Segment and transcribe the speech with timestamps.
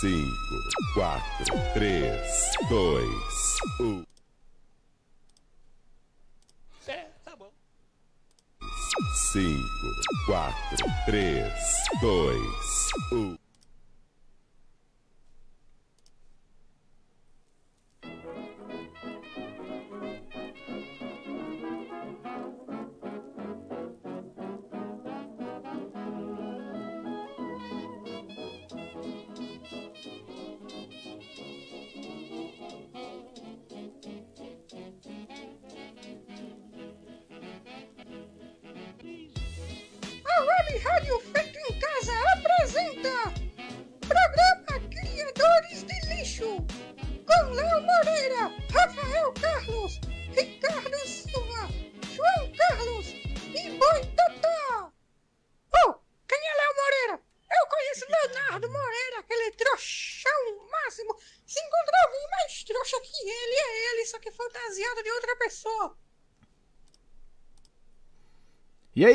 [0.00, 4.04] cinco, quatro, três, dois, um.
[6.86, 7.50] É, tá bom.
[9.14, 9.66] Cinco,
[10.26, 11.52] quatro, três,
[12.00, 13.43] dois, um.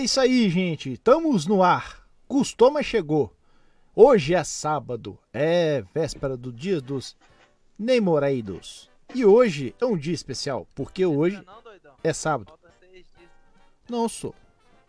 [0.10, 0.94] Isso aí, gente.
[0.94, 2.04] Estamos no ar.
[2.28, 3.32] Custou, mas chegou.
[3.96, 5.20] Hoje é sábado.
[5.32, 7.16] É véspera do dia dos
[7.78, 8.90] namorados.
[9.14, 11.94] E hoje é um dia especial, porque hoje Não, doidão.
[12.04, 12.52] é sábado.
[13.88, 14.34] Não sou.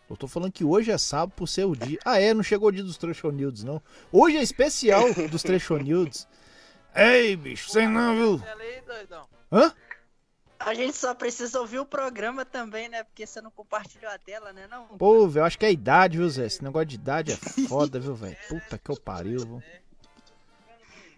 [0.08, 1.98] Eu tô falando que hoje é sábado por ser o dia.
[2.02, 3.80] Ah, é, não chegou o dia dos Trechonildos, não.
[4.10, 6.26] Hoje é especial dos Trechonildos.
[6.94, 8.42] Ei, bicho, sei não, viu?
[9.52, 9.72] Hã?
[10.60, 13.02] A gente só precisa ouvir o programa também, né?
[13.02, 14.66] Porque você não compartilhou a tela, né?
[14.70, 14.86] Não.
[14.98, 16.44] Pô, velho, eu acho que é a idade, viu, Zé?
[16.44, 18.36] Esse negócio de idade é foda, viu, velho?
[18.46, 19.62] Puta que eu pariu, viu?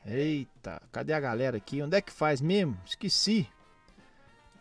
[0.07, 1.83] Eita, cadê a galera aqui?
[1.83, 2.81] Onde é que faz mesmo?
[2.87, 3.51] Esqueci.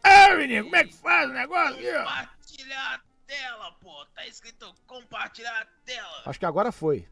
[0.04, 1.76] Ah, menino, como é que faz o negócio?
[1.76, 4.06] Compartilhar a tela, pô.
[4.16, 6.24] Tá escrito compartilhar a tela.
[6.26, 7.08] Acho que agora foi.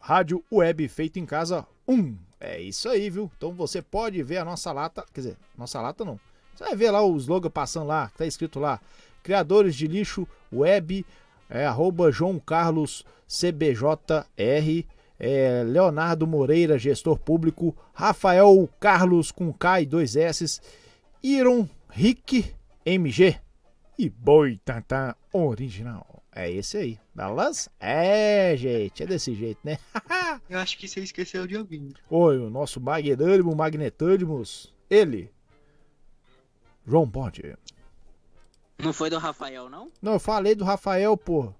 [0.00, 2.18] Rádio Web Feito em Casa 1.
[2.40, 3.30] É isso aí, viu?
[3.36, 6.18] Então você pode ver a nossa lata, quer dizer, nossa lata não.
[6.54, 8.80] Você vai ver lá o slogan passando lá, que tá escrito lá,
[9.22, 11.06] criadores de lixo web,
[11.50, 14.86] é, arroba João Carlos CBJR,
[15.18, 20.60] é, Leonardo Moreira, gestor público, Rafael Carlos com K e dois S,
[21.22, 22.54] Iron Rick
[22.86, 23.36] MG
[23.98, 26.22] e Boitatá Original.
[26.32, 27.70] É esse aí, beleza?
[27.78, 29.78] É, gente, é desse jeito, né?
[30.48, 31.92] Eu acho que você esqueceu de alguém.
[32.08, 35.30] Oi, o nosso magnânimo Magnetânimos, ele,
[36.86, 37.42] João Ponte.
[38.82, 39.88] Não foi do Rafael, não?
[40.00, 41.52] Não, eu falei do Rafael, pô.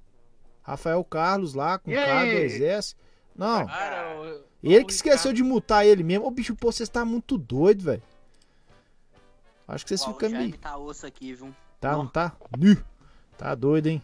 [0.62, 2.34] Rafael Carlos lá, com E K, aí?
[2.36, 2.94] dois S.
[3.34, 6.26] Não, Cara, o- ele que esqueceu de mutar ele mesmo.
[6.26, 8.03] Ô, bicho, pô, você está muito doido, velho.
[9.66, 10.56] Acho que vocês ficam meio...
[10.58, 11.54] tá osso aqui, viu?
[11.81, 12.32] Tá, não tá?
[12.58, 12.76] Nu.
[13.38, 14.02] Tá doido, hein?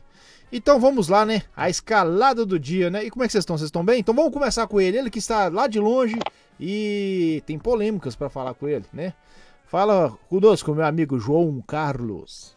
[0.50, 1.43] Então vamos lá, né?
[1.54, 3.04] A escalada do dia, né?
[3.04, 3.59] E como é que vocês estão?
[3.59, 3.98] Vocês estão bem?
[4.00, 4.97] Então vamos começar com ele.
[4.97, 6.16] Ele que está lá de longe
[6.59, 9.12] e tem polêmicas pra falar com ele, né?
[9.66, 12.56] Fala conosco, meu amigo João Carlos.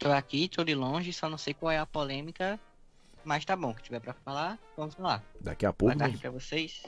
[0.00, 2.58] Tô aqui, tô de longe, só não sei qual é a polêmica.
[3.22, 5.22] Mas tá bom, que tiver pra falar, vamos lá.
[5.38, 6.82] Daqui a pouco Boa tarde nós- pra vocês.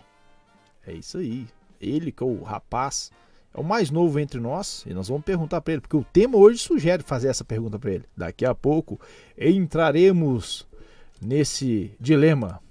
[0.86, 1.46] É isso aí.
[1.78, 3.12] Ele que é o rapaz,
[3.52, 6.38] é o mais novo entre nós e nós vamos perguntar pra ele, porque o tema
[6.38, 8.04] hoje sugere fazer essa pergunta pra ele.
[8.16, 8.98] Daqui a pouco
[9.36, 10.66] entraremos
[11.20, 12.62] nesse dilema.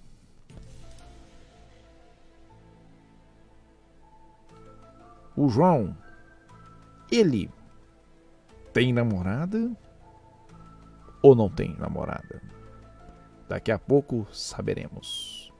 [5.35, 5.95] O João,
[7.11, 7.49] ele
[8.73, 9.71] tem namorada
[11.21, 12.41] ou não tem namorada?
[13.47, 15.51] Daqui a pouco saberemos.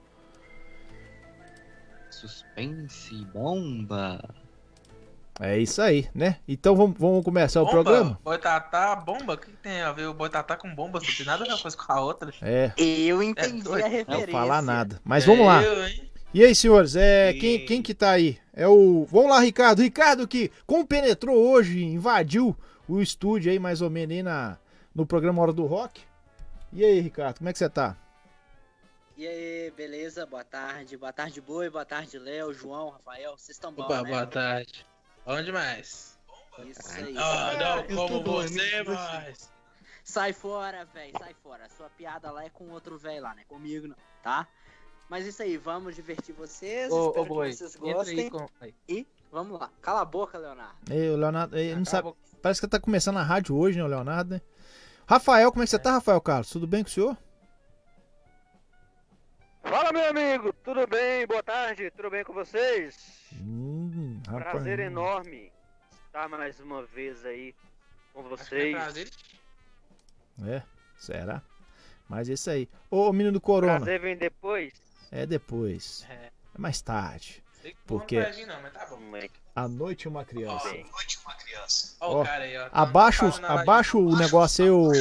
[2.10, 4.20] Suspense, bomba.
[5.40, 6.38] É isso aí, né?
[6.48, 8.20] Então vamos, vamos começar o Bomba, programa?
[8.24, 9.34] Boitatá, bomba?
[9.34, 11.00] O que, que tem a ver o Boitatá com bomba?
[11.00, 12.32] Não tem nada a ver uma coisa com a outra.
[12.41, 13.84] É, Eu entendi doido.
[13.85, 14.26] a Não referência.
[14.28, 15.02] não falar nada.
[15.03, 15.64] Mas É vamos lá.
[15.64, 16.12] eu, hein?
[16.34, 18.38] E aí, senhores, é, E- quem, quem que tá aí?
[18.53, 19.06] É o.
[19.09, 19.82] Vamos lá, Ricardo.
[19.82, 22.56] Ricardo que compenetrou hoje, invadiu
[22.88, 24.58] o estúdio aí, mais ou menos, aí na,
[24.93, 26.02] no programa Hora do Rock.
[26.73, 27.97] E aí, Ricardo, como é que você tá?
[29.17, 30.26] E aí, beleza?
[30.26, 30.97] Boa tarde.
[30.97, 31.70] Boa tarde, Boi.
[31.70, 33.38] Boa tarde, Léo, João, Rafael.
[33.38, 34.09] Vocês estão bom, Opa, né?
[34.09, 34.85] boa tarde.
[35.26, 36.17] Onde mais?
[36.66, 37.16] Isso aí.
[37.17, 39.52] Ah, não, eu como você, mas.
[40.03, 41.11] Sai fora, velho.
[41.20, 41.70] Sai fora.
[41.70, 43.44] Sua piada lá é com outro velho lá, né?
[43.47, 44.47] Comigo, não, tá?
[45.09, 46.91] Mas isso aí, vamos divertir vocês.
[46.91, 48.20] Ô, espero ô, boi, que vocês entra gostem.
[48.20, 48.47] aí com.
[48.87, 49.70] E vamos lá.
[49.82, 50.76] Cala a boca, Leonardo.
[50.90, 52.09] Ei, o Leonardo, ele não sabe.
[52.09, 54.41] Acaba- Parece que tá começando a rádio hoje, né, o Leonardo, né?
[55.11, 56.49] Rafael, como é que você tá, Rafael Carlos?
[56.49, 57.17] Tudo bem com o senhor?
[59.61, 61.28] Fala, meu amigo, tudo bem?
[61.28, 63.29] Boa tarde, tudo bem com vocês?
[63.34, 64.52] Hum, rapaz.
[64.52, 65.52] Prazer enorme
[66.05, 67.53] estar mais uma vez aí
[68.13, 68.73] com é vocês.
[68.73, 69.09] prazer.
[70.47, 70.63] É,
[70.97, 71.41] será?
[72.08, 72.69] Mas é isso aí.
[72.90, 74.72] Ô, menino do Corona, Prazer vem depois.
[75.11, 76.08] é depois.
[76.09, 76.31] É.
[76.55, 77.43] É mais tarde.
[77.61, 78.22] Sei que Por não quê?
[78.22, 78.87] vai vir, não, mas tá
[79.55, 81.96] A noite uma criança.
[81.99, 82.23] Ó.
[82.23, 84.91] Tá Abaixa, os- abaixa o negócio aí, o...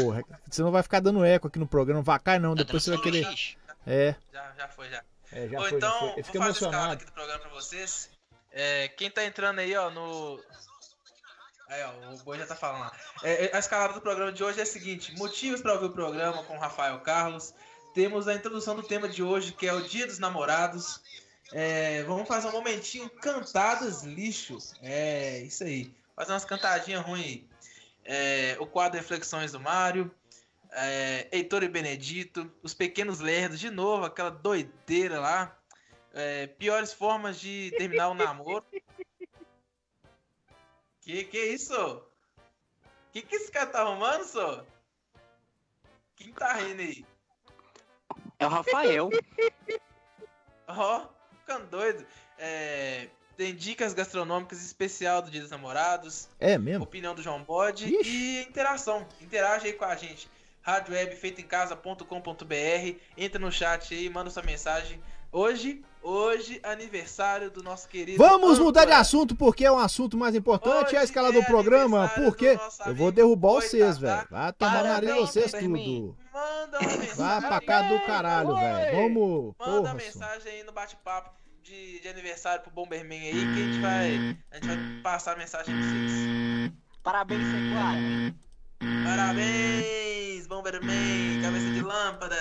[0.49, 1.99] você não vai ficar dando eco aqui no programa.
[2.01, 3.27] Não vai cair não, Tá depois você vai querer.
[3.87, 5.03] É, Já, já foi, já.
[5.33, 6.09] é já Ou foi, então, já foi.
[6.09, 6.93] Ele vou fica fazer a escalada emocionado.
[6.95, 8.11] aqui do programa pra vocês.
[8.53, 10.41] É, quem tá entrando aí, ó, no.
[11.69, 12.93] Aí, ó, o Boi já tá falando lá.
[13.23, 15.93] É, é, a escalada do programa de hoje é a seguinte: motivos pra ouvir o
[15.93, 17.55] programa com o Rafael Carlos.
[17.95, 21.01] Temos a introdução do tema de hoje, que é o Dia dos Namorados.
[21.53, 24.59] É, vamos fazer um momentinho cantadas lixo.
[24.83, 25.93] É, isso aí.
[26.15, 27.45] Fazer umas cantadinhas ruins.
[28.05, 30.11] É, o quadro Reflexões do Mário.
[30.73, 32.51] É, Heitor e Benedito.
[32.63, 35.57] Os Pequenos Lerdos, de novo, aquela doideira lá.
[36.13, 38.65] É, piores formas de terminar o namoro.
[41.03, 42.05] Que que é isso?
[43.11, 44.65] Que que esse cara tá arrumando, só?
[46.15, 47.07] Quem tá rindo aí?
[48.39, 49.11] É o Rafael.
[50.69, 51.09] Ó,
[51.51, 52.07] ficando doido.
[52.39, 56.85] É, tem dicas gastronômicas especial do Dia dos Namorados, É mesmo?
[56.85, 58.09] opinião do João Bode Ixi.
[58.11, 59.05] e interação.
[59.21, 60.31] Interage aí com a gente.
[60.63, 62.99] Rádio Web feitoemcasa.com.br.
[63.17, 65.03] Entra no chat aí, manda sua mensagem.
[65.33, 68.19] Hoje, hoje, aniversário do nosso querido.
[68.19, 70.95] Vamos mudar de assunto porque é um assunto mais importante.
[70.95, 71.99] É a Hoje escala é do programa.
[72.01, 72.57] aniversário Por quê?
[72.57, 74.27] do nosso Eu vou derrubar vocês, velho.
[74.31, 76.17] Vai tomar nariz Parabéns, vocês tudo.
[76.33, 77.15] Manda uma mensagem.
[77.17, 78.97] Vai pra cá do caralho, velho.
[78.97, 79.55] Vamos.
[79.59, 81.40] Manda Porra, mensagem aí no bate-papo
[81.71, 85.37] de, de aniversário pro Bomberman aí que a gente vai, a gente vai passar a
[85.37, 86.73] mensagem pra vocês.
[87.03, 88.35] Parabéns, C4.
[89.05, 92.37] Parabéns, Bomberman, cabeça de lâmpada.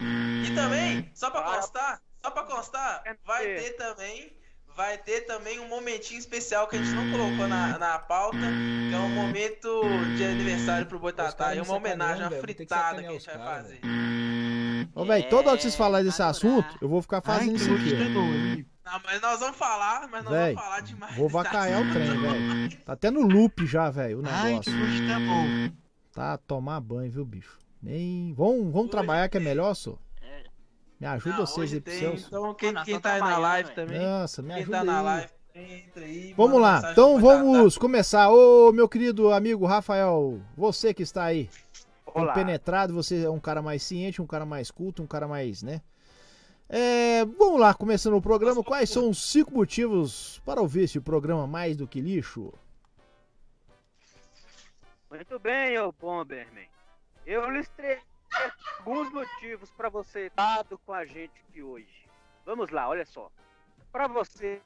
[0.00, 4.32] E também, só pra constar, só pra constar, vai ter também,
[4.76, 8.94] vai ter também um momentinho especial que a gente não colocou na, na pauta, que
[8.94, 9.82] é um momento
[10.16, 13.80] de aniversário pro Boitatá e me uma homenagem, uma fritada que a gente vai fazer.
[14.94, 17.56] Ô, velho, toda hora que vocês É, falarem desse vai assunto, eu vou ficar fazendo
[17.56, 17.94] isso aqui.
[17.94, 18.90] ó.
[18.92, 21.16] Não, mas nós vamos falar, mas nós Véi, vamos falar demais.
[21.16, 22.78] Vou desse vacaiar o trem, velho.
[22.86, 24.72] Tá até no loop já, velho, o Ai, negócio.
[24.72, 25.70] que gosto tá bom.
[26.12, 27.58] Tá, tomar banho, viu, bicho?
[27.82, 28.32] Nem...
[28.34, 29.48] Vamos, vamos trabalhar que é tem.
[29.48, 29.98] melhor, só.
[30.22, 30.44] É.
[31.00, 32.14] Me ajuda Não, vocês aí pro tem.
[32.16, 34.98] Então, quem, Nós quem tá aí na live também, Nossa, me quem ajuda tá na
[34.98, 35.04] aí.
[35.04, 36.34] live, entra aí.
[36.36, 38.30] Vamos lá, então vamos começar.
[38.30, 41.50] Ô, meu querido amigo Rafael, você que está aí,
[42.22, 42.32] Olá.
[42.32, 45.82] penetrado, você é um cara mais ciente, um cara mais culto, um cara mais, né?
[46.68, 48.64] É, vamos lá, começando o programa.
[48.64, 52.52] Quais são os cinco motivos para ouvir esse programa mais do que lixo?
[55.10, 56.68] Muito bem, ô Bomberman.
[57.24, 57.98] Eu listei
[58.78, 62.08] alguns motivos para você estar com a gente aqui hoje.
[62.44, 63.30] Vamos lá, olha só.
[63.92, 64.60] Para você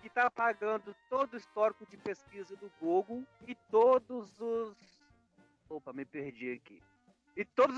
[0.00, 4.93] que está pagando todo o histórico de pesquisa do Google e todos os.
[5.68, 6.82] Opa, me perdi aqui.
[7.36, 7.76] E todos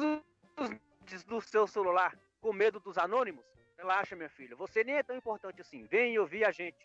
[0.56, 0.68] os
[1.00, 3.44] vídeos do seu celular com medo dos anônimos?
[3.76, 4.56] Relaxa, minha filha.
[4.56, 5.84] Você nem é tão importante assim.
[5.84, 6.76] Vem ouvir a gente.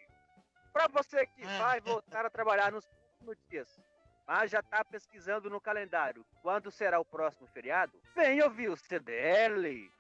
[0.74, 1.58] Para você que Ah.
[1.58, 3.80] vai voltar a trabalhar nos próximos dias,
[4.28, 9.92] mas já está pesquisando no calendário quando será o próximo feriado, vem ouvir o CDL.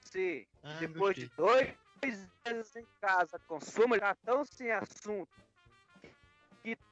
[0.00, 3.40] Se Ah, depois de dois meses em casa
[3.98, 5.32] já tão sem assunto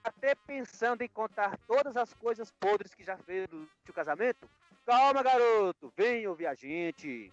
[0.04, 4.48] até pensando em contar todas as coisas podres que já fez durante o casamento,
[4.84, 7.32] calma garoto, vem ouvir a gente.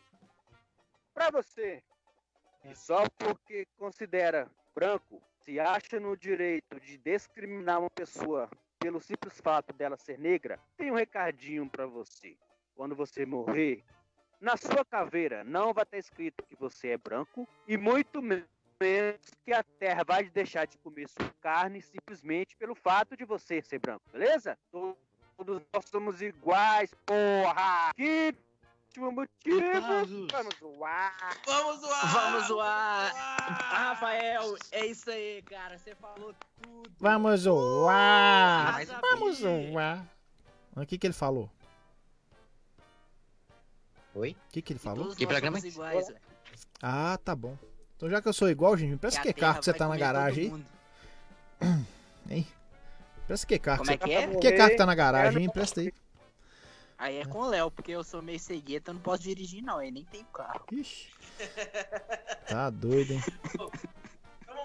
[1.14, 1.84] Pra você,
[2.62, 9.40] que só porque considera branco, se acha no direito de discriminar uma pessoa pelo simples
[9.42, 12.38] fato dela ser negra, tem um recadinho pra você.
[12.76, 13.84] Quando você morrer,
[14.40, 18.48] na sua caveira não vai estar escrito que você é branco e muito menos
[18.80, 23.80] que a terra vai deixar de comer sua carne simplesmente pelo fato de você ser
[23.80, 24.58] branco, beleza?
[24.72, 27.92] Todos nós somos iguais, porra!
[27.94, 28.34] Que
[28.88, 29.82] último motivo!
[30.32, 31.38] Vamos zoar!
[31.46, 32.14] Vamos zoar!
[32.14, 33.12] Vamos zoar!
[33.70, 35.78] Rafael, é isso aí, cara.
[35.78, 36.92] Você falou tudo.
[37.00, 38.86] Vamos zoar!
[39.02, 40.08] Vamos zoar!
[40.76, 41.52] O que que ele falou?
[44.16, 44.32] Oi?
[44.32, 45.14] O que que ele falou?
[45.16, 46.08] Que programa é iguais.
[46.82, 47.58] Ah, tá bom.
[48.00, 49.80] Então já que eu sou igual, gente, me presta a que carro que você vai
[49.80, 50.50] tá na garagem aí.
[50.50, 50.66] mundo.
[53.28, 54.24] Presta que carro Como é que que você...
[54.24, 54.40] é?
[54.40, 55.50] Que carro que tá na garagem, hein?
[55.50, 55.94] Presta aí.
[56.98, 59.84] Aí é com o Léo, porque eu sou meio cegueta, eu não posso dirigir não,
[59.84, 60.66] eu nem tenho carro.
[60.72, 61.10] Ixi.
[62.48, 63.24] Tá doido, hein?
[63.54, 63.70] Então,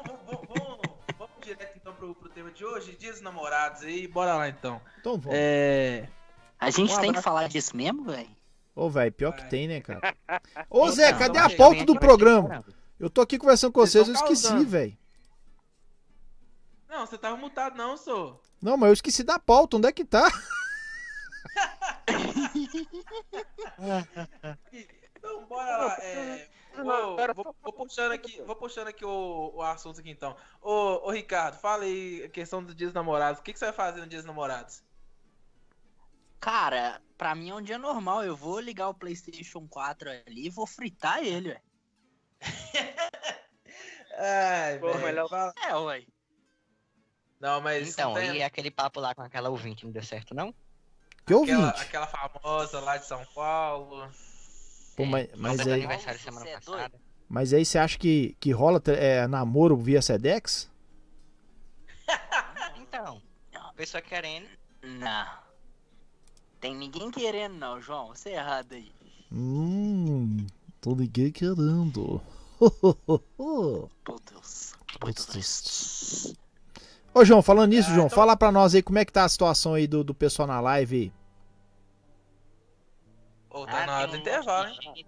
[0.04, 0.80] vamos, vamos, vamos,
[1.18, 4.80] vamos direto então pro, pro tema de hoje, Dias dos Namorados aí, bora lá então.
[5.00, 5.36] Então vamos.
[5.36, 6.08] É.
[6.60, 8.30] A gente Um tem que falar disso mesmo, velho?
[8.76, 10.14] Ô, velho, pior que tem, né, cara?
[10.70, 12.64] Ô, Zé, Não, cadê a pauta do aqui, programa?
[13.04, 14.96] Eu tô aqui conversando com Vocês vocês, eu esqueci, velho.
[16.88, 18.40] Não, você tava mutado não, sou.
[18.62, 20.24] Não, mas eu esqueci da pauta, onde é que tá?
[25.18, 25.96] Então, bora lá.
[26.02, 26.48] É,
[26.82, 30.34] vou, vou- vou puxando aqui, vou puxando aqui o, o assunto aqui então.
[30.62, 33.40] Ô, ô Ricardo, fala aí a questão dos Namorados.
[33.40, 34.82] O que, que você vai fazer no Dia dos Namorados?
[36.40, 38.24] Cara, pra mim é um dia normal.
[38.24, 41.73] Eu vou ligar o PlayStation 4 ali e vou fritar ele, velho.
[44.16, 46.04] Ai, Pô, melhor- fala- É, ué.
[47.40, 50.52] Não, mas Então, tem e aquele papo lá com aquela ouvinte não deu certo, não?
[51.26, 51.82] Que aquela, ouvinte?
[51.82, 54.08] aquela famosa lá de São Paulo.
[54.96, 57.00] Pô, mas, mas Fez aí, aniversário Você semana é passada.
[57.28, 60.70] mas aí você acha que, que rola é, namoro via Sedex?
[62.76, 63.20] Então,
[63.54, 64.46] a pessoa querendo.
[64.82, 65.26] Não.
[66.60, 68.08] Tem ninguém querendo, não, João.
[68.08, 68.92] Você é errado aí.
[69.32, 70.46] Hum,
[70.80, 72.22] tô ninguém querendo.
[73.38, 73.90] Meu
[74.30, 74.74] Deus.
[75.02, 76.36] Muito triste.
[77.12, 79.24] Ô, João, falando nisso, Ah, João, então- fala pra nós aí como é que tá
[79.24, 81.12] a situação aí do, do pessoal na live.
[83.50, 85.06] Ô, tá Ah, na hora do intervalo, hein?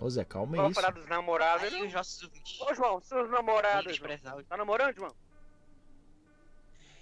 [0.00, 0.60] Ô, Zé, calma aí.
[0.60, 1.72] Vamos falar dos namorados.
[1.72, 2.30] Aí nossos.
[2.60, 3.96] Ô, João, seus namorados.
[3.96, 4.42] João.
[4.48, 5.14] Tá namorando, João?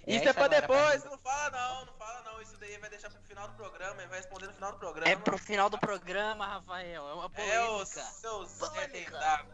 [0.05, 2.41] Isso é pra agora, depois, pra- não fala não, não fala não.
[2.41, 5.09] Isso daí vai deixar pro final do programa, ele vai responder no final do programa.
[5.09, 7.07] É pro final do programa, Rafael.
[7.07, 7.85] É uma É o polêmica.
[7.85, 9.45] seu Zé Polêmica.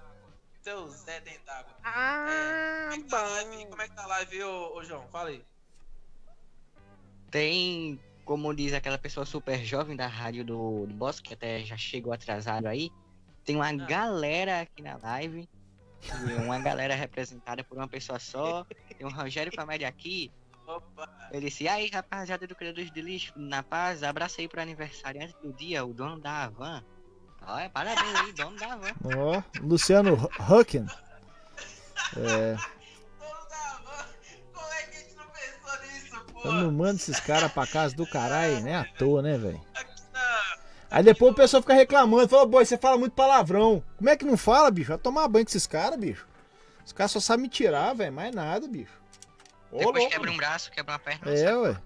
[0.61, 1.73] Seu Zé Dentágua.
[1.83, 3.65] Ah, Como é que tá a live?
[3.67, 5.07] Como é que tá a live, ô, ô João?
[5.09, 5.43] Fala aí.
[7.31, 11.77] Tem, como diz aquela pessoa super jovem da rádio do, do Boss, que até já
[11.77, 12.91] chegou atrasado aí.
[13.45, 15.47] Tem uma galera aqui na live.
[16.03, 18.65] e Uma galera representada por uma pessoa só.
[18.97, 20.31] Tem o Rogério Comédia aqui.
[20.67, 21.29] Opa.
[21.31, 25.51] Ele disse, aí, rapaziada do Criadores de Lixo, na paz, abraça aí pro aniversariante do
[25.51, 26.83] dia, o dono da Havan.
[27.47, 28.91] Olha, parabéns aí, dono da Havan.
[29.17, 30.85] Ó, Luciano Hucken.
[32.15, 34.05] É, Dono da van,
[34.53, 36.41] Como é que a gente não pensou nisso, pô?
[36.45, 38.77] eu não mando esses caras pra casa do caralho, né?
[38.77, 39.61] À toa, né, velho?
[40.91, 43.83] Aí depois o pessoal fica reclamando, fala, boy, você fala muito palavrão.
[43.97, 44.89] Como é que não fala, bicho?
[44.89, 46.27] Vai tomar banho com esses caras, bicho.
[46.83, 48.91] Os caras só sabem me tirar, velho, mais nada, bicho.
[49.71, 51.31] Ô, Depois louco, quebra um braço, quebra uma perna.
[51.31, 51.77] É, ué.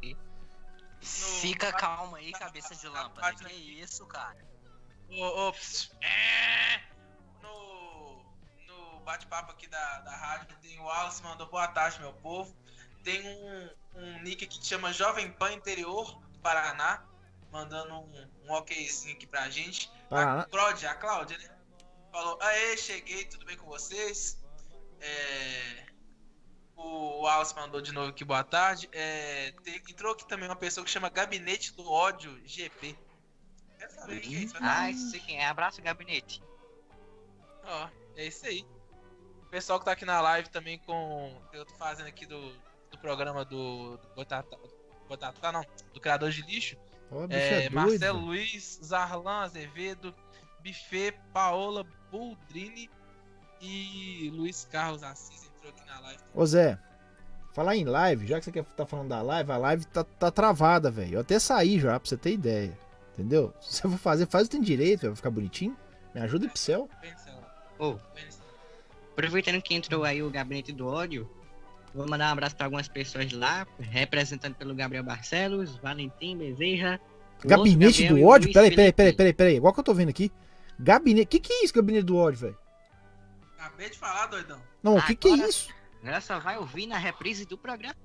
[1.01, 3.33] Fica calma aí, cabeça de lâmpada.
[3.43, 4.37] Que isso, cara?
[5.51, 6.81] Pss, é,
[7.41, 8.25] no,
[8.67, 12.55] no bate-papo aqui da, da rádio, tem o Wallace mandou boa tarde, meu povo.
[13.03, 17.05] Tem um, um nick aqui que chama Jovem Pan Interior do Paraná,
[17.51, 19.91] mandando um, um okzinho aqui pra gente.
[20.09, 20.41] Paraná.
[20.41, 21.49] A Cláudia, a Cláudia, né?
[22.11, 24.41] Falou, aê, cheguei, tudo bem com vocês?
[24.99, 25.85] É,
[26.75, 28.89] o Wallace mandou de novo aqui, boa tarde.
[28.91, 32.97] É, tem- entrou aqui também uma pessoa que chama Gabinete do Ódio GP.
[34.61, 35.45] Ah, isso sei quem é.
[35.45, 36.41] Abraço, gabinete.
[37.65, 38.65] Ó, é isso aí.
[39.41, 41.41] O pessoal que tá aqui na live também com.
[41.51, 42.53] que Eu tô fazendo aqui do,
[42.91, 43.97] do programa do.
[43.97, 44.57] do Botatá,
[45.07, 46.77] Botatá, não, do Criador de Lixo.
[47.27, 47.69] Bicho É, é.
[47.69, 50.13] Marcelo Luiz, Zarlan Azevedo,
[50.63, 52.89] Buffet, Paola Buldrini
[53.61, 56.19] e Luiz Carlos Assis entrou aqui na live.
[56.33, 56.77] Ô Zé,
[57.53, 60.31] falar em live, já que você quer tá falando da live, a live tá, tá
[60.31, 61.15] travada, velho.
[61.15, 62.77] Eu até saí já, pra você ter ideia.
[63.13, 63.53] Entendeu?
[63.61, 65.75] Se você for fazer, faz o tem direito, vai ficar bonitinho.
[66.13, 66.89] Me ajuda, Pixel.
[67.79, 67.97] Lá.
[69.11, 71.29] aproveitando que entrou aí o gabinete do ódio,
[71.93, 76.99] vou mandar um abraço pra algumas pessoas lá, representando pelo Gabriel Barcelos, Valentim Bezeja.
[77.43, 78.53] o Gabinete do ódio?
[78.53, 79.55] Peraí, peraí, peraí, peraí, peraí.
[79.55, 80.31] Igual que eu tô vendo aqui.
[80.79, 81.27] Gabinete.
[81.27, 82.57] Que que é isso, gabinete do ódio, velho?
[83.57, 84.61] Acabei de falar, doidão.
[84.81, 85.69] Não, o que que é isso?
[86.03, 87.95] Ela só vai ouvir na reprise do programa.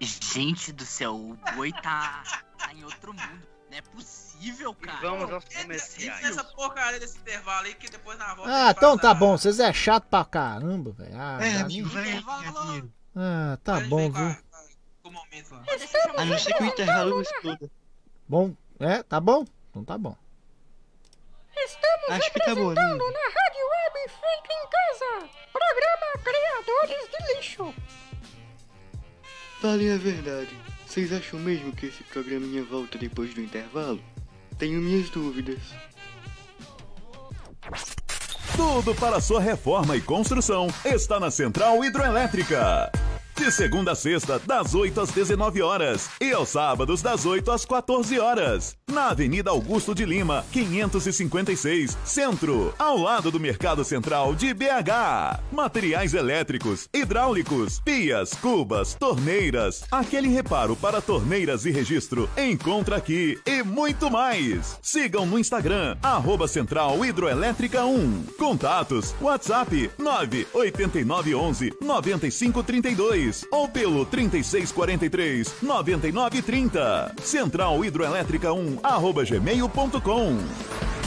[0.00, 2.22] Gente do céu, o boi tá,
[2.58, 3.48] tá em outro mundo.
[3.70, 5.00] Não é possível, E cara.
[5.00, 6.22] vamos aos comerciais.
[6.22, 8.50] nessa porcaria desse intervalo aí que depois na volta.
[8.52, 9.38] Ah, então tá a- bom.
[9.38, 11.14] Vocês é chato pra caramba, velho.
[11.14, 12.92] Ah, É, amigo, Intervalo.
[13.16, 14.36] ah, tá Depois bom, vem viu?
[15.02, 15.64] com momento lá.
[16.18, 17.70] A não ser que o intervalo exploda.
[18.28, 19.44] Bom, é, tá bom?
[19.70, 20.16] Então tá bom.
[21.56, 27.74] Estamos Acho que tá bom, na Rádio Web Feito em Casa, programa Criadores de Lixo.
[29.60, 30.58] Falem a verdade.
[30.90, 34.00] Vocês acham mesmo que esse programinha volta depois do intervalo?
[34.58, 35.60] Tenho minhas dúvidas.
[38.56, 42.90] Tudo para sua reforma e construção está na Central Hidroelétrica.
[43.40, 46.10] De segunda a sexta, das 8 às 19 horas.
[46.20, 48.76] E aos sábados, das 8 às 14 horas.
[48.86, 52.74] Na Avenida Augusto de Lima, 556, Centro.
[52.78, 55.40] Ao lado do Mercado Central de BH.
[55.50, 59.84] Materiais elétricos, hidráulicos, pias, cubas, torneiras.
[59.90, 62.28] Aquele reparo para torneiras e registro.
[62.36, 64.78] Encontra aqui e muito mais.
[64.82, 68.24] Sigam no Instagram, arroba Central Hidroelétrica 1.
[68.36, 77.14] Contatos, WhatsApp 98911 9532 ou pelo 3643 9930.
[77.22, 80.99] Central Hidroelétrica 1 arroba gmail.com.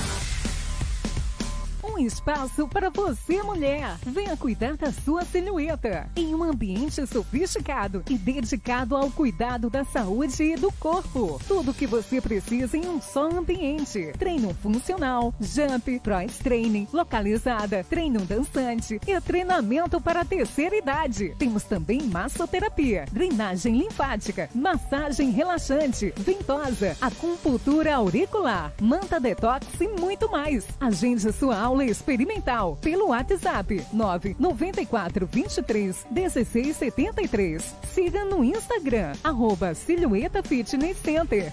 [1.96, 3.98] Um espaço para você, mulher.
[4.04, 10.42] Venha cuidar da sua silhueta em um ambiente sofisticado e dedicado ao cuidado da saúde
[10.42, 11.40] e do corpo.
[11.48, 14.12] Tudo o que você precisa em um só ambiente.
[14.18, 21.36] Treino funcional, jump, cross training, localizada, treino dançante e treinamento para a terceira idade.
[21.38, 30.66] Temos também massoterapia, drenagem linfática, massagem relaxante, ventosa, acupuntura auricular, manta detox e muito mais.
[30.82, 37.76] Agende sua aula experimental pelo WhatsApp 994 23 16 73.
[37.94, 41.52] Siga no Instagram, arroba Silhueta Fitness Center.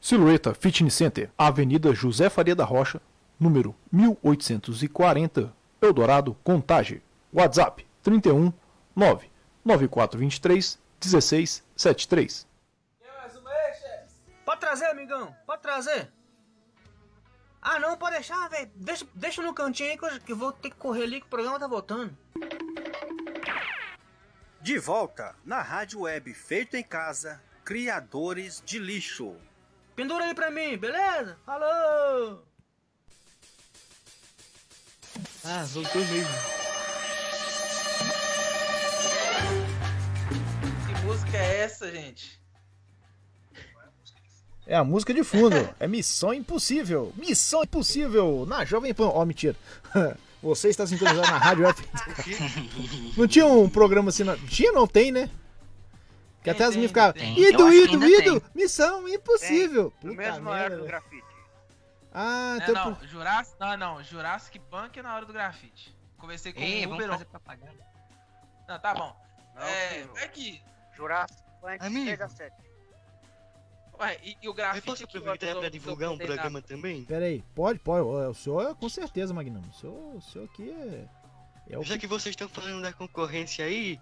[0.00, 3.00] Silhueta Fitness Center, Avenida José Faria da Rocha,
[3.38, 5.52] número 1840,
[5.82, 7.02] Eldorado, Contagem.
[7.32, 8.52] WhatsApp 31
[8.94, 9.28] 9
[9.64, 12.46] 9423 1673.
[14.44, 15.34] Pode trazer, amigão.
[15.44, 16.08] Pode trazer.
[17.68, 18.70] Ah, não, pode deixar, velho.
[18.76, 21.26] Deixa, deixa no cantinho aí que eu, que eu vou ter que correr ali que
[21.26, 22.16] o programa tá voltando.
[24.60, 29.34] De volta na rádio web feito em casa, criadores de lixo.
[29.96, 31.36] Pendura aí pra mim, beleza?
[31.44, 32.46] Falou!
[35.44, 36.34] Ah, voltou mesmo.
[40.86, 42.40] Que música é essa, gente?
[44.66, 45.56] É a música de fundo.
[45.78, 47.12] É Missão Impossível.
[47.16, 49.08] Missão Impossível na Jovem Pan.
[49.08, 49.56] Ó, oh, mentira.
[50.42, 51.78] Você está sintonizado na rádio web.
[53.16, 54.22] Não tinha um programa assim?
[54.22, 54.36] Não...
[54.36, 55.30] Tinha, não tem, né?
[56.42, 57.20] Que até as meninas ficavam.
[57.20, 58.42] Ido, ido, ido.
[58.54, 59.92] Missão Impossível.
[60.02, 61.24] No mesmo horário do grafite.
[62.12, 62.90] Ah, Não, então.
[62.90, 65.94] não, Jurassic, não, não, Jurassic Punk é na hora do grafite.
[66.16, 67.12] Conversei com Ei, o vamos Uber.
[67.12, 67.86] fazer propaganda.
[68.68, 69.14] Não, tá bom.
[69.54, 70.62] Não, é, é que.
[70.94, 72.06] Jurassic Punk Amigo.
[72.06, 72.56] 6 a 7.
[73.98, 74.84] Ué, e, e o Eu grafite.
[74.86, 77.04] posso aproveitar pra divulgar um programa também?
[77.04, 78.06] Pera aí, pode, pode.
[78.06, 79.62] O senhor, com certeza, Magnão.
[79.62, 81.08] O senhor, o senhor aqui é.
[81.70, 82.00] É o Já que...
[82.02, 83.98] que vocês estão falando da concorrência aí,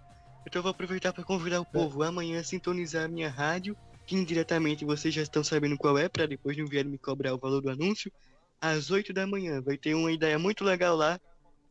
[0.46, 1.60] então eu vou aproveitar para convidar É.
[1.60, 3.76] o povo amanhã a sintonizar a minha rádio,
[4.06, 7.38] que indiretamente vocês já estão sabendo qual é, para depois não vierem me cobrar o
[7.38, 8.12] valor do anúncio.
[8.60, 11.18] Às 8 da manhã vai ter uma ideia muito legal lá.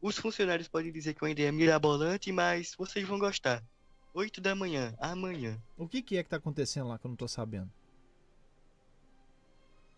[0.01, 3.63] Os funcionários podem dizer que é uma ideia mirabolante, mas vocês vão gostar.
[4.13, 5.59] 8 da manhã, amanhã.
[5.77, 7.69] O que, que é que tá acontecendo lá que eu não tô sabendo?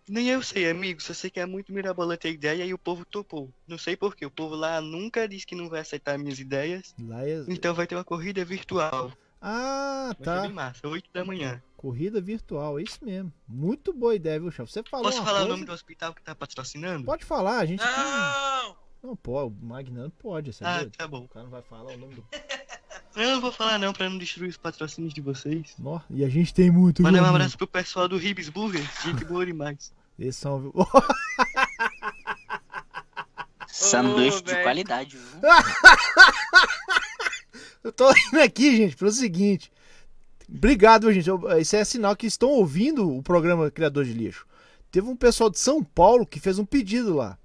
[0.07, 3.03] Nem eu sei, amigo, só sei que é muito mirabolante a ideia e o povo
[3.05, 3.51] topou.
[3.67, 6.93] Não sei porquê, o povo lá nunca disse que não vai aceitar minhas ideias.
[6.99, 7.43] Lá é.
[7.47, 9.11] Então vai ter uma corrida virtual.
[9.41, 10.41] Ah, Vai ser tá.
[10.41, 11.61] bem massa, 8 da manhã.
[11.75, 13.31] Corrida virtual, é isso mesmo.
[13.47, 14.71] Muito boa ideia, viu, chefe?
[14.71, 17.03] Você falou Posso uma falar o coisa- nome do hospital que tá patrocinando?
[17.05, 17.79] Pode falar, a gente.
[17.83, 18.75] Não!
[19.03, 20.91] Não pode, o Magnano pode, você é Ah, doido?
[20.97, 21.25] tá bom.
[21.25, 22.25] O cara não vai falar o nome do.
[23.15, 25.73] Eu não vou falar não, pra não destruir os patrocínios de vocês.
[25.79, 27.01] Nó, e a gente tem muito.
[27.01, 29.93] Mandar um abraço pro pessoal do Ribs Burger, gente boa demais.
[30.19, 30.73] Eles são, viu?
[33.67, 35.41] Sanduíche de qualidade, viu?
[37.83, 39.71] Eu tô indo aqui, gente, pelo seguinte.
[40.49, 41.27] Obrigado, gente.
[41.29, 44.45] Eu- Isso é sinal que estão ouvindo o programa Criador de Lixo.
[44.91, 47.37] Teve um pessoal de São Paulo que fez um pedido lá.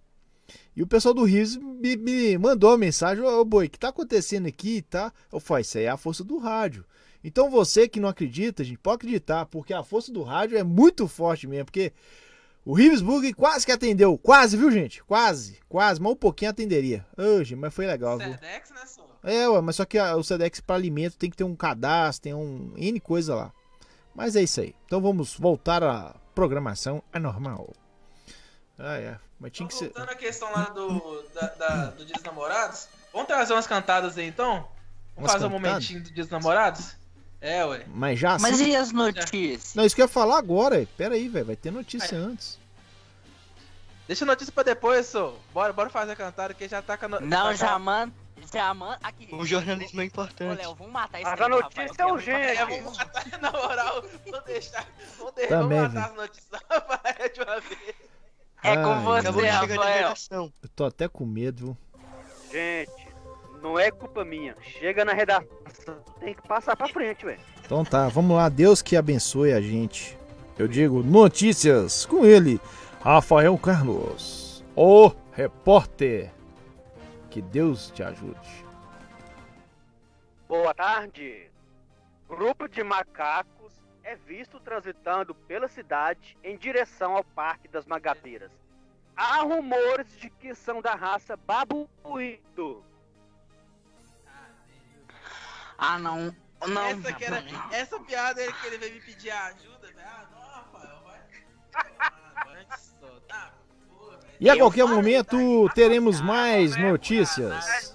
[0.77, 3.89] E o pessoal do Rios me, me mandou uma mensagem: Ô boi, o que tá
[3.89, 4.83] acontecendo aqui?
[4.83, 5.13] Tá?
[5.33, 6.85] Eu falei: Isso aí é a força do rádio.
[7.23, 11.07] Então você que não acredita, gente, pode acreditar, porque a força do rádio é muito
[11.07, 11.67] forte mesmo.
[11.67, 11.93] Porque
[12.65, 14.17] o Rivesburg quase que atendeu.
[14.17, 15.03] Quase, viu, gente?
[15.05, 17.05] Quase, quase, mas um pouquinho atenderia.
[17.19, 18.33] Hoje, mas foi legal, viu?
[18.33, 19.07] Sedex, né, só?
[19.23, 22.23] É, ué, mas só que a- o Sedex para alimento tem que ter um cadastro,
[22.23, 23.53] tem um N coisa lá.
[24.15, 24.75] Mas é isso aí.
[24.87, 27.71] Então vamos voltar à programação anormal.
[28.83, 29.19] Ah, é.
[29.39, 29.87] Mas tinha que ser.
[29.87, 34.17] Voltando à questão lá do, da, da- do Dia dos Namorados, vamos trazer umas cantadas
[34.19, 34.67] aí então?
[35.17, 35.73] Vamos Umas fazer um cantadas?
[35.73, 36.97] momentinho do Dia dos Namorados?
[37.43, 37.85] É, ué.
[37.89, 38.71] Mas já Mas assim.
[38.71, 39.75] e as notícias?
[39.75, 40.87] Não, isso que eu ia falar agora.
[40.97, 41.47] Pera aí, velho.
[41.47, 42.59] Vai ter notícia antes.
[44.07, 45.35] Deixa a notícia pra depois, só.
[45.55, 47.21] Bora, bora fazer a cantada que já tá com a no...
[47.21, 48.13] Não, tá já manda.
[48.53, 48.99] Já manda.
[49.03, 49.29] Aqui.
[49.33, 50.59] O jornalismo é Ô, importante.
[50.59, 52.39] Léo, vamos matar Mas aí, a notícia que é muito urgente.
[52.59, 54.87] É, vamos matar, na moral, vamos deixar.
[55.19, 55.47] Vamos, de...
[55.47, 57.95] Também, vamos matar as notícias Rafael de uma vez.
[58.63, 60.53] É com Ai, você, chegar de Rafael.
[60.63, 61.77] Eu tô até com medo?
[62.51, 63.09] Gente,
[63.63, 64.55] não é culpa minha.
[64.61, 65.45] Chega na redação,
[66.19, 67.41] tem que passar pra frente, velho.
[67.65, 68.49] Então tá, vamos lá.
[68.49, 70.19] Deus que abençoe a gente.
[70.59, 72.61] Eu digo notícias com ele,
[73.01, 76.31] Rafael Carlos, o repórter.
[77.31, 78.65] Que Deus te ajude.
[80.49, 81.49] Boa tarde.
[82.29, 88.51] Grupo de macacos é visto transitando pela cidade em direção ao Parque das Magapeiras.
[89.17, 92.85] Há rumores de que são da raça babuíno.
[95.77, 96.35] Ah, não.
[96.67, 99.99] Não, essa, que era, essa piada ele que ele veio me pedir ajuda, velho.
[100.05, 101.21] Ah, não, Rafael, vai.
[101.99, 103.55] Ah, vai te soltar,
[103.89, 104.19] porra.
[104.39, 105.37] E a qualquer momento
[105.75, 107.95] teremos mais notícias.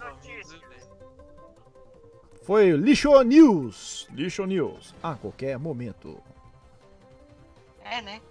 [2.46, 4.08] Foi Lixo News.
[4.12, 4.94] Lixo News.
[5.02, 6.22] A qualquer momento.
[7.84, 8.22] É, né?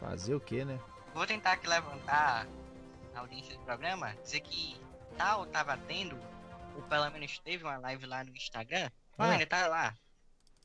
[0.00, 0.80] Fazer o que, né?
[1.12, 2.46] Vou tentar aqui levantar
[3.14, 4.80] a audiência do programa, dizer que
[5.18, 6.16] tal tava tendo,
[6.74, 8.90] ou pelo menos teve uma live lá no Instagram.
[9.18, 9.46] Ah.
[9.46, 9.94] Tá lá.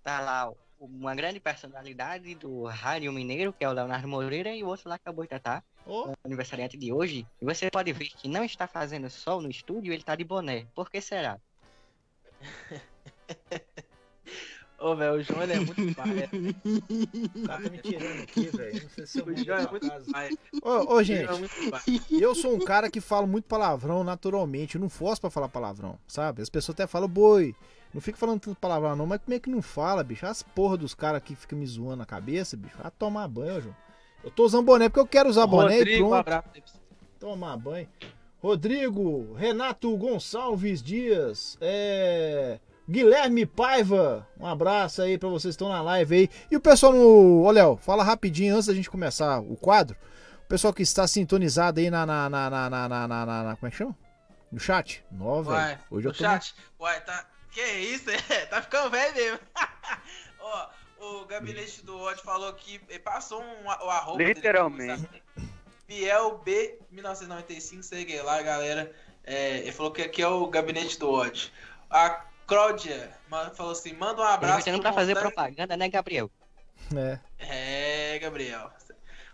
[0.01, 4.67] Tá lá uma grande personalidade do Rádio Mineiro, que é o Leonardo Moreira, e o
[4.67, 6.09] outro lá que é o Boitatá, Oh.
[6.09, 7.27] o aniversariante de hoje.
[7.41, 10.65] E você pode ver que não está fazendo sol no estúdio, ele tá de boné.
[10.73, 11.39] Por que será?
[14.77, 16.29] Ô, velho, o João ele é muito pai.
[17.47, 18.83] Tá me tirando aqui, velho.
[18.83, 20.29] Não sei se eu O João é muito pai.
[20.61, 21.81] Ô, O gente, é muito pai.
[22.11, 24.75] eu sou um cara que fala muito palavrão naturalmente.
[24.75, 26.41] Eu não forço pra falar palavrão, sabe?
[26.41, 27.55] As pessoas até falam, boi.
[27.93, 29.07] Não fica falando tanto palavrão, não.
[29.07, 30.25] Mas como é que não fala, bicho?
[30.25, 32.75] As porra dos caras que ficam me zoando na cabeça, bicho.
[32.77, 33.75] Vai tomar banho, João.
[34.23, 36.19] Eu tô usando boné porque eu quero usar boné e Rodrigo, um pronto.
[36.27, 36.49] abraço.
[37.19, 37.87] Tomar banho.
[38.49, 42.59] Rodrigo, Renato Gonçalves Dias, é...
[42.87, 46.29] Guilherme Paiva, um abraço aí pra vocês que estão na live aí.
[46.51, 47.41] E o pessoal no.
[47.41, 49.97] Ô, Léo, fala rapidinho antes da gente começar o quadro.
[50.43, 52.05] O pessoal que está sintonizado aí na.
[52.05, 53.97] na, na, na, na, na, na- na- como é que chama?
[54.51, 55.03] No chat?
[55.09, 55.79] Velho.
[55.89, 56.23] Hoje eu no tô.
[56.23, 56.53] chat.
[56.79, 57.25] Uai, tá.
[57.49, 58.05] Que isso?
[58.29, 59.39] É, tá ficando velho mesmo.
[60.39, 64.19] Ó, o gabinete do ódio falou que passou um, o arroba.
[64.19, 64.39] dele,
[65.87, 68.91] Biel B 1995, segue lá, galera.
[69.23, 71.49] É, ele falou que aqui é o gabinete do ódio.
[71.89, 73.11] A Cláudia
[73.55, 74.69] falou assim: manda um abraço.
[74.69, 76.29] Pro pra fazer Montanha- propaganda, né, Gabriel?
[76.95, 77.19] É.
[77.39, 78.71] É, Gabriel.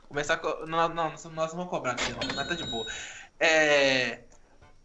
[0.07, 0.65] Começar co...
[0.65, 2.85] não, não, nós não vamos cobrar, não, mas tá de boa.
[3.39, 4.19] É,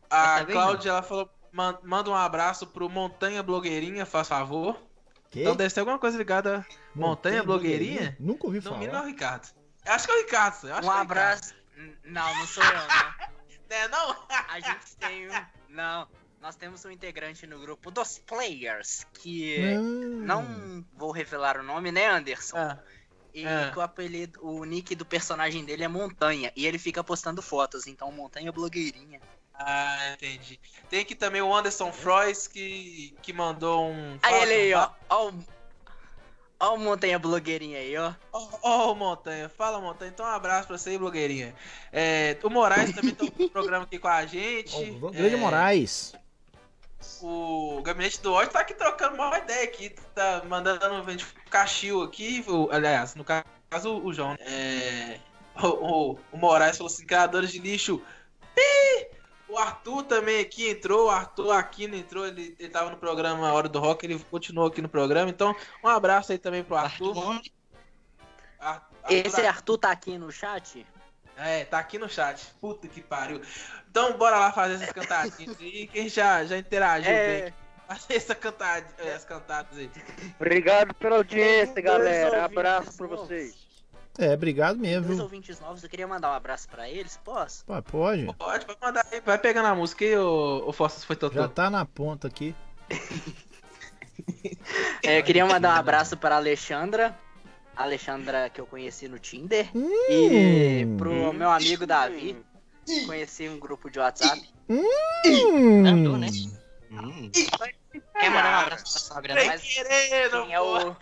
[0.09, 4.81] a Cláudia, ela falou: "Man- manda um abraço pro Montanha Blogueirinha, faz favor.
[5.31, 5.41] Que?
[5.43, 8.17] Então deve ser alguma coisa ligada a Montanha Blogueirinha?
[8.19, 8.79] Nunca ouvi falar.
[8.79, 9.49] mínimo é o Ricardo.
[9.87, 10.69] Eu acho que é o Ricardo.
[10.69, 11.55] Eu acho Um que é o abraço.
[11.77, 13.15] N- Não, não sou eu, não.
[13.69, 14.27] É, não?
[14.49, 15.33] A gente tem um.
[15.69, 16.07] Não.
[16.41, 20.21] Nós temos um integrante no grupo dos players que Hum.
[20.25, 22.57] não vou revelar o nome, né, Anderson?
[22.57, 22.79] Ah,
[23.35, 23.71] E Ah.
[23.73, 26.53] que o apelido, o nick do personagem dele é Montanha.
[26.55, 29.21] E ele fica postando fotos, então Montanha Blogueirinha.
[29.53, 30.61] Ah, entendi.
[30.89, 34.17] Tem aqui também o Anderson Frois que, que mandou um.
[34.23, 34.91] Aí ele aí, ó.
[35.09, 35.33] Ó
[36.61, 38.13] ó o Montanha Blogueirinha aí, ó.
[38.33, 41.55] Ó, ó, Montanha, fala Montanha, então um abraço pra você aí, blogueirinha.
[41.93, 44.75] É, o Moraes também tá no programa aqui com a gente.
[45.03, 46.15] Ó, Grande É, Moraes.
[47.23, 52.03] O gabinete do ódio tá aqui trocando uma ideia aqui, tá mandando um vende cachil
[52.03, 54.35] aqui, o- aliás, no caso o João.
[54.41, 55.19] É,
[55.63, 55.67] o,
[56.13, 58.03] o, o Moraes falou assim, criadores de lixo.
[58.55, 59.09] Pi!
[59.49, 63.69] O Arthur também aqui entrou, o Arthur Aquino entrou, ele, ele tava no programa Hora
[63.69, 65.55] do Rock, ele continuou aqui no programa, então
[65.85, 67.41] um abraço aí também pro Arthur.
[68.59, 70.85] Ar- Esse Arthur tá aqui no chat?
[71.37, 72.45] É, tá aqui no chat.
[72.61, 73.41] Puta que pariu.
[73.91, 75.87] Então bora lá fazer essas cantadinhas aí.
[75.87, 77.43] Quem já, já interagiu É.
[77.43, 77.55] bem.
[77.87, 78.85] Fazer essa cantad...
[78.99, 79.91] essas cantadas aí.
[80.41, 82.45] Obrigado pela audiência, galera.
[82.47, 83.66] Abraço pra vocês.
[84.19, 85.25] É, obrigado mesmo, Dois viu?
[85.25, 87.65] ouvintes novos, eu queria mandar um abraço pra eles, posso?
[87.67, 88.25] Pô, pode.
[88.39, 89.21] Pode, pode mandar aí.
[89.21, 91.35] Vai pegando a música aí, ô, ô Fossa, foi Totô.
[91.35, 92.55] Já tá na ponta aqui.
[95.03, 97.17] É, eu queria mandar um abraço para a Alexandra.
[97.77, 99.69] A Alexandra que eu conheci no Tinder.
[100.09, 100.97] E Hum.
[100.97, 102.37] pro meu amigo Davi.
[103.07, 104.43] Conheci um grupo de WhatsApp.
[105.87, 106.29] Andou, né?
[106.91, 106.99] Hum.
[106.99, 107.31] Hum.
[108.19, 109.45] Quer mandar um abraço pra sogra, né?
[109.47, 110.97] Mas quem é o.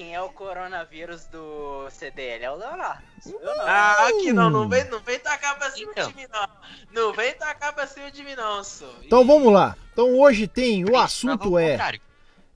[0.00, 2.42] Quem é o coronavírus do CDL?
[2.42, 3.02] É o Leonardo.
[3.26, 3.60] Não.
[3.60, 6.08] Ah, aqui não, não vem, não vem tacar pra cima Então.
[6.10, 6.48] de mim, não.
[6.90, 8.90] Não vem tacar pra cima de mim, não, só.
[9.04, 9.76] Então vamos lá.
[9.92, 10.86] Então hoje tem.
[10.86, 11.76] O assunto é.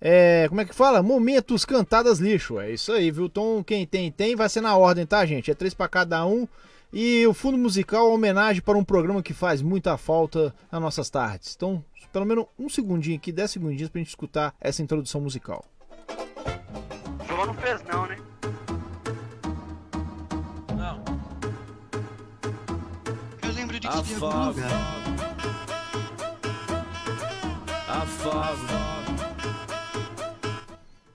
[0.00, 0.46] É.
[0.48, 1.02] Como é que fala?
[1.02, 2.58] Momentos cantadas lixo.
[2.58, 3.26] É isso aí, viu?
[3.26, 4.34] Então quem tem, tem.
[4.34, 5.50] Vai ser na ordem, tá, gente?
[5.50, 6.48] É três pra cada um.
[6.90, 10.80] E o fundo musical é uma homenagem para um programa que faz muita falta nas
[10.80, 11.52] nossas tardes.
[11.54, 15.62] Então, pelo menos um segundinho aqui, dez segundinhos pra gente escutar essa introdução musical.
[17.34, 18.16] João não fez não, né?
[20.76, 21.04] Não.
[23.42, 24.46] Eu lembro de algum Afago.
[24.48, 25.04] lugar.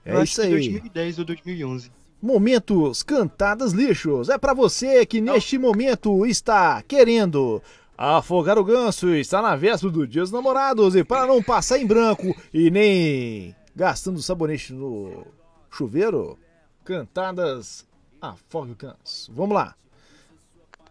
[0.04, 0.52] É Eu acho isso que aí.
[0.52, 1.92] 2010 ou 2011.
[2.20, 4.28] Momentos Cantadas Lixos.
[4.28, 7.62] É pra você que neste momento está querendo
[7.96, 11.86] afogar o ganso, está na véspera do Dia dos Namorados e para não passar em
[11.86, 15.26] branco e nem gastando sabonete no
[15.70, 16.38] chuveiro,
[16.84, 17.86] Cantadas
[18.20, 19.32] Afogue o Ganso.
[19.32, 19.74] Vamos lá.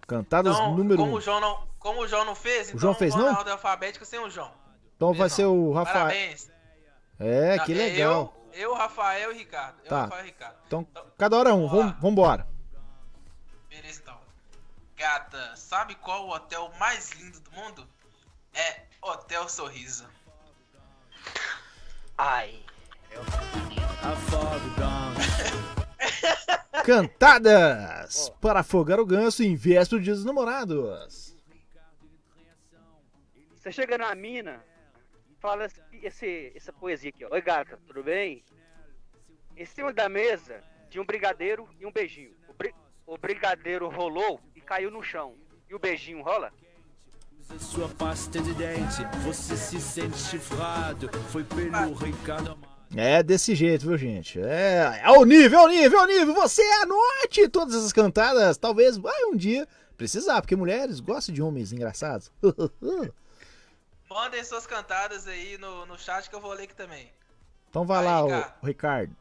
[0.08, 1.16] Cantadas Então, número como 1.
[1.16, 3.38] o João não, como o João não fez, então João fez, vamos não?
[3.38, 4.52] ordem alfabética sem o João.
[4.96, 6.06] Então vai ser o Rafael.
[6.08, 6.50] Parabéns.
[7.20, 8.34] É, Não, que legal.
[8.54, 9.78] Eu, eu, Rafael e Ricardo.
[9.84, 10.02] Eu, Tá.
[10.04, 10.56] Rafael e Ricardo.
[10.66, 10.88] Então,
[11.18, 11.68] cada hora um.
[11.68, 12.48] Vamos, vambora.
[13.70, 14.18] Beleza, então.
[14.98, 17.88] Gata, sabe qual o hotel mais lindo do mundo?
[18.54, 20.06] É Hotel Sorriso.
[22.18, 22.60] Ai.
[26.84, 31.36] Cantadas para afogar o ganso em véspera do Dia dos Namorados.
[33.56, 34.64] Você chega na mina,
[35.40, 35.68] fala
[36.02, 37.30] esse, essa poesia aqui, ó.
[37.32, 38.44] Oi gata, tudo bem?
[39.56, 42.32] Em cima da mesa tinha um brigadeiro e um beijinho.
[42.48, 42.74] O, bri-
[43.06, 45.36] o brigadeiro rolou e caiu no chão.
[45.70, 46.52] E o beijinho rola?
[47.60, 51.10] Sua pasta de dente, você se sente chifrado.
[51.30, 52.58] Foi pelo Ricardo.
[52.96, 54.40] É desse jeito, viu, gente?
[54.42, 56.34] É, é o nível, é o nível, é o nível.
[56.34, 58.58] Você anote todas essas cantadas.
[58.58, 62.32] Talvez vai um dia precisar, porque mulheres gostam de homens engraçados.
[64.10, 67.12] Mandem suas cantadas aí no, no chat que eu vou ler aqui também.
[67.70, 68.30] então vai lá, o,
[68.64, 69.16] o Ricardo.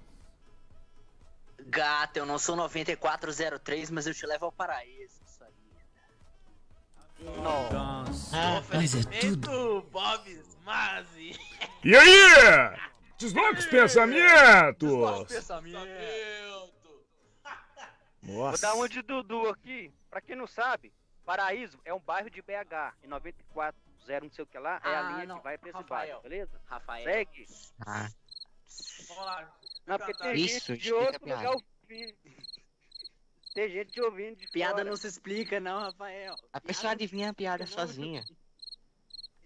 [1.67, 5.21] Gata, eu não sou 9403, mas eu te levo ao paraíso.
[5.27, 5.53] Isso aí.
[8.33, 9.83] Ah, mas é tudo.
[9.93, 11.39] Bob's Mazi.
[11.85, 12.88] E aí?
[13.19, 14.89] Desloca os pensamentos.
[18.23, 19.93] Vou dar uma de Dudu aqui.
[20.11, 20.93] Pra quem não sabe,
[21.25, 22.95] Paraíso é um bairro de BH.
[23.03, 25.39] Em 94, 0 não sei o que lá, é a Ah, linha não.
[25.39, 25.99] que vai pra esse Rafael.
[26.07, 26.61] bairro, beleza?
[26.67, 27.05] Rafael.
[27.05, 27.47] Segue.
[27.87, 28.09] Ah,
[29.09, 29.59] Vamos lá.
[29.87, 31.41] Não, porque tem Isso, gente de outro piada.
[31.51, 32.15] lugar ouvindo.
[33.55, 34.85] Tem gente ouvindo de Piada fora.
[34.91, 36.35] não se explica, não, Rafael.
[36.53, 38.23] a pessoa adivinha a piada sozinha.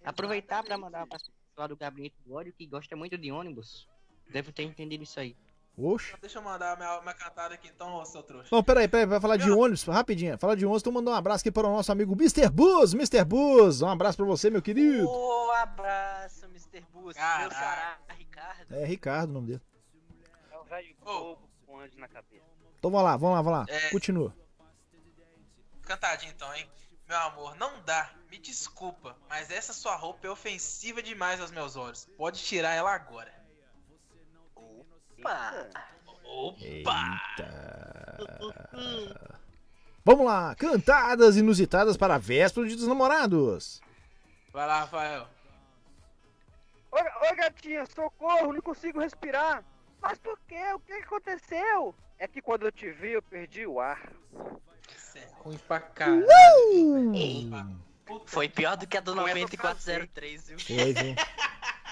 [0.04, 1.18] Aproveitar pra mandar pra
[1.52, 3.86] pessoa do gabinete do ódio que gosta muito de ônibus.
[4.30, 5.36] Deve ter entendido isso aí.
[5.76, 6.14] Oxe.
[6.20, 8.48] Deixa eu mandar minha, minha cantada aqui então, ô seu trouxa.
[8.52, 10.38] Não, peraí, peraí, vai falar de ônibus, rapidinho.
[10.38, 12.48] Falar de ônibus, então mandar um abraço aqui para o nosso amigo Mr.
[12.50, 12.92] Buzz.
[12.94, 13.24] Mr.
[13.24, 15.08] Buzz, um abraço pra você, meu querido.
[15.08, 16.82] Um abraço, Mr.
[16.92, 17.16] Bus.
[17.16, 18.74] Meu xará, Ricardo.
[18.74, 19.62] É Ricardo o nome dele.
[20.50, 22.44] É o velho bobo com anjo na cabeça.
[22.78, 23.66] Então vamos lá, vamos lá, vamos lá.
[23.68, 23.90] É.
[23.90, 24.34] Continua.
[25.82, 26.68] Cantadinho então, hein?
[27.12, 28.10] Meu amor, não dá.
[28.30, 32.08] Me desculpa, mas essa sua roupa é ofensiva demais aos meus olhos.
[32.16, 33.30] Pode tirar ela agora.
[34.56, 35.68] Opa!
[40.02, 43.82] Vamos lá, cantadas inusitadas para a véspera de dos namorados.
[44.50, 45.28] Vai lá, Rafael.
[46.92, 49.62] Oi, oi, gatinha, socorro, não consigo respirar.
[50.00, 50.72] Mas por quê?
[50.74, 51.94] O que que aconteceu?
[52.18, 54.00] É que quando eu te vi, eu perdi o ar.
[55.14, 56.26] É ruim pra caralho.
[58.26, 60.58] Foi pior do que a do Com essa 9403, viu?
[60.58, 61.14] Foi, viu?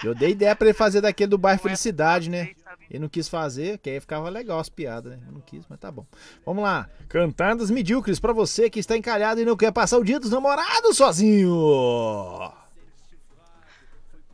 [0.02, 2.54] Eu dei ideia pra ele fazer daquele do bairro Felicidade, né?
[2.90, 5.22] Ele não quis fazer, que aí ficava legal as piadas, né?
[5.26, 6.06] Eu não quis, mas tá bom.
[6.44, 6.88] Vamos lá.
[7.08, 10.96] Cantadas medíocres pra você que está encalhado e não quer passar o dia dos namorados
[10.96, 12.52] sozinho.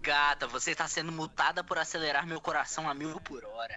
[0.01, 3.77] Gata, você está sendo multada por acelerar meu coração a mil por hora.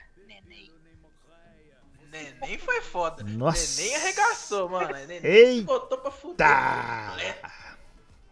[2.12, 2.34] Neném.
[2.41, 3.24] Neném foi foda.
[3.24, 3.82] Nossa.
[3.82, 4.93] Neném arregaçou, mano.
[4.93, 5.65] Neném Eita.
[5.65, 6.38] botou pra fuder.
[6.38, 7.17] Tá.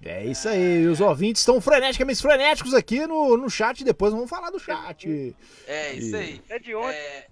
[0.04, 0.86] É isso aí.
[0.88, 3.84] Os ouvintes estão freneticamente frenéticos aqui no, no chat.
[3.84, 5.36] Depois vamos falar do chat.
[5.66, 6.42] É, isso aí.
[6.50, 6.96] É de onde?
[6.96, 7.28] É...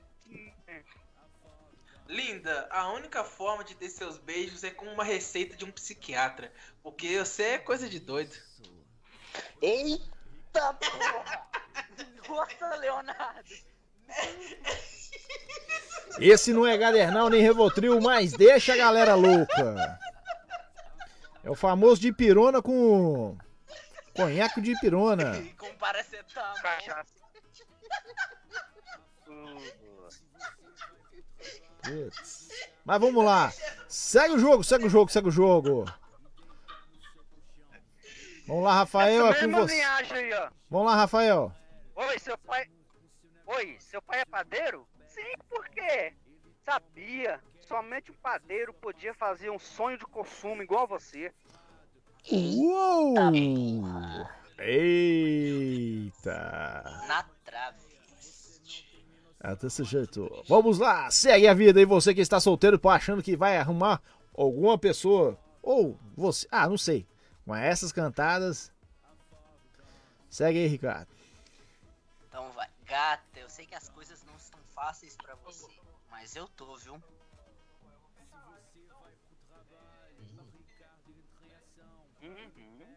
[2.08, 6.51] Linda, a única forma de ter seus beijos é com uma receita de um psiquiatra.
[6.84, 8.36] Porque você é coisa de doido.
[9.62, 11.47] Eita porra!
[12.29, 13.74] Nossa, Leonardo!
[16.19, 19.99] Esse não é Gadernal nem Revotril, mas deixa a galera louca.
[21.43, 23.37] É o famoso de pirona com
[24.15, 25.33] conhaque de pirona.
[25.57, 26.53] Com paracetamol.
[31.83, 32.49] Putz.
[32.83, 33.53] Mas vamos lá.
[33.87, 35.85] Segue o jogo, segue o jogo, segue o jogo.
[38.47, 39.81] Vamos lá, Rafael, é com você.
[39.81, 40.49] aí, ó.
[40.69, 41.51] Vamos lá, Rafael.
[41.95, 42.69] Oi, seu pai.
[43.47, 44.88] Oi, seu pai é padeiro?
[45.08, 46.13] Sim, por quê?
[46.63, 47.39] Sabia.
[47.60, 51.31] Somente um padeiro podia fazer um sonho de consumo igual você.
[52.31, 53.13] Uou!
[54.58, 56.34] Eita!
[57.08, 57.77] Na trave.
[59.39, 60.43] Ah, desse jeito.
[60.47, 64.01] Vamos lá, segue a vida aí, você que está solteiro, pô, achando que vai arrumar
[64.34, 65.38] alguma pessoa.
[65.62, 66.47] Ou você.
[66.49, 67.05] Ah, não sei.
[67.45, 68.71] Com essas cantadas.
[70.31, 71.15] Segue aí, Ricardo.
[72.95, 75.69] Gata, eu sei que as coisas não estão fáceis pra você,
[76.10, 76.93] mas eu tô, viu?
[82.21, 82.95] Uhum.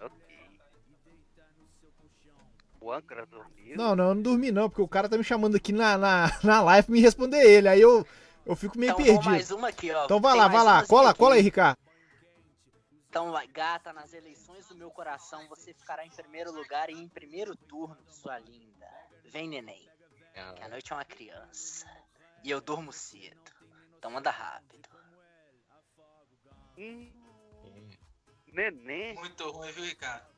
[0.00, 0.60] Ok.
[2.80, 3.76] O âncora dormiu.
[3.76, 6.26] Não, não, eu não dormi não, porque o cara tá me chamando aqui na, na,
[6.44, 7.66] na live pra me responder ele.
[7.66, 8.06] Aí eu,
[8.46, 9.24] eu fico meio Então, perdido.
[9.30, 10.04] mais uma aqui, ó.
[10.04, 10.86] Então vai Tem lá, vai lá.
[10.86, 11.18] Cola, aqui.
[11.18, 11.76] cola aí, Ricardo.
[13.08, 17.08] Então, vai, gata, nas eleições do meu coração, você ficará em primeiro lugar e em
[17.08, 18.99] primeiro turno, sua linda.
[19.30, 19.88] Vem, neném.
[20.34, 21.86] Que a noite é uma criança.
[22.42, 23.50] E eu durmo cedo.
[23.98, 24.88] Então anda rápido.
[26.78, 27.10] Hum.
[28.52, 29.14] Neném.
[29.14, 30.30] Muito ruim, viu, Ricardo?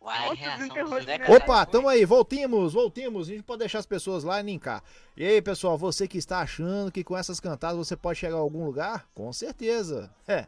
[0.00, 3.28] Uai, reação né, Opa, tamo aí, voltemos, voltemos.
[3.28, 4.82] A gente pode deixar as pessoas lá e linkar.
[5.16, 8.40] E aí, pessoal, você que está achando que com essas cantadas você pode chegar a
[8.40, 9.08] algum lugar?
[9.14, 10.14] Com certeza.
[10.28, 10.46] É.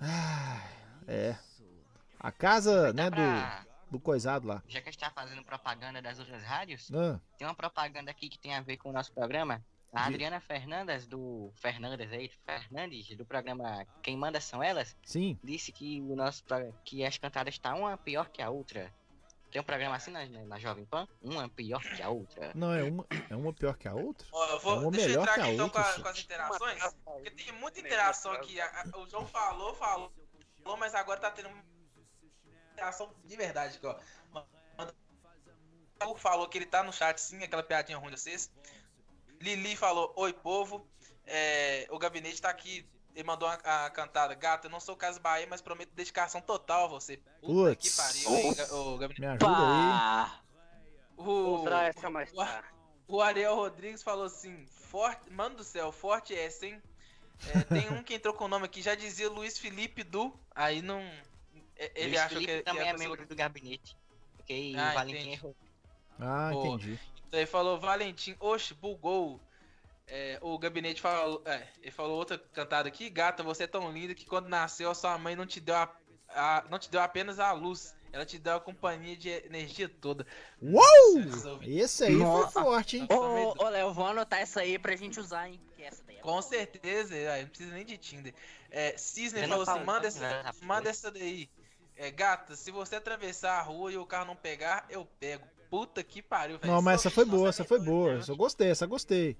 [0.00, 0.62] Ah,
[1.08, 1.36] é.
[2.20, 4.62] A casa, né, pra- do, do coisado lá.
[4.66, 7.18] Já que a gente tá fazendo propaganda das outras rádios, Ah.
[7.38, 9.64] tem uma propaganda aqui que tem a ver com o nosso programa.
[9.92, 11.52] A Adriana Fernandes, do.
[11.54, 15.38] Fernandes aí, Fernandes, do programa Quem Manda São Elas, Sim.
[15.42, 16.42] disse que o nosso
[16.84, 18.92] que as cantadas tá uma pior que a outra.
[19.52, 21.06] Tem um programa assim na, na Jovem Pan?
[21.22, 22.50] Uma pior que a outra.
[22.56, 24.26] Não, é uma, é uma pior que a outra?
[24.32, 25.92] Ó, eu É vou, uma deixa eu melhor entrar que aqui a então com, outra,
[25.92, 26.02] a- só.
[26.02, 28.60] com as interações, porque tem muita interação aqui.
[28.60, 30.12] A- a- o João falou, falou,
[30.76, 31.50] mas agora tá tendo
[32.74, 33.96] interação de verdade aqui, ó.
[34.76, 34.94] Manda-
[36.06, 38.50] O falou que ele tá no chat sim, aquela piadinha ruim de vocês.
[39.40, 40.86] Lili falou, oi povo.
[41.26, 42.86] É, o gabinete tá aqui.
[43.14, 46.84] Ele mandou uma, a cantada, gata, eu não sou Casa Bahia, mas prometo dedicação total
[46.84, 47.16] a você.
[47.40, 49.20] Puta que pariu, hein, ô, gabinete.
[49.20, 50.44] Me ajuda aí.
[51.16, 56.66] O, essa mais o, o Ariel Rodrigues falou assim: forte, mano do céu, forte essa,
[56.66, 56.82] hein?
[57.54, 60.36] É, tem um que entrou com o nome aqui, já dizia Luiz Felipe Du.
[60.52, 61.00] Aí não.
[61.76, 63.96] É, Ele Felipe que, também é pessoa- membro do gabinete.
[64.36, 65.32] Porque Ah, o Valentim entendi.
[65.34, 65.56] errou.
[66.18, 66.66] Ah, Boa.
[66.76, 67.00] entendi.
[67.26, 69.40] Então ele falou, Valentim, oxe, bugou.
[70.06, 71.42] É, o gabinete falou.
[71.46, 74.94] É, ele falou outra cantada aqui, gata, você é tão linda que quando nasceu a
[74.94, 75.90] sua mãe não te deu a,
[76.28, 80.26] a- não te deu apenas a luz, ela te deu a companhia de energia toda.
[80.60, 81.60] Uou!
[81.62, 82.50] Esse aí Nossa.
[82.52, 83.08] foi forte, hein?
[83.10, 85.58] Ô, ô, Léo, vou anotar essa aí pra gente usar, hein?
[85.68, 88.34] Porque essa daí é Com certeza, é, não precisa nem de Tinder.
[88.70, 91.48] É, Cisne falou assim: manda essa, não, manda essa daí.
[91.96, 95.46] É, gata, se você atravessar a rua e o carro não pegar, eu pego.
[95.70, 96.72] Puta que pariu, velho.
[96.72, 98.14] Não, mas essa foi boa, essa foi boa.
[98.14, 99.36] Essa eu gostei, essa gostei.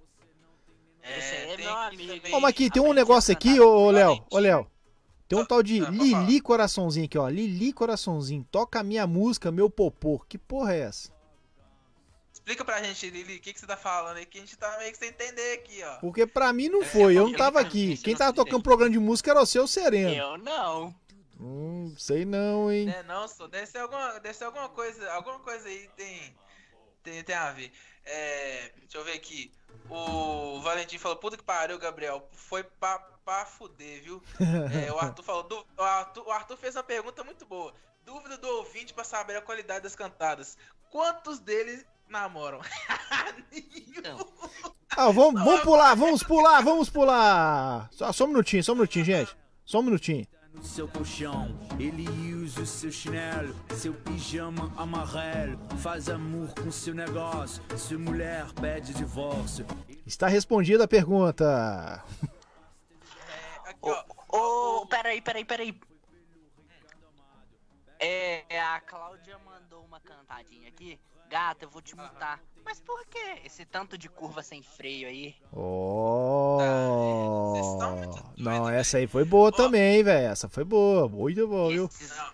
[1.03, 2.27] Aí é meu amigo.
[2.33, 4.71] Ó, mas aqui tem um negócio aqui, ô ô, Léo, ô Léo.
[5.29, 7.29] Tem um tal de ah, Lili Coraçãozinho aqui, ó.
[7.29, 8.47] Lili Coraçãozinho.
[8.51, 10.19] Toca a minha música, meu popô.
[10.29, 11.12] Que porra é essa?
[12.33, 14.77] Explica pra gente, Lili, o que, que você tá falando aí, que a gente tá
[14.79, 15.97] meio que sem entender aqui, ó.
[15.97, 17.97] Porque pra mim não foi, eu não tava aqui.
[17.97, 20.11] Quem tava tocando programa de música era o seu Sereno.
[20.11, 20.95] Eu não.
[21.46, 22.88] Hum, sei não, hein.
[22.88, 26.35] É, não, só deve ser alguma, deve ser alguma coisa, alguma coisa aí tem,
[27.02, 27.70] tem, tem a ver.
[28.07, 29.52] É, deixa eu ver aqui.
[29.90, 34.22] O Valentim falou, puta que pariu, Gabriel, foi pra, pra fuder, viu?
[34.88, 37.74] É, o Arthur falou, du- o, Arthur, o Arthur fez uma pergunta muito boa.
[38.07, 40.57] Dúvida do ouvinte pra saber a qualidade das cantadas.
[40.90, 42.61] Quantos deles namoram?
[44.96, 47.88] Ah, vamos, vamos pular, vamos pular, vamos pular.
[47.92, 49.37] Só, só um minutinho, só um minutinho, gente.
[49.64, 50.26] Só um minutinho.
[50.55, 51.59] No seu colchão.
[51.79, 55.59] Ele usa o seu chinelo, seu pijama amarelo.
[55.79, 57.62] Faz amor com seu negócio.
[57.77, 59.67] Se mulher pede divórcio.
[60.07, 62.03] Está respondida a pergunta.
[64.29, 65.81] Ô, peraí, peraí, peraí.
[67.99, 70.99] É, a Cláudia mandou uma cantadinha aqui.
[71.29, 72.41] Gata, eu vou te multar.
[72.65, 75.35] Mas por que esse tanto de curva sem freio aí?
[75.53, 76.59] Oh.
[78.39, 80.29] Não, essa aí foi boa também, velho.
[80.29, 81.07] Essa foi boa.
[81.09, 81.85] Muito boa, viu?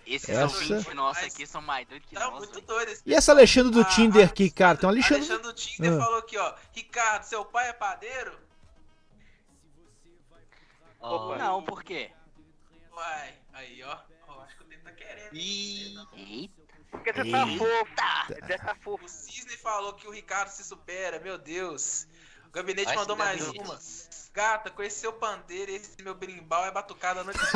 [0.05, 2.37] Esses Essa- ouvintes nossos aqui são mais doidos que Tá nós.
[2.39, 4.77] muito doido esse E essa Alexandre do Tinder aqui, cara?
[4.77, 5.15] Tem um Alexandre.
[5.25, 5.97] Alexandre do Tinder Ah.
[5.99, 6.53] falou aqui, ó.
[6.71, 8.39] Ricardo, seu pai é padeiro?
[10.99, 11.37] Opa.
[11.37, 12.11] Não, por quê?
[12.93, 13.97] Uai, aí, ó.
[14.27, 15.33] Ó, acho que o tempo tá querendo.
[15.35, 16.51] Eita.
[16.91, 17.87] Porque você tá fofo.
[18.27, 19.05] Você tá fofo.
[19.05, 22.07] O Cisne falou que o Ricardo se supera, meu Deus.
[22.47, 23.65] O gabinete mandou mais gabinete.
[23.65, 23.79] uma.
[24.33, 27.37] Gata, esse seu pandeiro e esse meu berimbau é batucada noite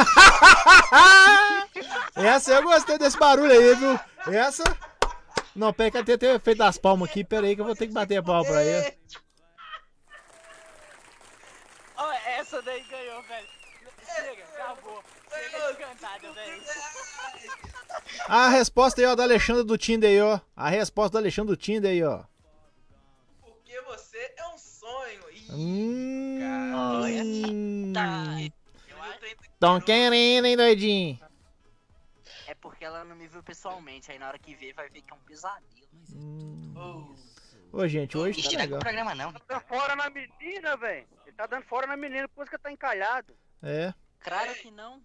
[2.16, 4.00] Essa eu gostei desse barulho aí, viu?
[4.34, 4.64] Essa.
[5.56, 7.24] Não, pera que eu tenho feito as palmas aqui.
[7.24, 8.98] Pera aí que eu vou ter que bater a palma pra ele.
[11.96, 13.48] Ó, essa daí ganhou, velho.
[14.06, 15.02] Chega, acabou.
[15.30, 16.64] Chega de cantada, velho.
[18.28, 20.40] A resposta aí, ó, da Alexandre do Tinder aí, ó.
[20.56, 22.24] A resposta do Alexandre do Tinder aí, ó.
[23.42, 25.22] Porque você é um sonho.
[25.32, 26.40] Ih, Hum.
[27.94, 28.26] Tá.
[29.60, 31.20] Tão querendo, hein, doidinho?
[32.48, 34.12] É porque ela não me viu pessoalmente.
[34.12, 35.66] Aí na hora que vê, vai ver que é um pesadelo.
[37.72, 38.80] Ô, gente, hoje Ixi, tá não é legal.
[38.80, 39.34] programa não.
[39.34, 41.08] Tá dando fora na menina, velho.
[41.26, 43.34] Ele tá dando fora na menina, por isso que tá encalhado.
[43.62, 43.94] É.
[44.20, 45.02] Claro que não.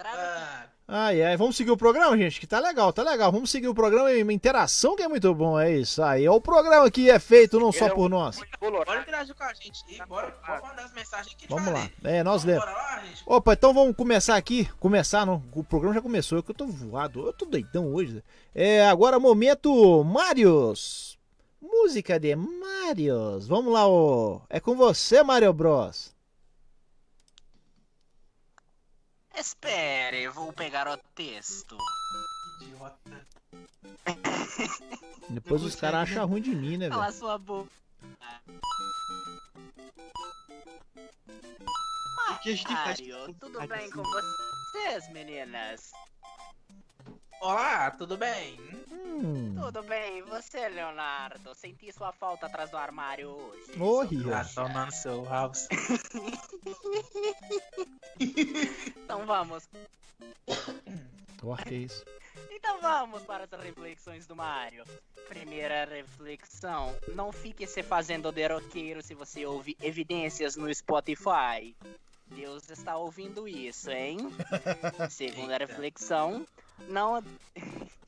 [0.00, 3.30] Ah, Ai, ai, vamos seguir o programa, gente, que tá legal, tá legal.
[3.30, 6.24] Vamos seguir o programa e uma interação que é muito bom, é isso aí.
[6.24, 8.40] É o programa que é feito não só é por nós.
[8.58, 9.98] bora interagir com a gente aí.
[10.08, 11.46] Bora, bora mandar as mensagens aqui.
[11.46, 11.90] Vamos lá.
[12.02, 12.64] É, nós lemos.
[13.26, 14.64] Opa, então vamos começar aqui.
[14.80, 15.42] Começar, não.
[15.52, 17.26] O programa já começou, é que eu tô voado.
[17.26, 18.24] Eu tô doidão hoje.
[18.54, 21.18] É, agora momento Marios.
[21.60, 23.46] Música de Marios.
[23.46, 24.40] Vamos lá, ô.
[24.48, 26.16] É com você, Mario Bros.
[29.38, 31.76] Espere, eu vou pegar o texto.
[32.60, 33.26] Idiota.
[35.30, 37.16] Depois os caras acham ruim de mim, né, Cala velho?
[37.16, 37.70] sua boca.
[42.42, 45.90] que a gente faz Mario, tudo bem com vocês, meninas?
[47.40, 48.58] Olá, tudo bem?
[48.90, 49.54] Hum.
[49.60, 51.54] Tudo bem, e você, Leonardo?
[51.54, 53.72] Senti sua falta atrás do armário hoje.
[54.02, 54.30] Rio.
[54.30, 55.68] Tá seu house.
[58.96, 59.68] Então vamos.
[61.64, 62.04] Que isso.
[62.50, 64.84] Então vamos para as reflexões do Mario.
[65.28, 71.74] Primeira reflexão: não fique se fazendo derroqueiro se você ouve evidências no Spotify.
[72.26, 74.18] Deus está ouvindo isso, hein?
[75.08, 76.46] Segunda reflexão:
[76.86, 77.22] não.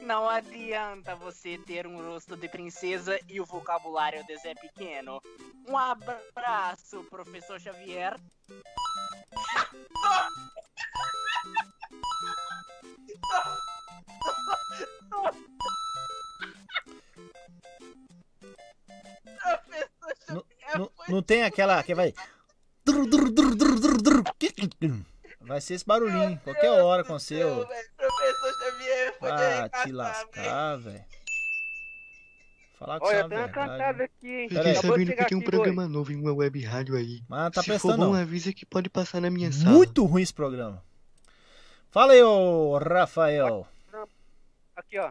[0.00, 5.20] Não adianta você ter um rosto de princesa e o vocabulário de Zé Pequeno.
[5.66, 8.18] Um abraço, professor Xavier.
[20.28, 20.44] Não,
[20.74, 22.14] não, não tem aquela que vai.
[25.48, 27.66] Vai ser esse barulhinho, qualquer hora com o seu.
[27.96, 31.04] Professor Xavier, foi Ah, te lascar, velho.
[32.78, 34.48] Falar com Olha, você é tem uma cantada aqui, hein?
[34.50, 37.22] Fiquei sabendo que tem um programa novo em uma web rádio aí.
[37.28, 38.20] Mas tá Se prestando, for bom, não.
[38.20, 39.70] avisa que pode passar na minha sala.
[39.74, 40.84] Muito ruim esse programa.
[41.90, 43.66] Fala aí, ô Rafael.
[44.76, 45.10] Aqui, ó.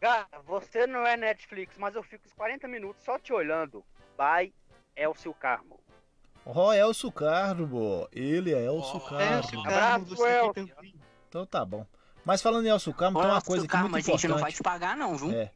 [0.00, 3.84] Gata, você não é Netflix, mas eu fico os 40 minutos só te olhando.
[4.18, 4.52] By
[4.96, 5.78] Elcio Carmo.
[6.46, 8.08] Ó, Elcio Carmo.
[8.12, 9.62] Ele é Elcio Carmo.
[9.64, 10.52] Carmo, você que Elcio.
[10.54, 10.94] tem...
[11.28, 11.84] Então tá bom.
[12.24, 14.50] Mas falando em Elcio Carmo, tem uma coisa aqui calma, muito a gente não vai
[14.50, 14.56] importante.
[14.56, 15.32] te pagar, não, viu?
[15.32, 15.50] É.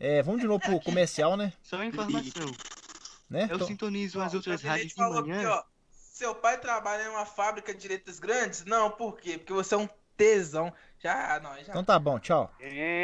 [0.00, 1.52] É, vamos de novo pro comercial, né?
[1.62, 2.22] Só informação.
[3.30, 3.46] né?
[3.48, 5.48] Eu Então- sintonizo as outras rádios de falou aqui, manhã.
[5.50, 5.62] ó.
[5.92, 8.64] Seu pai trabalha em uma fábrica de letras grandes?
[8.64, 9.38] Não, por quê?
[9.38, 10.72] Porque você é um tesão.
[11.02, 11.62] Já, não, já.
[11.72, 12.48] Então tá bom, tchau.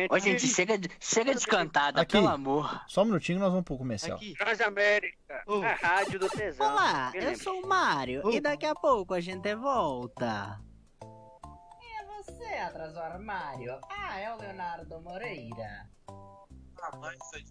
[0.08, 2.12] Ô, gente, chega de, chega de cantada, Aqui.
[2.12, 2.80] pelo amor.
[2.86, 4.16] Só um minutinho que nós vamos pro comercial.
[4.16, 4.34] Aqui.
[4.34, 5.60] Transamérica, Ô.
[5.62, 6.70] a rádio do tesão.
[6.70, 7.36] Olá, eu lembra?
[7.42, 8.30] sou o Mário Oh.
[8.30, 10.60] e daqui a pouco a gente volta.
[11.02, 13.80] E é você atrás do armário?
[13.90, 15.90] Ah, é o Leonardo Moreira.
[16.08, 17.44] Ah, mas isso aí.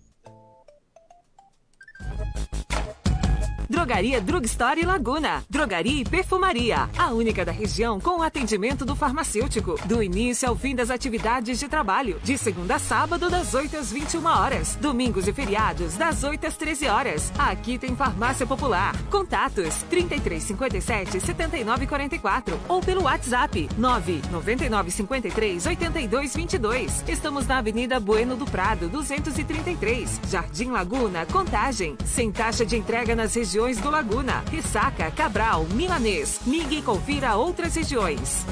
[3.70, 5.44] Drogaria Drugstore Laguna.
[5.50, 6.90] Drogaria e perfumaria.
[6.98, 9.76] A única da região com o atendimento do farmacêutico.
[9.86, 12.20] Do início ao fim das atividades de trabalho.
[12.24, 14.78] De segunda a sábado, das 8 às 21 horas.
[14.80, 17.34] Domingos e feriados, das 8 às 13 horas.
[17.38, 18.96] Aqui tem farmácia popular.
[19.10, 27.04] Contatos 3357 7944 ou pelo WhatsApp 999 53 82 22.
[27.08, 31.98] Estamos na Avenida Bueno do Prado, 233, Jardim Laguna, Contagem.
[32.06, 36.40] Sem taxa de entrega nas regiões do Laguna, Ressaca, Cabral, Milanês.
[36.46, 38.46] Ligue e confira outras regiões.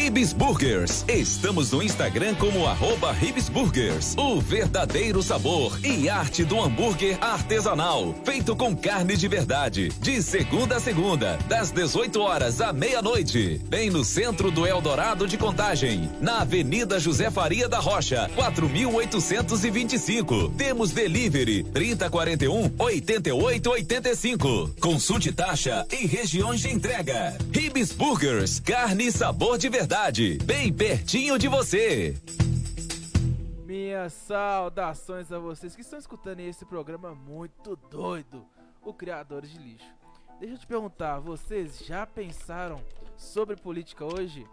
[0.00, 1.04] Ribs Burgers.
[1.06, 4.14] Estamos no Instagram como arroba Ribs Burgers.
[4.16, 8.14] O verdadeiro sabor e arte do hambúrguer artesanal.
[8.24, 9.90] Feito com carne de verdade.
[10.00, 13.60] De segunda a segunda, das 18 horas à meia-noite.
[13.68, 16.10] Bem no centro do Eldorado de Contagem.
[16.18, 20.48] Na Avenida José Faria da Rocha, 4825.
[20.56, 24.76] Temos delivery 3041 8885.
[24.80, 27.36] Consulte taxa e regiões de entrega.
[27.52, 28.60] Ribs Burgers.
[28.60, 29.89] Carne e sabor de verdade.
[30.46, 32.14] Bem pertinho de você.
[33.66, 38.46] Minhas saudações a vocês que estão escutando esse programa muito doido,
[38.82, 39.92] o Criadores de Lixo.
[40.38, 42.80] Deixa eu te perguntar, vocês já pensaram
[43.16, 44.46] sobre política hoje?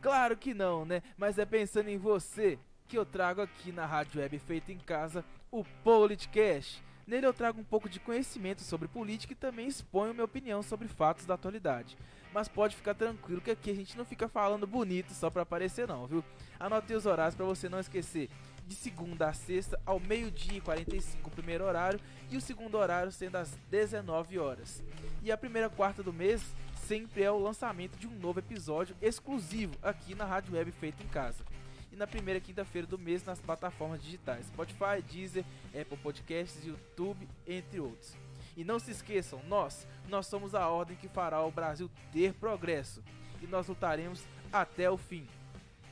[0.00, 1.02] claro que não, né?
[1.14, 5.22] Mas é pensando em você que eu trago aqui na Rádio Web Feita em Casa
[5.50, 6.82] o Politicast.
[7.06, 10.88] Nele eu trago um pouco de conhecimento sobre política e também exponho minha opinião sobre
[10.88, 11.98] fatos da atualidade.
[12.34, 15.86] Mas pode ficar tranquilo que aqui a gente não fica falando bonito só pra aparecer
[15.86, 16.24] não, viu?
[16.58, 18.28] Anotei os horários pra você não esquecer.
[18.66, 23.12] de segunda a sexta, ao meio-dia e 45 o primeiro horário, e o segundo horário
[23.12, 24.82] sendo às 19 horas.
[25.22, 26.42] E a primeira quarta do mês
[26.86, 31.08] sempre é o lançamento de um novo episódio exclusivo aqui na Rádio Web Feito em
[31.08, 31.44] Casa.
[31.92, 35.44] E na primeira quinta-feira do mês nas plataformas digitais Spotify, Deezer,
[35.78, 38.23] Apple Podcasts, YouTube, entre outros.
[38.56, 43.02] E não se esqueçam, nós, nós somos a ordem que fará o Brasil ter progresso.
[43.42, 45.26] E nós lutaremos até o fim.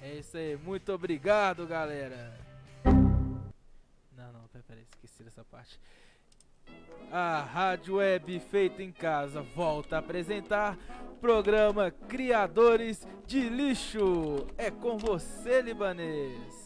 [0.00, 2.38] É isso aí, muito obrigado, galera.
[2.84, 5.78] Não, não, peraí, esqueci dessa parte.
[7.10, 10.78] A Rádio Web Feita em Casa volta a apresentar
[11.20, 14.46] programa Criadores de Lixo.
[14.56, 16.61] É com você, libanês.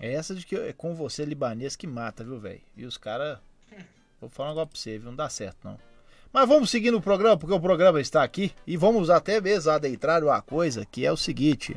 [0.00, 2.60] É essa de que é com você, libanês, que mata, viu, velho?
[2.76, 3.38] E os caras.
[4.20, 5.08] Vou falar um negócio pra você, viu?
[5.10, 5.78] Não dá certo, não.
[6.32, 8.52] Mas vamos seguir no programa, porque o programa está aqui.
[8.66, 11.76] E vamos até mesmo adentrar uma coisa que é o seguinte.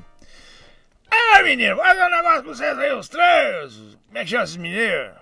[1.09, 3.77] Ah, menino, vai ver um negócio pra vocês aí, os três.
[4.07, 5.21] Como é que chama esses meninos?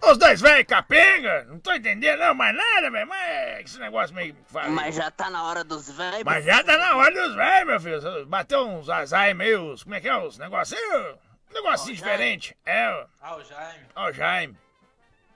[0.00, 1.44] Os dois velhos capenga?
[1.44, 3.08] Não tô entendendo não, mais nada, velho.
[3.08, 4.36] Mas é esse negócio meio.
[4.70, 6.22] Mas já tá na hora dos velhos.
[6.24, 8.26] Mas já tá na hora dos velhos, meu filho.
[8.26, 9.74] Bateu uns azar meio.
[9.82, 10.16] Como é que é?
[10.16, 11.27] Os negocinhos.
[11.50, 12.56] Um negocinho diferente.
[12.64, 13.06] É, ó.
[13.20, 13.86] Ah, o Jaime.
[13.94, 14.58] Ó, o Jaime.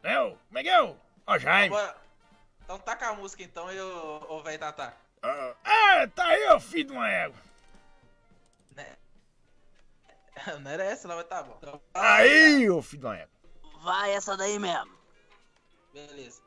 [0.03, 0.31] É, ó.
[0.31, 0.83] Como é que é?
[0.83, 0.95] Ó,
[1.27, 1.71] o Jaime.
[1.71, 1.97] Bora.
[2.65, 4.95] Então taca a música então e o, o velho Tatá.
[5.23, 7.37] Ah, ah, tá aí, ó, filho de uma égua.
[10.61, 11.57] Não era essa, não, mas tá bom.
[11.59, 13.33] Então, Aí, ô filho de uma égua.
[13.83, 14.93] Vai essa daí mesmo.
[15.93, 16.41] Beleza.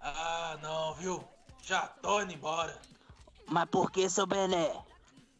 [0.00, 1.28] Ah, não, viu?
[1.62, 2.80] Já tô indo embora.
[3.46, 4.72] Mas por que, seu Bené?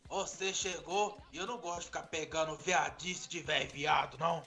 [0.09, 4.43] Você chegou e eu não gosto de ficar pegando viadice de velho viado, não.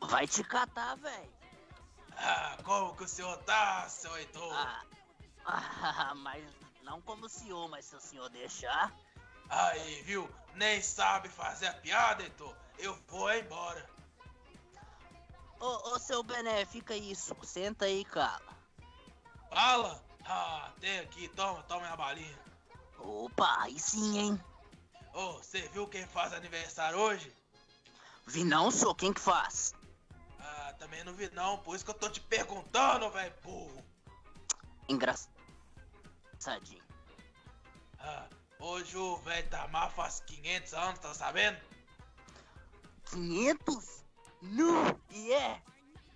[0.00, 1.32] Vai te catar, velho.
[2.16, 4.52] Ah, como que o senhor tá, seu Heitor?
[5.44, 6.44] Ah, mas
[6.82, 8.92] não como o senhor, mas se o senhor deixar.
[9.50, 10.28] Aí, viu?
[10.54, 12.54] Nem sabe fazer a piada, Heitor.
[12.78, 13.88] Eu vou embora.
[15.60, 17.36] Ô, ô, seu Bené, fica isso.
[17.42, 18.54] Senta aí, cala.
[19.50, 20.02] Bala?
[20.24, 22.38] Ah, tem aqui, toma, toma a balinha.
[22.98, 24.44] Opa, aí sim, hein?
[25.14, 27.32] Ô, você viu quem faz aniversário hoje?
[28.26, 29.72] Vi não, senhor, quem que faz?
[30.40, 33.84] Ah, também não vi não, por isso que eu tô te perguntando, velho, burro.
[34.88, 36.82] Engraçadinho.
[38.00, 38.26] Ah,
[38.58, 41.60] hoje o velho Tamar faz 500 anos, tá sabendo?
[43.10, 44.04] 500?
[44.42, 45.00] Nu!
[45.10, 45.62] E é!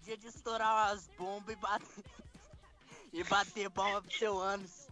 [0.02, 2.04] Dia de estourar umas bombas e bater.
[3.12, 4.88] e bater palma pro seu ânus.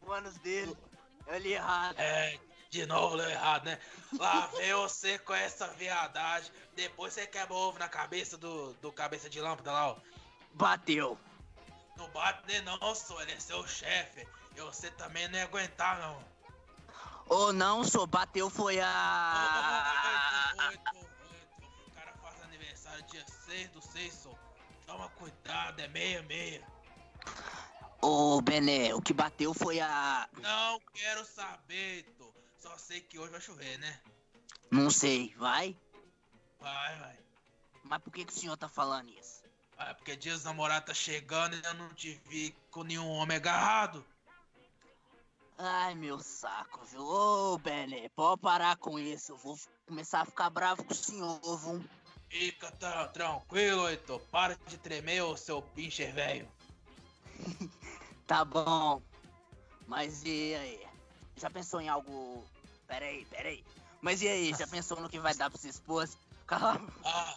[0.00, 0.74] O ânus dele.
[1.26, 1.98] Eu li errado.
[1.98, 2.38] É,
[2.70, 3.78] de novo leu errado, né?
[4.16, 6.52] Lá vem você com essa viadagem.
[6.74, 9.96] Depois você quebra ovo na cabeça do, do cabeça de lâmpada lá, ó.
[10.54, 11.18] Bateu.
[11.96, 14.26] Não bate nem não, só ele é seu chefe.
[14.56, 16.24] E você também não ia aguentar, não.
[17.26, 20.72] Ou não, só bateu foi a.
[20.92, 24.30] O cara faz aniversário dia 6 do 6, só.
[24.86, 26.64] Toma cuidado, é meia meia.
[28.00, 30.28] Ô, Bené, o que bateu foi a.
[30.38, 32.29] Não quero saber, tô.
[32.60, 34.00] Só sei que hoje vai chover, né?
[34.70, 35.76] Não sei, vai?
[36.60, 37.18] Vai, vai.
[37.82, 39.42] Mas por que, que o senhor tá falando isso?
[39.78, 43.38] Ah, porque dia dos namorados tá chegando e eu não te vi com nenhum homem
[43.38, 44.04] agarrado.
[45.56, 47.02] Ai, meu saco, viu?
[47.02, 49.32] Ô, Bené, pode parar com isso.
[49.32, 51.84] Eu vou começar a ficar bravo com o senhor, viu?
[52.28, 54.20] Fica tra- tranquilo, Heitor.
[54.30, 56.48] Para de tremer, ô seu pincher velho.
[58.26, 59.02] Tá bom.
[59.88, 60.89] Mas e aí?
[61.40, 62.44] Já pensou em algo.
[62.86, 63.64] Pera aí, pera aí.
[64.00, 66.16] Mas e aí, já pensou no que vai dar pra sua esposa?
[66.46, 66.92] Calma.
[67.04, 67.34] Ah,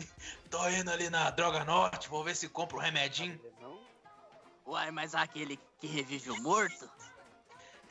[0.50, 3.40] tô indo ali na Droga Norte, vou ver se compro um remedinho.
[4.66, 6.90] Uai, mas aquele que revive o morto?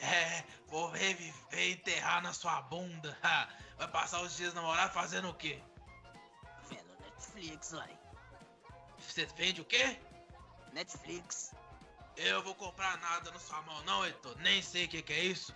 [0.01, 3.17] É, vou reviver e enterrar na sua bunda.
[3.23, 3.47] Ha,
[3.77, 5.61] Vai passar os dias namorado fazendo o quê?
[6.69, 7.97] Vendo Netflix, uai.
[8.99, 9.99] Você vende o quê?
[10.71, 11.53] Netflix.
[12.17, 14.37] Eu vou comprar nada na sua mão, não, Heitor.
[14.39, 15.53] Nem sei o que, que é isso.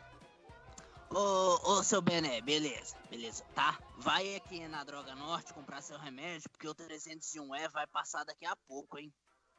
[1.10, 3.80] Ô, ô, seu Bené, beleza, beleza, tá?
[3.98, 8.56] Vai aqui na Droga Norte comprar seu remédio, porque o 301E vai passar daqui a
[8.68, 9.12] pouco, hein?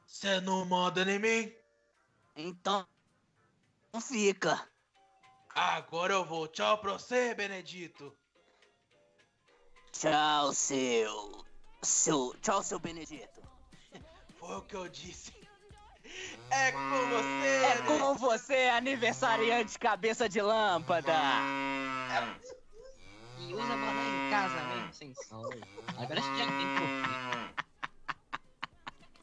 [0.06, 1.52] Você não manda em mim?
[2.36, 2.86] Então,
[3.92, 4.68] não fica.
[5.54, 6.46] Agora eu vou.
[6.46, 8.16] Tchau pra você, Benedito.
[9.92, 11.44] Tchau, seu.
[11.82, 12.36] Seu.
[12.40, 13.42] Tchau, seu Benedito.
[14.38, 15.39] Foi o que eu disse.
[16.50, 17.64] É com você.
[17.64, 21.12] É com você, aniversariante cabeça de lâmpada.
[23.38, 25.50] E usa banana em casa mesmo, sem som.
[25.96, 26.46] Agora já tem
[26.76, 27.70] por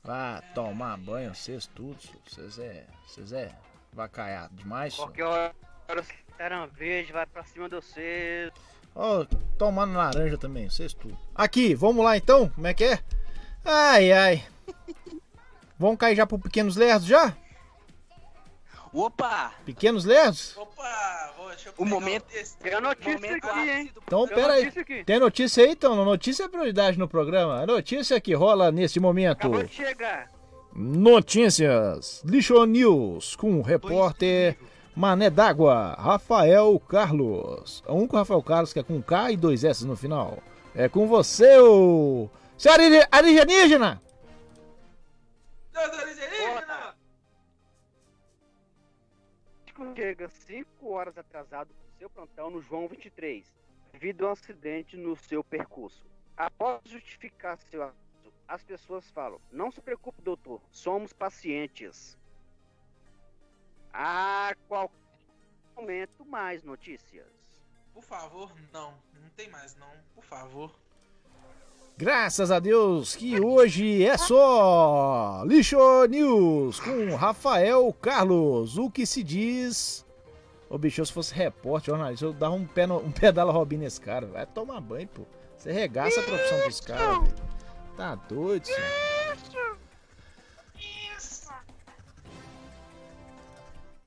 [0.04, 1.98] Vá tomar banho, vocês tudo.
[2.26, 2.88] Vocês é.
[3.06, 3.54] Vocês é.
[3.92, 4.96] Vacaiado demais.
[4.96, 5.54] Qualquer hora
[6.00, 8.52] os caras verde, vai pra cima de você.
[8.96, 9.26] Ó,
[9.58, 11.16] tomando laranja também, sexto.
[11.36, 12.50] Aqui, vamos lá então?
[12.50, 13.00] Como é que é?
[13.64, 14.48] Ai, ai.
[15.80, 17.36] Vamos cair já pro Pequenos Lerdos já?
[18.94, 19.52] Opa!
[19.66, 20.56] Pequenos Lerdos?
[20.58, 22.26] Opa, vou, deixa eu O momento.
[22.60, 23.92] Tem a notícia momento aqui, hein?
[24.06, 24.68] Então, Tem pera aí.
[24.68, 25.04] aqui.
[25.04, 26.04] Tem notícia aí, então?
[26.04, 27.62] Notícia é prioridade no programa.
[27.62, 29.34] A notícia que rola nesse momento.
[29.34, 30.32] Acabou de chegar.
[30.74, 32.24] Notícias.
[32.26, 34.58] Lixo News com o repórter
[34.96, 37.84] Mané d'Água, Rafael Carlos.
[37.88, 40.40] O único Rafael Carlos que é com K e dois S no final.
[40.74, 42.30] É com você, o.
[42.58, 42.72] Seu
[43.12, 44.02] alienígena!
[45.78, 46.28] Alienígena!
[46.28, 46.98] Deus alienígena!
[49.96, 53.54] Chega 5 horas atrasado pro seu plantão no João 23,
[53.92, 56.06] devido a um acidente no seu percurso.
[56.36, 57.96] Após justificar seu ato,
[58.48, 62.18] as pessoas falam: Não se preocupe, doutor, somos pacientes.
[63.94, 64.98] A qualquer
[65.76, 67.28] momento, mais notícias.
[67.94, 68.92] Por favor, não.
[69.14, 69.92] Não tem mais, não.
[70.14, 70.87] Por favor.
[71.98, 78.78] Graças a Deus que hoje é só Lixo News com Rafael Carlos.
[78.78, 80.06] O que se diz.
[80.70, 84.00] Ô bicho, se fosse repórter, jornalista, eu dava um, pé no, um pedala Robin nesse
[84.00, 84.28] cara.
[84.28, 85.24] Vai tomar banho, pô.
[85.58, 87.36] Você regaça a profissão dos caras, velho.
[87.98, 89.78] Tá doido, senhor.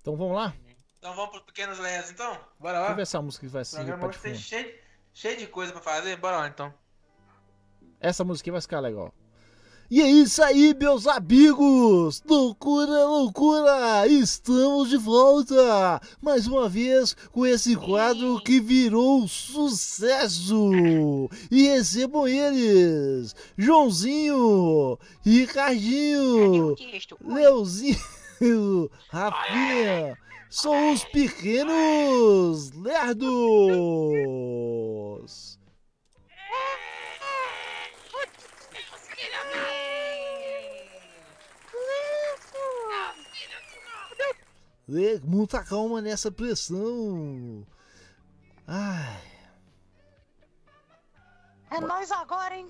[0.01, 0.55] Então vamos lá?
[0.97, 2.39] Então vamos pros pequenos lerdos, então?
[2.57, 2.81] Bora lá?
[2.81, 4.75] Deixa eu ver essa música que vai ser cheio,
[5.13, 6.17] cheio de coisa pra fazer.
[6.19, 6.73] Bora lá, então.
[8.01, 9.13] Essa música vai ficar legal.
[9.91, 12.23] E é isso aí, meus amigos!
[12.25, 14.07] Loucura, loucura!
[14.07, 16.01] Estamos de volta!
[16.23, 20.71] Mais uma vez com esse quadro que virou um sucesso!
[21.51, 23.35] E recebam eles!
[23.59, 24.97] Joãozinho!
[25.23, 26.77] Ricardinho!
[27.27, 27.99] Leozinho!
[29.11, 30.17] Rafinha!
[30.49, 33.29] São os pequenos lerdos!
[44.93, 47.65] É, muita calma nessa pressão.
[48.67, 49.23] Ai.
[51.71, 52.69] É nós agora, hein?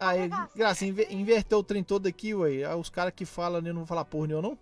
[0.00, 2.64] Aí, graça, inver- inverteu o trem todo aqui, ué.
[2.64, 4.58] Aí os caras que falam, né, não vão falar porra nenhuma, não?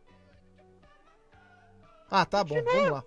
[2.10, 3.04] Ah, tá bom, vamos lá.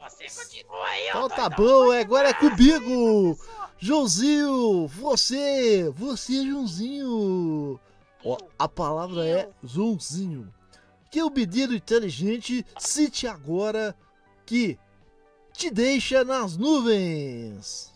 [0.00, 3.38] Você continua aí, Então tá bom, é, agora é comigo!
[3.78, 7.80] Joãozinho, você, você, Joãozinho.
[8.24, 10.52] Ó, a palavra é Joãozinho.
[11.14, 13.96] Que o menino inteligente cite agora
[14.44, 14.76] que
[15.52, 17.94] te deixa nas nuvens.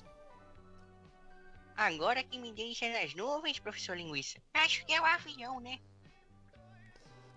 [1.77, 4.39] Agora que me deixa nas nuvens, professor Linguiça.
[4.55, 5.81] Acho que é o avião, né?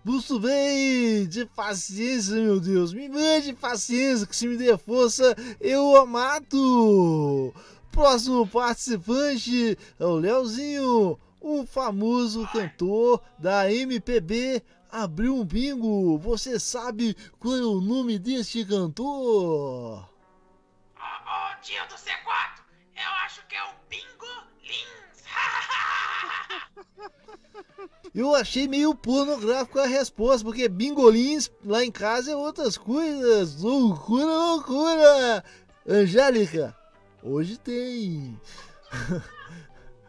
[0.04, 2.92] Muito bem, de paciência, meu Deus.
[2.92, 7.52] Me mande paciência, que se me der força, eu a mato.
[7.90, 14.62] Próximo participante é o Leozinho, um famoso cantor da MPB.
[14.92, 16.18] Abriu um bingo.
[16.18, 20.06] Você sabe qual é o nome deste cantor?
[20.94, 22.60] Ô, tio do C4,
[22.94, 24.26] eu acho que é o Bingo
[24.62, 25.24] Lins.
[28.14, 33.62] Eu achei meio pornográfico a resposta, porque bingolins lá em casa é outras coisas.
[33.62, 35.42] Loucura, loucura!
[35.88, 36.76] Angélica,
[37.22, 38.38] hoje tem.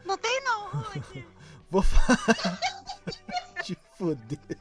[0.03, 0.85] Não tem não.
[1.71, 2.59] Vou falar.
[4.03, 4.57] Foder.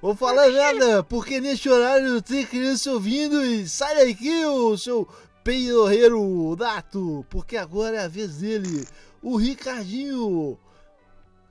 [0.00, 5.06] Vou falar nada, porque neste horário tem criança ouvindo e sai daqui, o seu
[5.44, 8.86] peidorreiro dato, porque agora é a vez dele,
[9.22, 10.58] o Ricardinho.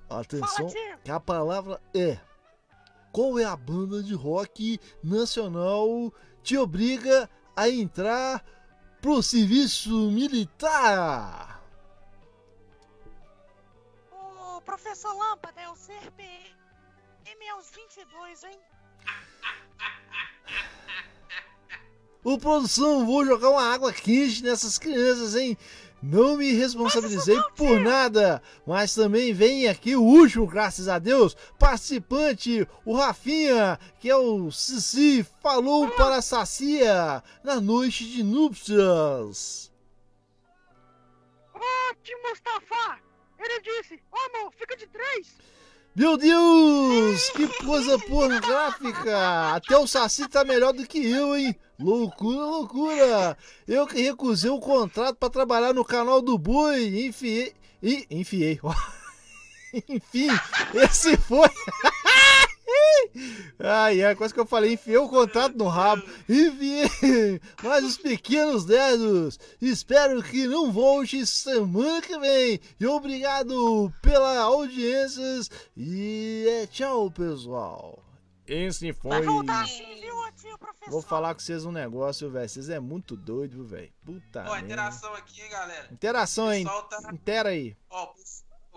[0.09, 0.67] Atenção,
[1.03, 2.19] que a palavra é:
[3.11, 6.13] Qual é a banda de rock nacional
[6.43, 8.43] te obriga a entrar
[9.01, 11.63] pro serviço militar?
[14.11, 15.75] O professor Lâmpada é o
[17.25, 18.59] CRPM aos 22, hein?
[22.23, 25.57] Ô produção, vou jogar uma água quente nessas crianças, hein?
[26.03, 32.67] Não me responsabilizei por nada, mas também vem aqui o último, graças a Deus, participante,
[32.83, 39.71] o Rafinha, que é o Cici, falou para a Sacia na noite de núpcias.
[41.53, 42.99] Ô, tio Mustafa!
[43.39, 45.54] Ele disse, ô amor, fica de três!
[45.95, 49.55] Meu Deus, que coisa pornográfica!
[49.55, 51.55] Até o Saci tá melhor do que eu, hein?
[51.79, 53.37] Loucura, loucura!
[53.65, 57.53] Eu que recusei o contrato pra trabalhar no canal do Boi, enfiei.
[57.81, 58.59] Ih, enfiei.
[59.87, 60.27] Enfim,
[60.73, 61.49] esse foi.
[63.59, 66.03] Ai, é quase que eu falei, enfiei o contrato no rabo.
[66.27, 69.39] Enfiei, mas os pequenos dedos.
[69.61, 72.59] Espero que não volte semana que vem.
[72.79, 75.23] E obrigado pela audiência.
[75.75, 78.03] E é, tchau, pessoal.
[78.47, 79.11] Esse foi.
[80.87, 82.47] Vou falar com vocês um negócio, velho.
[82.47, 83.91] Vocês é muito doido, velho.
[84.05, 84.45] Puta.
[84.47, 85.87] Ó, interação aqui, hein, galera.
[85.91, 86.65] Interação, hein?
[86.89, 87.75] tá- Intera aí.
[87.89, 88.13] Ó,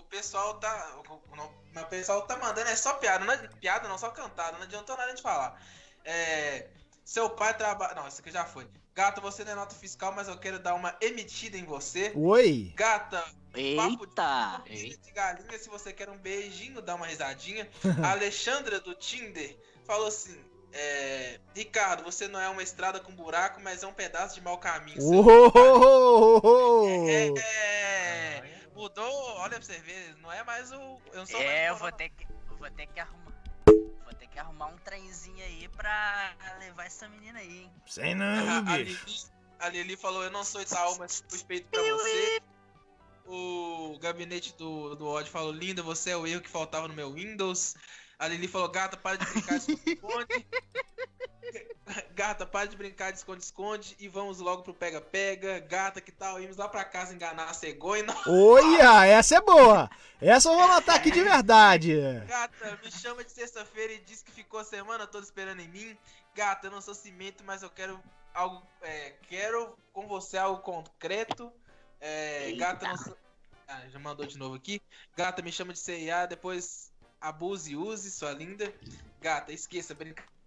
[0.08, 1.00] pessoal tá.
[1.08, 4.56] o- não, o pessoal tá mandando, é só piada, não é piada não, só cantada,
[4.58, 5.60] não adiantou nada de falar.
[6.04, 6.68] É.
[7.04, 7.94] Seu pai trabalha.
[7.94, 8.68] Não, isso aqui já foi.
[8.94, 12.12] Gata, você não é nota fiscal, mas eu quero dar uma emitida em você.
[12.14, 12.72] Oi.
[12.76, 14.22] Gata, papo de, Eita!
[14.22, 17.66] papo de galinha, se você quer um beijinho, dá uma risadinha.
[18.02, 19.56] A Alexandra do Tinder
[19.86, 20.38] falou assim:
[20.72, 24.58] é, Ricardo, você não é uma estrada com buraco, mas é um pedaço de mau
[24.58, 25.00] caminho.
[25.00, 26.88] seu Uou!
[26.88, 27.32] é,
[28.78, 31.00] mudou, olha pra você ver, não é mais o.
[31.12, 32.24] Eu não É, o eu vou ter que.
[32.24, 33.32] eu Vou ter que arrumar.
[34.04, 37.72] Vou ter que arrumar um trenzinho aí pra levar essa menina aí, hein?
[37.86, 39.04] Sei a, não, a bicho.
[39.06, 39.20] Lili,
[39.58, 42.40] a Lili falou: Eu não sou Itaú, mas pus peito pra você.
[43.26, 47.12] O gabinete do, do ódio falou: Linda, você é o erro que faltava no meu
[47.12, 47.74] Windows.
[48.18, 49.76] A Lili falou: Gata, para de brincar de.
[52.14, 55.60] Gata, para de brincar de esconde-esconde e vamos logo pro pega-pega.
[55.60, 56.40] Gata, que tal?
[56.40, 58.04] Irmos lá pra casa enganar a cegonha.
[58.26, 59.90] Olha, essa é boa.
[60.20, 61.96] Essa eu vou anotar aqui de verdade.
[62.26, 65.96] Gata, me chama de sexta-feira e diz que ficou a semana toda esperando em mim.
[66.34, 68.00] Gata, eu não sou cimento, mas eu quero
[68.34, 68.62] algo.
[68.82, 71.52] é, quero com você algo concreto.
[72.00, 73.16] É, gata, não sou.
[73.66, 74.80] Ah, já mandou de novo aqui.
[75.16, 78.72] Gata, me chama de CIA, depois abuse e use, sua linda.
[79.20, 79.94] Gata, esqueça,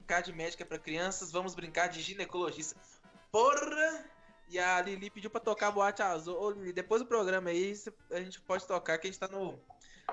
[0.02, 2.80] brincar de médica pra crianças, vamos brincar de ginecologista.
[3.32, 4.06] Porra!
[4.50, 6.38] E a Lili pediu pra tocar boate azul.
[6.38, 7.74] Ô, Lili, depois do programa aí,
[8.10, 9.58] a gente pode tocar, que a gente tá no,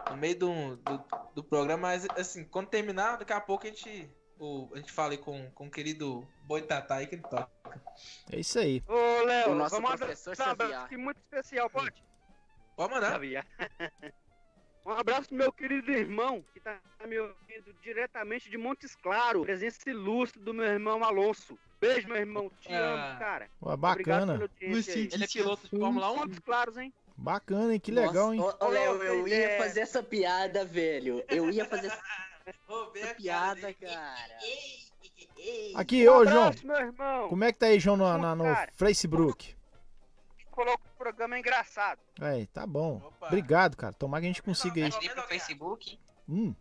[0.09, 4.09] no meio do, do, do programa, mas assim, quando terminar, daqui a pouco a gente.
[4.39, 7.51] O, a gente fala aí com, com o querido Boitatá aí que ele toca.
[8.31, 8.81] É isso aí.
[8.87, 10.99] Ô, Léo, O nosso vamos professor mandar Xavier.
[10.99, 12.05] muito especial, pode?
[12.77, 13.11] Pode mandar.
[13.13, 13.45] Xavier.
[14.87, 19.43] Um abraço pro meu querido irmão, que tá me ouvindo diretamente de Montes Claros.
[19.43, 21.59] Presença ilustre do meu irmão Alonso.
[21.81, 22.51] Beijo, meu irmão.
[22.61, 23.11] Te Ah.
[23.11, 23.51] amo, cara.
[23.63, 24.51] Ué, bacana.
[24.61, 26.17] Ele é piloto de Fórmula 1?
[26.17, 26.93] Montes Claros, hein?
[27.17, 27.81] Bacana, hein?
[27.81, 28.41] Que legal, hein?
[28.41, 29.59] Ô, ô, Léo, eu Ô, ia é.
[29.59, 31.23] fazer essa piada, velho.
[31.29, 32.03] Eu ia fazer essa
[32.67, 34.39] Roubei a piada, cara.
[35.75, 36.45] Aqui, ô, Um João.
[36.47, 37.29] abraço, meu irmão.
[37.29, 38.73] Como é que tá aí, João, no, na- no Cara.
[38.75, 39.55] Facebook?
[40.57, 40.57] O
[40.99, 42.01] programa é engraçado.
[42.21, 43.01] Aí, tá bom.
[43.23, 43.93] Obrigado, cara.
[43.93, 44.85] Tomara que a gente consiga.
[44.85, 46.55] Antes de ir pro Facebook, Hum,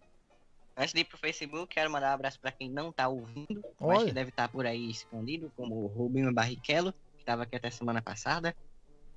[0.77, 3.97] antes de ir pro Facebook, quero mandar um abraço pra quem não tá ouvindo, mas
[3.99, 4.05] Olha.
[4.05, 8.01] que deve estar por aí escondido, como o Rubinho Barrichello, que tava aqui até semana
[8.01, 8.55] passada.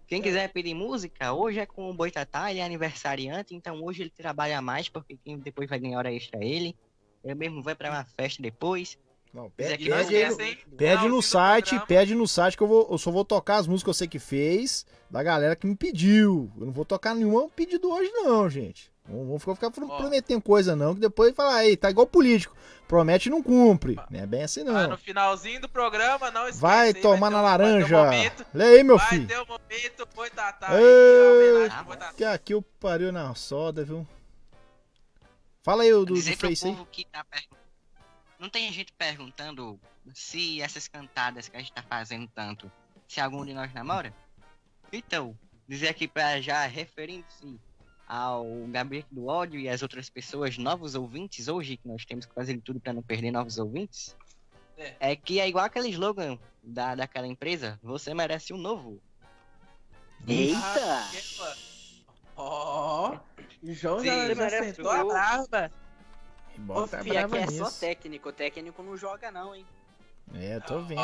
[0.09, 4.11] Quem quiser pedir música, hoje é com o Boitatá, ele é aniversariante, então hoje ele
[4.11, 6.77] trabalha mais, porque quem depois vai ganhar hora extra é ele.
[7.23, 8.99] Eu mesmo vou pra uma festa depois.
[9.33, 12.89] Não, Quiser pede, não aí esquece, pede no site, pede no site que eu, vou,
[12.91, 15.77] eu só vou tocar as músicas que eu sei que fez, da galera que me
[15.77, 16.51] pediu.
[16.59, 18.91] Eu não vou tocar nenhum pedido hoje, não, gente.
[19.09, 22.57] Não vou ficar, ficar prometendo coisa, não, que depois fala, aí, tá igual político.
[22.89, 23.97] Promete e não cumpre.
[24.11, 24.89] Não é bem assim, não.
[24.89, 26.61] no finalzinho do programa, não esquece.
[26.61, 28.05] Vai aí, tomar ter na um- vai um laranja.
[28.05, 29.29] momento- Lê aí, meu vai filho.
[29.29, 30.69] ter o momento Boitatá
[31.85, 32.13] Boitatá.
[32.17, 34.05] Que aqui eu pariu na soda, viu?
[35.63, 36.73] Fala aí o do, do Face aí.
[36.73, 37.60] povo que tá perguntando.
[38.41, 39.79] Não tem gente perguntando
[40.15, 42.73] se essas cantadas que a gente tá fazendo tanto,
[43.07, 44.15] se algum de nós namora?
[44.91, 45.39] Então,
[45.69, 47.61] dizer aqui pra já referindo-se
[48.09, 52.33] ao Gabriel do Ódio e as outras pessoas, novos ouvintes hoje, que nós temos que
[52.33, 54.17] fazer tudo pra não perder novos ouvintes,
[54.79, 54.97] É.
[55.01, 59.03] é que é igual aquele slogan da, daquela empresa, você merece um novo.
[60.27, 61.11] Eita!
[62.35, 63.19] Ó,
[63.63, 65.61] João Sim, já, já merece sentou um a gol.
[66.61, 66.83] Brava.
[66.83, 67.81] Ô, filho, aqui é só nisso.
[67.81, 68.29] técnico.
[68.29, 69.67] O técnico não joga não, hein?
[70.35, 71.01] É, tô vendo.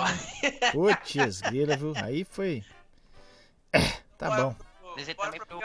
[0.72, 1.92] Putz, grila, viu?
[1.96, 2.64] Aí foi.
[3.72, 3.80] É,
[4.16, 4.56] tá bom.
[4.96, 5.60] Dizer também pro...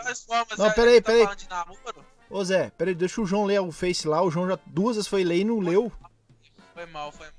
[0.58, 1.26] Não, peraí, peraí.
[1.26, 2.06] tá namoro?
[2.30, 4.22] Ô Zé, peraí, deixa o João ler o Face lá.
[4.22, 5.92] O João já duas vezes foi ler e não leu.
[6.74, 7.36] Foi mal, foi mal.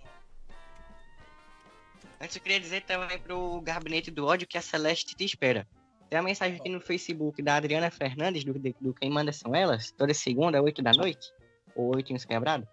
[2.20, 5.66] Antes eu queria dizer também pro Gabinete do Ódio que a Celeste te espera.
[6.08, 9.90] Tem uma mensagem aqui no Facebook da Adriana Fernandes, do, do Quem Manda São Elas,
[9.90, 11.32] toda segunda, 8 da noite,
[11.74, 12.66] ou 8 e uns quebrado.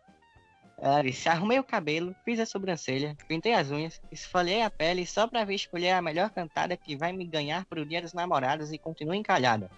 [0.82, 5.28] Ela disse, arrumei o cabelo, fiz a sobrancelha, pintei as unhas, esfoliei a pele só
[5.28, 8.78] pra ver escolher a melhor cantada que vai me ganhar pro dia dos namorados e
[8.78, 9.70] continua encalhada.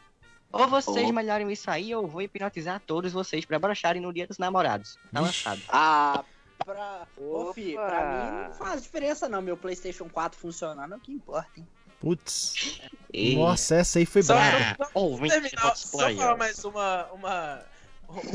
[0.51, 1.13] Ou vocês Oh.
[1.13, 4.99] melhoram isso aí, ou eu vou hipnotizar todos vocês pra brocharem no dia dos namorados.
[5.11, 5.61] Tá lançado.
[5.69, 6.24] Ah,
[6.63, 7.07] pra...
[7.17, 9.41] Ô, filho, pra mim não faz diferença não.
[9.41, 11.67] Meu Playstation 4 funcionando é o que importa, hein?
[11.99, 12.80] Putz.
[13.13, 14.76] E- Nossa, essa aí foi Só- brava.
[14.93, 16.19] só- terminar, dos só players.
[16.22, 17.65] falar mais uma, uma,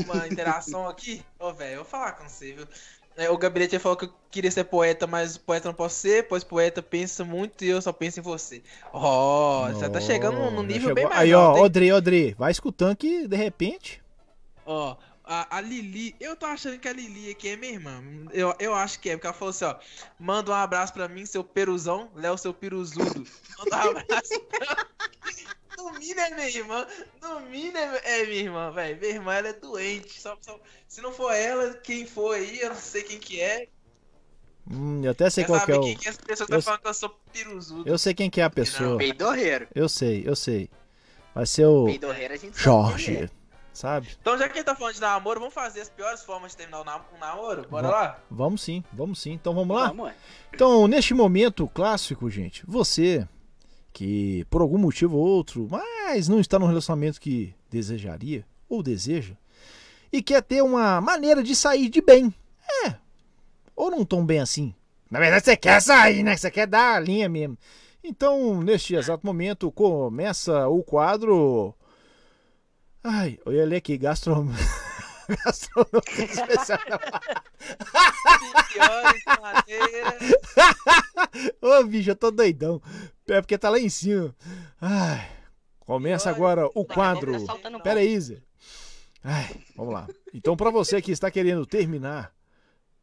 [0.05, 1.23] uma interação aqui.
[1.39, 2.67] Ô, velho, eu vou falar com você, viu?
[3.17, 6.43] É, o Gabinete falou que eu queria ser poeta, mas poeta não posso ser, pois
[6.43, 8.61] poeta pensa muito e eu só penso em você.
[8.93, 11.63] Ó, você tá chegando num Já nível bem mais Aí, ó, alto?
[11.63, 14.03] Odri, Odri, vai escutando que de repente.
[14.63, 18.03] Ó, a, a Lili, eu tô achando que a Lili aqui é minha irmã.
[18.31, 19.75] Eu, eu acho que é, porque ela falou assim, ó.
[20.19, 23.25] Manda um abraço pra mim, seu peruzão, Léo, seu piruzudo.
[23.57, 24.77] Manda um abraço pra
[25.93, 26.87] mínimo é minha irmã.
[27.49, 28.99] Mínimo é é minha irmã, velho.
[28.99, 30.19] Minha irmã, ela é doente.
[30.19, 33.67] Só, só- se não for ela, quem for aí, eu não sei quem que é.
[34.69, 35.81] Hum, eu até sei qual que é o.
[35.81, 37.89] quem que essa pessoa eu, tá falando que eu sou piruzudo.
[37.89, 38.97] eu sei quem que é a pessoa.
[38.97, 39.67] Peidorreiro.
[39.73, 40.69] Eu sei, eu sei.
[41.33, 41.85] Vai ser o.
[41.85, 43.05] Peidorreiro a gente sabe Jorge.
[43.05, 43.29] quem é.
[43.71, 44.17] Sabe?
[44.19, 46.57] Então, já que a gente tá falando de namoro, vamos fazer as piores formas de
[46.57, 47.67] terminar o nam- um namoro?
[47.69, 48.19] Bora lá?
[48.29, 49.33] Vamos sim, vamos sim.
[49.33, 49.89] Então vamos lá?
[49.89, 50.15] Vamos, ué.
[50.51, 53.27] Então, neste momento clássico, gente, você
[53.97, 59.33] que por algum motivo ou outro, mas não está no relacionamento que desejaria ou deseja
[60.11, 62.31] e quer ter uma maneira de sair de bem.
[62.85, 62.93] É.
[63.75, 64.71] Ou não tão bem assim.
[65.09, 66.37] Na verdade, você quer sair, né?
[66.37, 67.57] Você quer dar a linha mesmo.
[68.03, 71.73] Então, neste exato momento, começa o quadro.
[73.03, 74.47] Ai, ia ler aqui, gastro...
[75.43, 76.79] gastronomia especial.
[81.61, 82.79] Ô, bicho, eu tô doidão.
[83.29, 84.33] É porque tá lá em cima.
[84.79, 85.29] Ai,
[85.79, 87.33] começa agora o quadro.
[87.83, 88.41] Pera aí, Zé.
[89.23, 90.07] Ai, vamos lá.
[90.33, 92.33] Então, pra você que está querendo terminar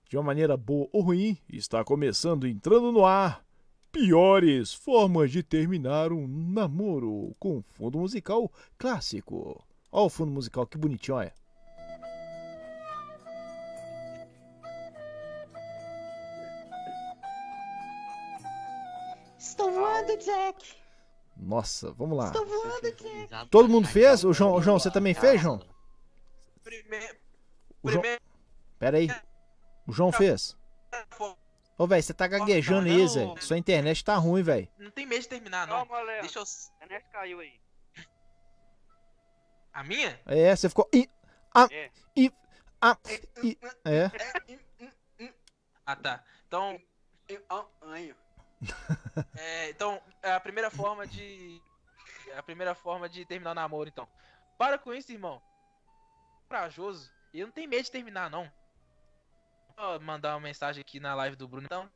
[0.08, 3.44] de uma maneira boa ou ruim, está começando entrando no ar.
[3.92, 9.62] Piores formas de terminar um namoro com fundo musical clássico.
[9.92, 11.32] Ó o fundo musical, que bonitinho, olha.
[20.24, 20.76] Jack.
[21.36, 22.26] Nossa, vamos lá.
[22.26, 23.48] Estou voando, Jack.
[23.50, 24.24] Todo mundo fez?
[24.24, 25.60] O João, o João você também fez, João?
[26.62, 27.16] Primeiro.
[27.82, 28.00] O João...
[28.02, 28.22] Primeiro.
[28.78, 29.08] Pera aí.
[29.86, 30.56] O João fez?
[31.76, 33.34] Ô, velho, você tá gaguejando aí, Zé.
[33.40, 34.68] Sua internet tá ruim, velho.
[34.78, 35.86] Não tem medo de terminar, não.
[35.86, 36.20] Calma, Léo.
[36.22, 36.44] Deixa eu.
[36.80, 37.60] A net caiu aí.
[39.72, 40.20] A minha?
[40.24, 40.88] É, você ficou.
[40.94, 41.08] Ih,
[41.52, 41.90] ah, É.
[42.16, 42.32] ih,
[42.80, 42.96] ah,
[43.42, 43.58] ih.
[43.84, 44.10] É.
[45.84, 46.24] Ah, tá.
[46.46, 46.80] Então.
[49.36, 51.60] É, então, é a primeira forma de.
[52.28, 54.08] É a primeira forma de terminar o namoro, então.
[54.58, 55.40] Para com isso, irmão.
[56.48, 57.10] Corajoso.
[57.32, 58.50] Eu não tenho medo de terminar, não.
[59.76, 61.90] Vou mandar uma mensagem aqui na live do Bruno, então.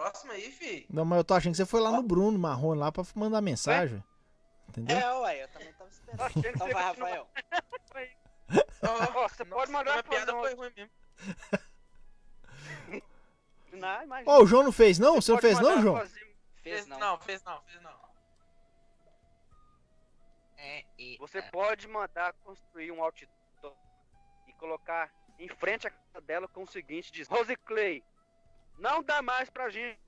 [0.00, 0.86] Próximo aí, fi.
[0.88, 3.42] Não, mas eu tô achando que você foi lá no Bruno Marrone lá pra mandar
[3.42, 4.02] mensagem.
[4.66, 4.96] Entendeu?
[4.96, 6.32] É, ué, eu também tava esperando.
[6.38, 7.28] Então vai, Rafael.
[9.28, 10.90] Você pode mandar pra piada foi ruim mesmo.
[13.72, 14.32] Não, imagina.
[14.32, 15.16] Ó, o João não fez, não?
[15.20, 15.96] Você não pode fez, não, João?
[15.98, 18.00] fazer- Fez não, fez não, fez não.
[20.56, 20.84] É,
[21.18, 23.74] Você pode mandar construir um outdoor
[24.48, 28.02] e colocar em frente à casa dela com o seguinte: diz, Rose Clay,
[28.80, 29.98] não dá mais pra gente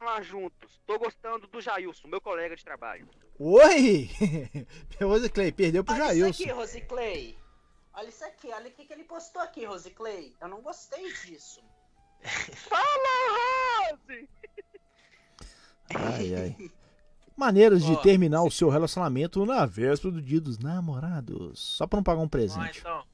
[0.00, 0.80] lá juntos.
[0.86, 3.08] Tô gostando do Jailson, meu colega de trabalho.
[3.38, 4.10] Oi!
[5.00, 6.42] Rose Clay, perdeu pro Olha isso Jailson.
[6.42, 7.38] aqui, Rose Clay.
[7.94, 10.34] Olha isso aqui, olha o que, que ele postou aqui, Rose Clay.
[10.40, 11.60] Eu não gostei disso.
[12.22, 14.28] Fala, Rose!
[15.94, 16.70] Ai, ai.
[17.36, 21.58] Maneiras de Ó, terminar o seu relacionamento na véspera do dia dos namorados.
[21.58, 22.78] Só pra não pagar um presente.
[22.80, 23.04] então.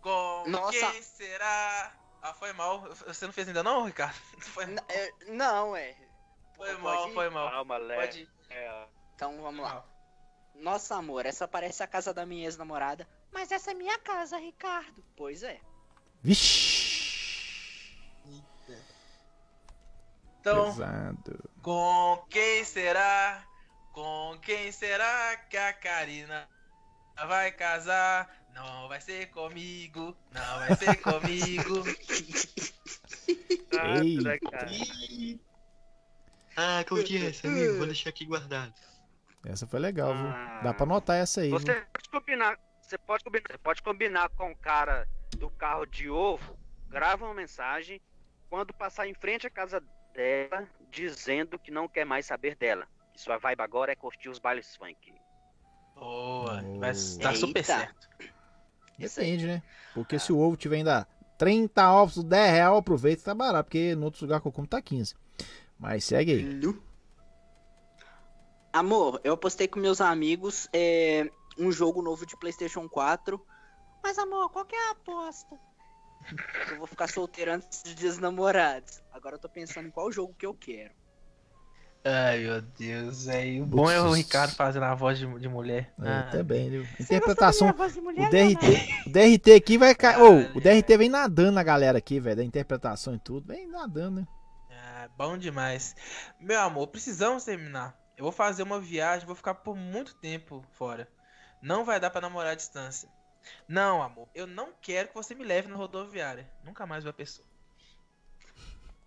[0.00, 0.72] Com Nossa.
[0.92, 1.92] quem será?
[2.28, 2.80] Ah, foi mal.
[3.06, 4.16] Você não fez ainda não, Ricardo?
[4.40, 4.66] Foi,
[5.28, 5.94] Não, é.
[6.56, 7.14] foi Pode mal, ir?
[7.14, 7.50] foi mal.
[7.50, 8.00] Calma, Léo.
[8.00, 8.28] Pode ir.
[8.50, 9.84] É, Então vamos lá.
[10.54, 13.06] Nossa, amor, essa parece a casa da minha ex-namorada.
[13.32, 15.04] Mas essa é minha casa, Ricardo.
[15.16, 15.60] Pois é.
[16.22, 16.66] Vixe!
[20.40, 21.50] Então, Pesado.
[21.62, 23.44] com quem será?
[23.92, 26.48] Com quem será que a Karina
[27.28, 28.28] vai casar?
[28.56, 31.82] Não vai ser comigo, não vai ser comigo.
[34.02, 34.40] Ei.
[34.40, 34.66] cara.
[36.56, 37.76] Ah, curti essa, amigo.
[37.76, 38.72] Vou deixar aqui guardado.
[39.44, 40.26] Essa foi legal, viu?
[40.26, 40.60] Ah.
[40.64, 41.84] Dá pra anotar essa aí, Você viu?
[41.92, 46.58] pode combinar, você pode combinar, você pode combinar com o cara do carro de ovo,
[46.88, 48.00] grava uma mensagem
[48.48, 49.82] quando passar em frente à casa
[50.14, 52.88] dela, dizendo que não quer mais saber dela.
[53.12, 55.12] Que sua vibe agora é curtir os bailes funk.
[55.94, 57.34] Boa, vai dar Eita.
[57.34, 58.08] super certo.
[58.98, 59.62] Depende, né?
[59.94, 61.06] Porque se o ovo tiver ainda
[61.38, 63.64] 30 ovos, 10 real, aproveita tá barato.
[63.64, 65.14] Porque no outro lugar que eu como tá 15.
[65.78, 66.60] Mas segue aí.
[68.72, 73.40] Amor, eu apostei com meus amigos é, um jogo novo de PlayStation 4.
[74.02, 75.58] Mas, amor, qual que é a aposta?
[76.70, 79.02] Eu vou ficar solteiro antes dos dias dos namorados.
[79.12, 80.92] Agora eu tô pensando em qual jogo que eu quero.
[82.08, 83.64] Ai, meu Deus, velho.
[83.64, 85.92] O bom é o Ricardo fazendo a voz de, de mulher.
[86.00, 86.28] É, Ah.
[86.30, 86.86] também, viu?
[87.00, 87.72] Interpretação.
[87.72, 90.20] voz de mulher, O DRT, o DRT aqui vai cair.
[90.22, 93.48] Ô, o DRT vem nadando na galera aqui, velho, da interpretação e tudo.
[93.48, 94.26] Vem nadando, né?
[94.70, 95.96] Ah, bom demais.
[96.38, 97.98] Meu amor, precisamos terminar.
[98.16, 101.08] Eu vou fazer uma viagem, vou ficar por muito tempo fora.
[101.60, 103.08] Não vai dar pra namorar à distância.
[103.66, 106.48] Não, amor, eu não quero que você me leve na rodoviária.
[106.64, 107.46] Nunca mais ver a pessoa.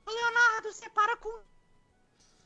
[0.05, 1.39] Ô, Leonardo, você para com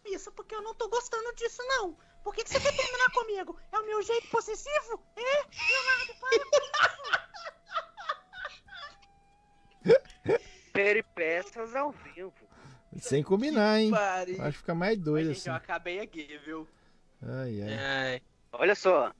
[0.05, 1.97] isso, porque eu não tô gostando disso, não.
[2.23, 3.59] Por que, que você quer terminar comigo?
[3.71, 5.03] É o meu jeito possessivo?
[5.15, 5.21] É?
[5.21, 6.63] Leonardo, para com
[10.71, 12.33] Peripécias ao vivo.
[12.99, 13.91] Sem combinar, hein?
[13.91, 14.41] pariu.
[14.41, 15.49] Acho que fica mais doido Gente, assim.
[15.49, 16.67] eu acabei aqui, viu?
[17.21, 18.21] Ai, ai.
[18.51, 19.11] Olha só.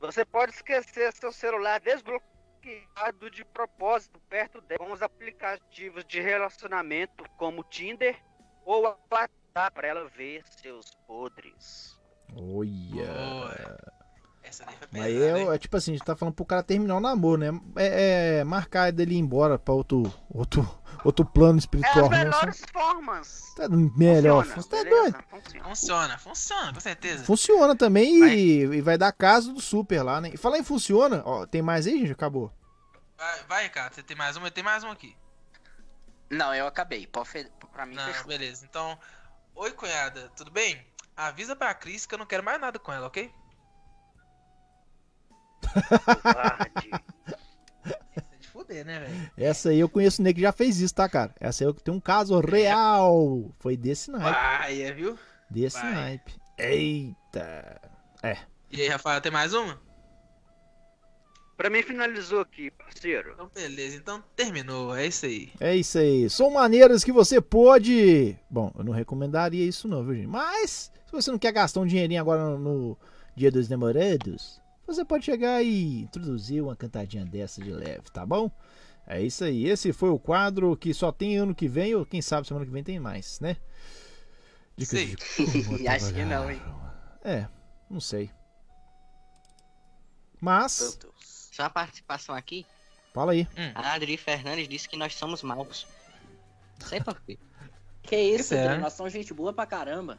[0.00, 7.24] Você pode esquecer seu celular desbloqueado de propósito perto dele com os aplicativos de relacionamento
[7.36, 8.20] como Tinder
[8.64, 9.32] ou WhatsApp
[9.72, 11.96] para ela ver seus podres.
[12.34, 13.76] Olha.
[14.42, 16.96] Essa daí foi Mas é, é tipo assim, a gente tá falando pro cara terminar
[16.96, 17.60] o namoro, né?
[17.76, 20.62] É, é marcar dele ir embora pra outro, outro,
[21.04, 22.04] outro plano É espiritual.
[22.04, 22.24] as né?
[22.24, 23.54] melhores formas.
[23.56, 24.44] Tá melhor.
[24.44, 25.00] Funciona, Você tá beleza?
[25.12, 25.24] doido?
[25.64, 27.24] Funciona, funciona, com certeza.
[27.24, 30.30] Funciona também e, e vai dar caso do super lá, né?
[30.32, 32.12] E falar em funciona, ó, tem mais aí, gente?
[32.12, 32.52] Acabou.
[33.18, 34.46] Vai, vai, Ricardo, você tem mais uma?
[34.46, 35.16] Eu tenho mais uma aqui.
[36.30, 37.06] Não, eu acabei.
[37.72, 38.26] Pra mim, Não, fechou.
[38.26, 38.64] beleza.
[38.68, 38.98] Então,
[39.56, 40.86] oi, cunhada, tudo bem?
[41.16, 43.32] Avisa pra Cris que eu não quero mais nada com ela, ok?
[48.16, 49.30] É de fuder, né, velho?
[49.36, 51.34] Essa aí eu conheço o nego que já fez isso, tá, cara?
[51.40, 53.50] Essa aí eu tenho um caso real.
[53.58, 54.30] Foi desse naipe.
[54.30, 55.18] Vai, é, viu?
[55.50, 55.94] Desse vai.
[55.94, 56.34] naipe.
[56.58, 57.80] Eita.
[58.22, 58.38] É.
[58.70, 59.80] E aí, Rafael, tem mais uma?
[61.56, 63.32] Pra mim finalizou aqui, parceiro.
[63.32, 63.96] Então, beleza.
[63.96, 64.94] Então, terminou.
[64.94, 65.52] É isso aí.
[65.58, 66.28] É isso aí.
[66.28, 68.36] São maneiras que você pode.
[68.50, 70.26] Bom, eu não recomendaria isso, não, viu, gente?
[70.26, 72.98] Mas, se você não quer gastar um dinheirinho agora no,
[73.36, 78.50] Dia dos Namorados, você pode chegar e introduzir uma cantadinha dessa de leve, tá bom?
[79.06, 79.66] É isso aí.
[79.68, 82.72] Esse foi o quadro que só tem ano que vem, ou quem sabe semana que
[82.72, 83.56] vem tem mais, né?
[84.74, 86.60] Dicas de como Acho que não, hein?
[87.22, 87.46] É,
[87.90, 88.30] não sei.
[90.40, 90.98] Mas,
[91.56, 92.66] Só uma participação aqui.
[93.14, 93.48] fala aí.
[93.74, 95.86] A Adri Fernandes disse que nós somos maus.
[96.80, 97.38] Não sei por quê.
[98.02, 98.68] Que isso, é.
[98.68, 100.16] Adri, nós somos gente boa pra caramba.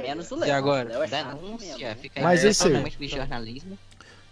[0.00, 0.54] Menos o E Léo.
[0.54, 0.88] agora?
[0.88, 2.00] O Léo é Denúncia, mesmo.
[2.00, 2.66] fica Mas esse
[2.98, 3.78] de jornalismo.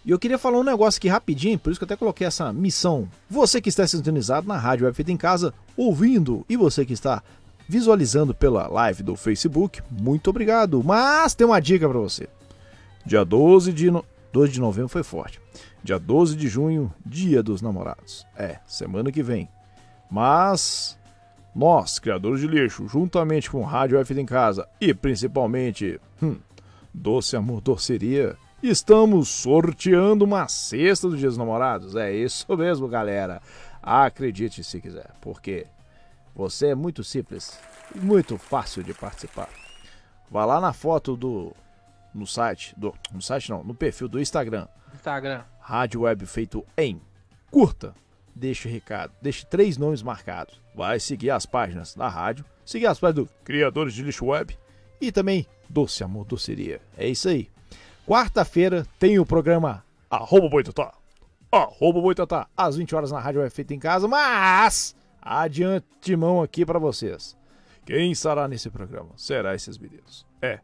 [0.04, 2.50] E eu queria falar um negócio aqui rapidinho, por isso que eu até coloquei essa
[2.50, 3.06] missão.
[3.28, 7.22] Você que está sintonizado na Rádio Web Feita em Casa, ouvindo, e você que está
[7.68, 10.82] visualizando pela live do Facebook, muito obrigado.
[10.82, 12.26] Mas tem uma dica para você.
[13.04, 14.02] Dia 12 de, no...
[14.32, 15.40] 12 de novembro foi forte.
[15.82, 18.26] Dia 12 de junho, Dia dos Namorados.
[18.36, 19.48] É, semana que vem.
[20.10, 20.98] Mas
[21.54, 26.36] nós, criadores de lixo, juntamente com Rádio Feita em Casa e principalmente hum,
[26.92, 31.96] Doce Amor Doceria, estamos sorteando uma cesta do Dia dos Namorados.
[31.96, 33.40] É isso mesmo, galera.
[33.82, 35.66] Acredite se quiser, porque
[36.34, 37.58] você é muito simples
[37.94, 39.48] e muito fácil de participar.
[40.30, 41.52] Vá lá na foto do
[42.14, 45.44] no site, do no site não, no perfil do Instagram, Instagram.
[45.60, 47.00] Rádio Web feito em.
[47.50, 47.94] Curta,
[48.34, 50.60] deixe o recado, deixe três nomes marcados.
[50.74, 54.56] Vai seguir as páginas da rádio, seguir as páginas do Criadores de Lixo Web
[55.00, 56.80] e também Doce Amor Doceria.
[56.96, 57.48] É isso aí.
[58.06, 60.92] Quarta-feira tem o programa Arroba Boitatá.
[61.50, 66.64] Arroba Boitatá, às 20 horas na Rádio Web feita em casa, mas adiante mão aqui
[66.64, 67.36] para vocês.
[67.84, 69.10] Quem estará nesse programa?
[69.16, 70.24] Será esses meninos.
[70.40, 70.60] É,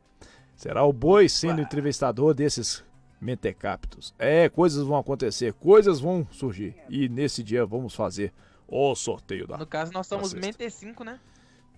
[0.56, 2.84] será o Boi sendo entrevistador desses
[3.20, 4.12] mentecaptos.
[4.18, 6.74] É, coisas vão acontecer, coisas vão surgir.
[6.88, 8.32] E nesse dia vamos fazer
[8.66, 9.56] o sorteio da.
[9.56, 10.34] No caso, nós somos.
[10.34, 11.20] Mente 5, né?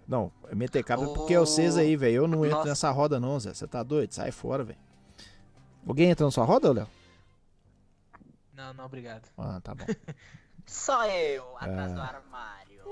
[0.06, 2.14] Não, é mentecapto porque é vocês aí, velho.
[2.22, 2.68] Eu não entro Nossa.
[2.70, 3.52] nessa roda, não, Zé.
[3.52, 4.12] Você tá doido?
[4.14, 4.78] Sai fora, velho.
[5.86, 6.86] Alguém entra na sua roda, Léo?
[8.54, 9.28] Não, não, obrigado.
[9.36, 9.84] Ah, tá bom.
[10.66, 11.94] Só eu, atrás É.
[11.94, 12.82] do armário.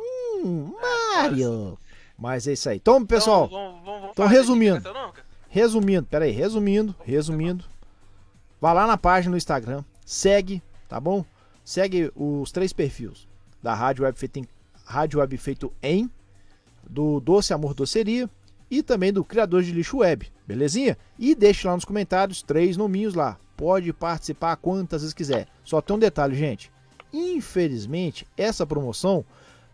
[0.44, 1.78] Hum, Mario!
[2.18, 2.76] Mas é isso aí.
[2.76, 3.48] Então, pessoal.
[3.48, 4.80] Vamos, vamos, vamos Então, resumindo.
[5.56, 7.64] Resumindo, peraí, resumindo, resumindo.
[8.60, 11.24] Vá lá na página no Instagram, segue, tá bom?
[11.64, 13.26] Segue os três perfis
[13.62, 14.46] da Rádio Web Feito em,
[14.84, 16.10] Rádio Web Feito em,
[16.86, 18.28] do Doce Amor Doceria
[18.70, 20.98] e também do Criador de Lixo Web, belezinha?
[21.18, 23.38] E deixe lá nos comentários três nominhos lá.
[23.56, 25.48] Pode participar quantas vezes quiser.
[25.64, 26.70] Só tem um detalhe, gente.
[27.10, 29.24] Infelizmente, essa promoção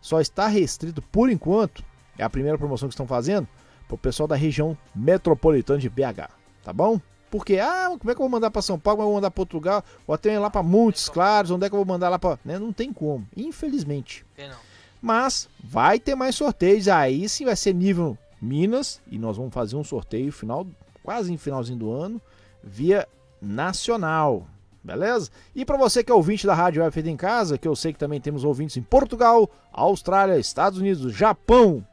[0.01, 1.85] só está restrito por enquanto.
[2.17, 3.49] É a primeira promoção que estão fazendo
[3.93, 6.31] para o pessoal da região metropolitana de BH,
[6.65, 6.99] tá bom?
[7.31, 9.13] Porque, ah, como é que eu vou mandar pra São Paulo, como é que eu
[9.13, 11.79] vou mandar pra outro lugar, ou até lá pra Montes Claros, onde é que eu
[11.79, 12.39] vou mandar lá pra.
[12.45, 12.59] Né?
[12.59, 14.25] Não tem como, infelizmente.
[14.35, 14.57] Tem não.
[15.01, 19.77] Mas vai ter mais sorteios, aí sim vai ser nível Minas, e nós vamos fazer
[19.77, 20.67] um sorteio final,
[21.03, 22.21] quase em finalzinho do ano,
[22.63, 23.07] via
[23.41, 24.47] nacional.
[24.85, 25.31] Beleza?
[25.55, 27.93] E para você que é ouvinte da Rádio Web Feita em Casa, que eu sei
[27.93, 31.87] que também temos ouvintes em Portugal, Austrália, Estados Unidos, Japão.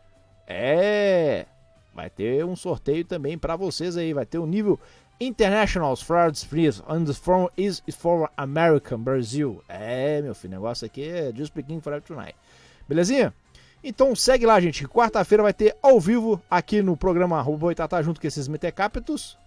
[0.47, 1.45] É,
[2.00, 4.80] vai ter um sorteio também para vocês aí, vai ter o um nível
[5.20, 9.62] International Frauds Free and the phone is for American Brazil.
[9.68, 12.36] É, meu filho, negócio aqui é just speaking for tonight.
[12.88, 13.34] Belezinha?
[13.84, 14.88] Então segue lá, gente.
[14.88, 19.38] Quarta-feira vai ter ao vivo aqui no programa Robô Itatá junto com esses Metecaptos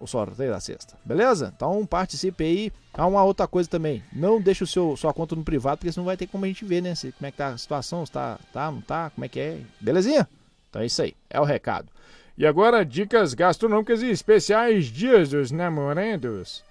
[0.00, 0.96] o sorteio da sexta.
[1.04, 1.52] Beleza?
[1.54, 2.72] Então participe aí.
[2.92, 4.02] Há uma outra coisa também.
[4.12, 6.64] Não deixe o seu, sua conta no privado, porque senão vai ter como a gente
[6.64, 6.94] ver, né?
[6.94, 9.40] Se, como é que tá a situação, se tá, tá, não tá, como é que
[9.40, 9.60] é.
[9.80, 10.28] Belezinha?
[10.74, 11.16] Então é isso aí.
[11.30, 11.88] É o recado.
[12.36, 16.64] E agora, dicas gastronômicas e especiais Dias dos Namorados.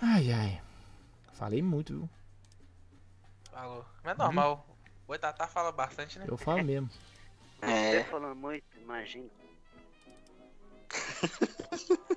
[0.00, 0.62] Ai, ai.
[1.34, 2.08] Falei muito, viu?
[3.52, 3.84] Falou.
[4.02, 4.66] Mas é normal.
[5.02, 6.24] O Boitatá fala bastante, né?
[6.26, 6.88] Eu falo mesmo.
[7.60, 8.02] É.
[8.02, 9.28] Você falando muito, imagina.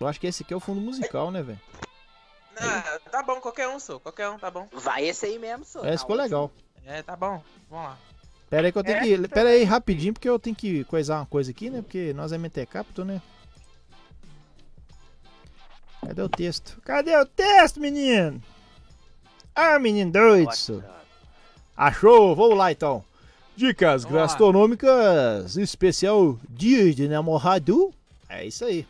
[0.00, 1.60] Eu acho que esse aqui é o fundo musical, né, velho?
[3.10, 4.00] Tá bom, qualquer um, sou.
[4.00, 4.66] Qualquer um, tá bom.
[4.72, 5.86] Vai esse aí mesmo, sou.
[5.86, 6.50] Esse ficou legal.
[6.86, 7.42] É, tá bom.
[7.70, 7.98] Vamos lá.
[8.50, 9.28] Pera aí que eu tenho que.
[9.28, 11.80] Pera aí rapidinho, porque eu tenho que coisar uma coisa aqui, né?
[11.80, 13.20] Porque nós é Mentecapto, né?
[16.04, 16.80] Cadê o texto?
[16.84, 18.42] Cadê o texto, menino?
[19.54, 20.50] Ah, menino doido.
[21.76, 22.34] Achou?
[22.34, 23.04] Vamos lá então.
[23.56, 24.22] Dicas Vamos lá.
[24.22, 27.92] gastronômicas especial Dia de Namorado.
[28.28, 28.86] É isso aí.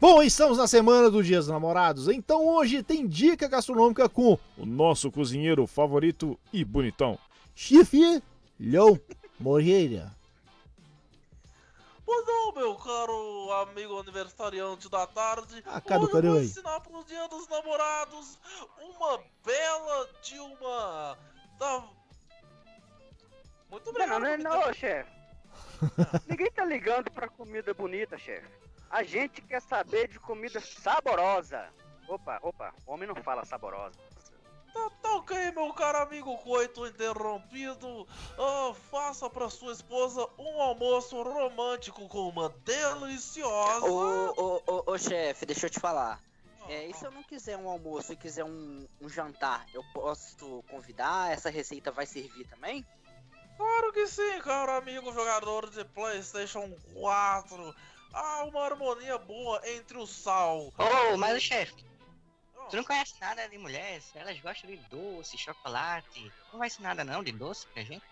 [0.00, 4.64] Bom, estamos na semana do Dia dos Namorados, então hoje tem dica gastronômica com O
[4.64, 7.18] nosso cozinheiro favorito e bonitão.
[7.54, 8.22] Chifre
[8.58, 8.98] Leão
[9.38, 10.10] Moreira.
[12.02, 15.62] Pois não, meu caro amigo aniversariante da tarde.
[15.66, 18.38] Ah, cara Hoje eu vou ensinar pro dia dos namorados
[18.80, 21.18] uma bela de uma.
[21.58, 21.84] Da...
[23.70, 24.22] Muito Não, obrigado.
[24.22, 25.10] não, não, não, chefe.
[26.26, 28.48] Ninguém tá ligando pra comida bonita, chefe.
[28.90, 31.68] A gente quer saber de comida saborosa.
[32.08, 33.96] Opa, opa, homem não fala saborosa.
[34.74, 38.06] Tá, tá ok, meu caro amigo coito interrompido.
[38.36, 43.86] Ah, faça pra sua esposa um almoço romântico com uma deliciosa.
[43.86, 46.20] Ô, ô, ô, ô chefe, deixa eu te falar.
[46.68, 50.62] É, e se eu não quiser um almoço e quiser um, um jantar, eu posso
[50.68, 51.32] convidar?
[51.32, 52.84] Essa receita vai servir também?
[53.56, 57.74] Claro que sim, caro amigo jogador de PlayStation 4.
[58.12, 60.72] Há uma harmonia boa entre o sal.
[60.76, 61.74] Ô, mas o chefe,
[62.68, 64.04] tu não conhece nada de mulheres?
[64.14, 66.32] Elas gostam de doce, chocolate.
[66.52, 68.02] Não vai ser nada não de doce pra gente?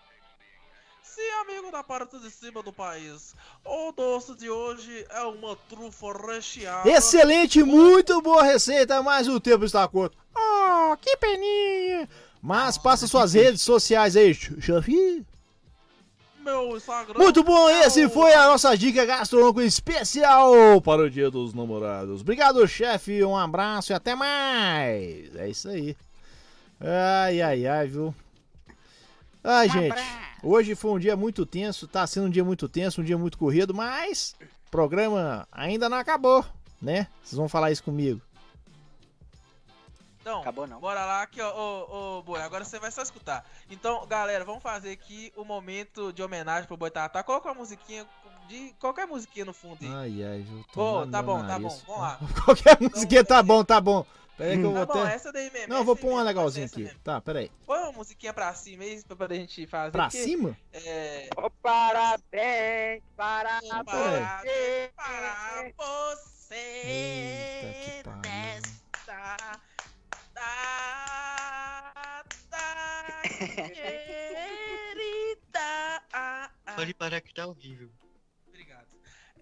[1.03, 3.35] Sim, amigo da parte de cima do país.
[3.65, 6.89] O doce de hoje é uma trufa recheada.
[6.89, 10.17] Excelente, muito boa receita, mas o tempo está curto.
[10.35, 12.07] Oh, que peninha.
[12.41, 15.25] Mas passa suas redes sociais aí, chefe.
[16.49, 17.13] Meu Instagram.
[17.15, 22.21] Muito bom, esse foi a nossa dica gastronômica especial para o Dia dos Namorados.
[22.21, 25.35] Obrigado, chefe, um abraço e até mais.
[25.35, 25.95] É isso aí.
[26.81, 28.15] Ai, ai, ai, viu?
[29.43, 30.01] Ai, gente,
[30.41, 33.37] hoje foi um dia muito tenso, tá sendo um dia muito tenso, um dia muito
[33.37, 34.35] corrido, mas
[34.67, 36.43] o programa ainda não acabou,
[36.81, 37.07] né?
[37.23, 38.19] Vocês vão falar isso comigo.
[40.21, 40.43] Então,
[40.79, 43.45] bora lá que, ó, ô, ô, Boi, agora você vai só escutar.
[43.69, 47.23] Então, galera, vamos fazer aqui o momento de homenagem pro Boitatá.
[47.23, 48.05] Coloca uma musiquinha,
[48.47, 49.87] de qualquer musiquinha no fundo aí.
[49.91, 51.63] Ai, ai, eu tô Ô, lá tá bom, tá nariz.
[51.63, 52.19] bom, vamos lá.
[52.45, 54.05] Qualquer musiquinha tá bom, tá bom.
[54.37, 55.15] Pera aí que eu Tá vou bom, até...
[55.15, 56.83] essa daí mesmo, Não, vou pôr uma legalzinha aqui.
[56.83, 56.99] mesmo.
[56.99, 57.51] Tá, pera aí.
[57.65, 59.91] Põe uma musiquinha pra cima aí pra poder a gente fazer.
[59.91, 60.57] Pra porque, cima?
[60.73, 61.29] É.
[61.37, 64.91] Ô, parabéns para Para, você.
[64.95, 69.59] para você nesta
[72.49, 73.29] data
[74.69, 76.03] querida.
[76.75, 77.89] Pode parar que tá horrível.
[78.47, 78.87] Obrigado.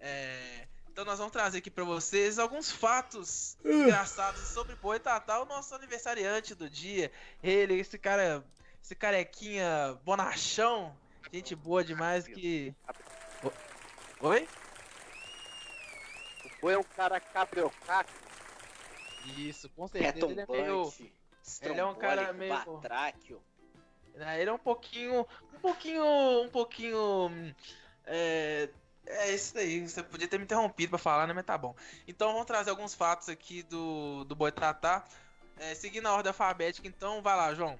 [0.00, 3.70] É, então nós vamos trazer aqui pra vocês alguns fatos Uh.
[3.70, 7.10] engraçados sobre Boitatá, o nosso aniversariante do dia.
[7.42, 8.44] Ele, esse cara,
[8.82, 10.96] esse carequinha bonachão,
[11.32, 12.74] gente boa demais que...
[13.42, 13.52] O-
[14.28, 14.48] Oi?
[16.60, 18.12] Foi um cara cabriocato.
[19.36, 20.92] Isso, com certeza ele é meio...
[21.62, 22.52] Ele é um cara meio...
[22.52, 23.42] Batráquio.
[24.14, 26.04] né, Ele é um pouquinho, um pouquinho,
[26.42, 27.30] um pouquinho,
[28.04, 28.68] é,
[29.06, 29.86] é isso daí.
[29.86, 31.32] Você podia ter me interrompido pra falar, né?
[31.32, 31.74] Mas tá bom.
[32.06, 35.04] Então vamos trazer alguns fatos aqui do do Boitatá,
[35.58, 36.86] é, seguindo a ordem alfabética.
[36.86, 37.78] Então vai lá, João.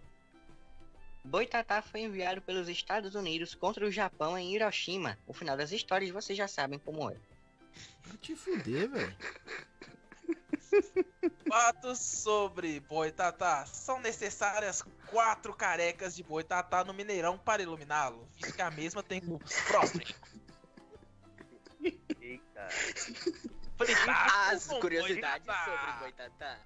[1.24, 5.18] Boitatá foi enviado pelos Estados Unidos contra o Japão em Hiroshima.
[5.26, 7.16] O final das histórias vocês já sabem como é.
[8.04, 9.16] Vai te fuder, velho.
[11.48, 13.66] Fatos sobre Boitatá.
[13.66, 19.20] São necessárias quatro carecas de Boitatá no Mineirão para iluminá-lo, visto que a mesma tem
[19.20, 20.14] grupos próximos.
[22.20, 22.68] Eita.
[24.50, 25.64] As curiosidades Boitatá.
[25.64, 26.58] sobre Boitatá.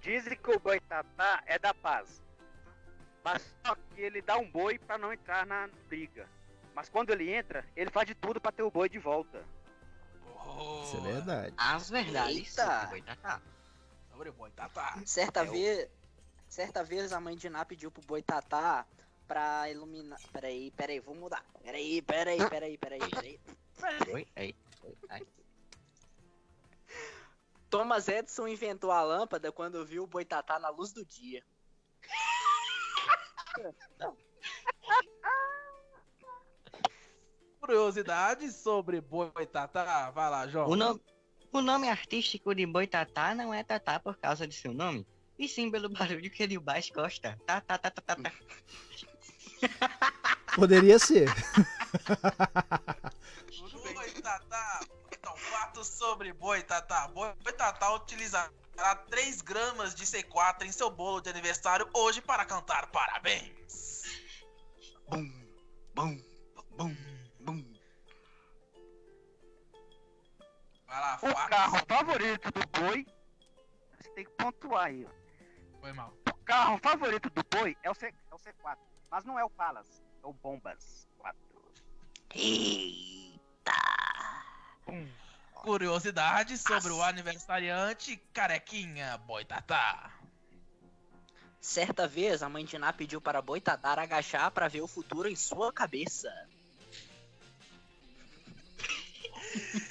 [0.00, 2.22] Dizem que o Boitatá é da paz.
[3.24, 6.28] Mas só que ele dá um boi pra não entrar na briga.
[6.74, 9.44] Mas quando ele entra, ele faz de tudo pra ter o boi de volta.
[10.84, 11.54] Isso é verdade.
[11.56, 12.64] As verdades Eita.
[12.80, 13.42] sobre Boitatá.
[14.10, 15.02] Sobre Boitatá.
[15.06, 15.88] Certa É o- vez,
[16.48, 18.84] certa vez a mãe de Ná pediu pro Boitatá
[19.26, 20.20] pra iluminar.
[20.32, 21.44] Peraí, peraí, vou mudar.
[21.62, 23.40] Peraí, peraí, peraí, peraí, peraí.
[24.12, 25.26] Oi, aí, oi, aí.
[27.70, 31.44] Thomas Edison inventou a lâmpada quando viu o Boitatá na luz do dia.
[37.60, 40.10] Curiosidades sobre Boitatá.
[40.10, 40.68] Vai lá, João.
[40.68, 41.00] O, nome,
[41.52, 45.06] o nome artístico de Boitatá não é Tatá por causa de seu nome,
[45.38, 47.38] e sim pelo barulho que ele mais gosta.
[47.46, 48.32] Tá, tá, tá, tá, tá, tá.
[50.54, 51.28] Poderia ser.
[53.94, 54.80] Boitatá.
[55.12, 57.08] Então, fatos sobre Boitatá.
[57.08, 58.50] Boitatá utilizará
[59.10, 64.02] 3 gramas de C4 em seu bolo de aniversário hoje para cantar parabéns.
[65.08, 65.30] Bum,
[65.94, 66.22] bum,
[66.76, 67.17] bum.
[70.88, 73.06] Vai lá, O carro favorito do boi.
[74.00, 75.80] Você tem que pontuar aí, ó.
[75.80, 76.14] Foi mal.
[76.26, 78.78] O carro favorito do boi é o, C, é o C4.
[79.10, 81.38] Mas não é o Palas, é o Bombas 4.
[85.52, 90.10] Curiosidades sobre o aniversariante carequinha Boitatá.
[91.60, 95.36] Certa vez a mãe de Ná pediu para Boitatá agachar para ver o futuro em
[95.36, 96.32] sua cabeça.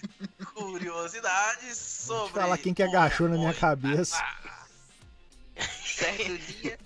[0.58, 2.34] Curiosidades sobre.
[2.34, 4.18] Falar quem que agachou na minha cabeça.
[5.86, 6.80] Certo dia.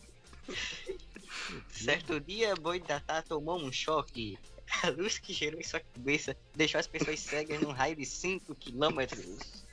[1.71, 4.37] certo dia, Boitatá tomou um choque.
[4.83, 8.53] A luz que gerou em sua cabeça deixou as pessoas cegas num raio de 5
[8.55, 9.63] quilômetros.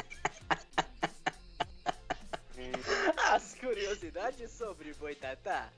[3.32, 5.72] As curiosidades sobre Boitatá.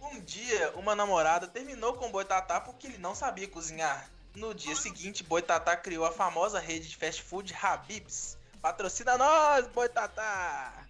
[0.00, 4.08] Um dia, uma namorada terminou com Boitatá porque ele não sabia cozinhar.
[4.34, 8.38] No dia seguinte, Boitatá criou a famosa rede de fast food Habib's.
[8.62, 10.84] Patrocina nós, Boitatá!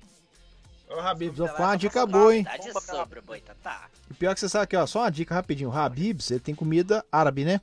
[0.88, 2.44] Ô, Habibs, ó, foi uma dica boa, hein?
[2.44, 3.88] Curiosidades sobre Boitatá.
[4.10, 5.70] E pior que você sabe aqui, ó, só uma dica rapidinho.
[5.70, 7.60] O Habibs, ele tem comida árabe, né?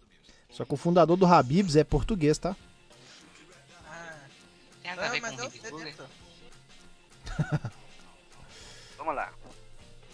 [0.49, 2.55] Só que o fundador do Habibs é português, tá?
[4.81, 5.87] Tem nada a ver Não, mas com eu Big sei Burger?
[5.87, 6.07] dentro.
[8.97, 9.33] Vamos lá.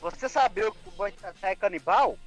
[0.02, 2.18] Você sabia que o Boitatá é canibal?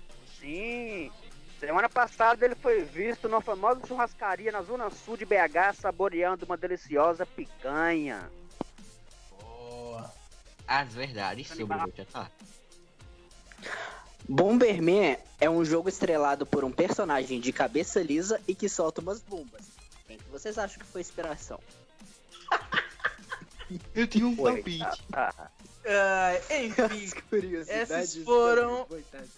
[0.40, 1.10] Sim.
[1.59, 6.57] Semana passada ele foi visto numa famosa churrascaria na zona sul de BH saboreando uma
[6.57, 8.31] deliciosa picanha.
[10.69, 12.31] As verdades sobre Boitatá.
[14.28, 19.23] Bomberman é um jogo estrelado por um personagem de cabeça lisa e que solta umas
[19.23, 19.66] bombas.
[20.07, 21.61] Quem que vocês acham que foi inspiração?
[23.95, 24.85] Eu tenho um palpite.
[25.12, 25.51] Ah,
[26.50, 27.08] enfim,
[27.68, 28.86] esses foram,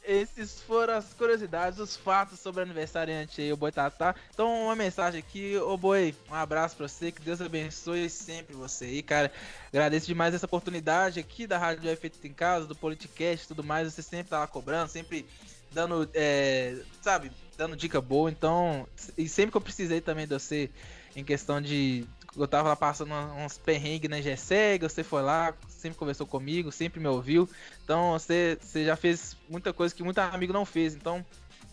[0.03, 4.15] esses foram as curiosidades, os fatos sobre o aniversariante aí, o Boitatá.
[4.33, 8.87] Então, uma mensagem aqui, ô Boi, um abraço pra você, que Deus abençoe sempre você
[8.87, 9.31] aí, cara.
[9.69, 13.93] Agradeço demais essa oportunidade aqui da Rádio Efeito em Casa, do Politicast e tudo mais.
[13.93, 15.27] Você sempre tá lá cobrando, sempre
[15.73, 18.31] dando, é, sabe, dando dica boa.
[18.31, 20.71] Então, e sempre que eu precisei também de você
[21.15, 22.07] em questão de.
[22.37, 27.01] Eu tava lá passando uns perrengues na GSEG, você foi lá, sempre conversou comigo, sempre
[27.01, 27.49] me ouviu.
[27.83, 30.95] Então você, você já fez muita coisa que muito amigo não fez.
[30.95, 31.25] Então,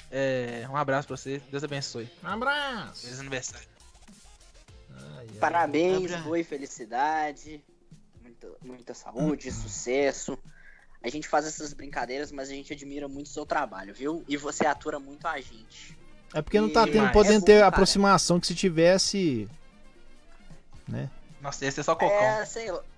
[0.10, 2.10] é, um abraço pra você, Deus abençoe.
[2.24, 3.02] Um abraço!
[3.04, 3.68] Feliz aniversário.
[5.40, 7.62] Parabéns, Abra- boa e felicidade,
[8.24, 10.38] muita, muita saúde, sucesso.
[11.04, 14.24] A gente faz essas brincadeiras, mas a gente admira muito o seu trabalho, viu?
[14.28, 15.96] E você atura muito a gente.
[16.34, 17.68] É porque não tá E- tendo, é podendo bom, ter cara.
[17.68, 19.48] aproximação que se tivesse.
[20.88, 21.10] Né?
[21.42, 22.18] Nossa, ia ser só cocão.
[22.18, 22.84] É, sei lá.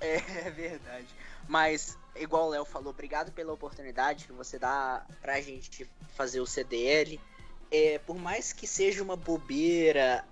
[0.00, 1.06] É, é verdade.
[1.46, 6.46] Mas, igual o Léo falou, obrigado pela oportunidade que você dá pra gente fazer o
[6.46, 7.20] CDL.
[7.70, 10.24] É, por mais que seja uma bobeira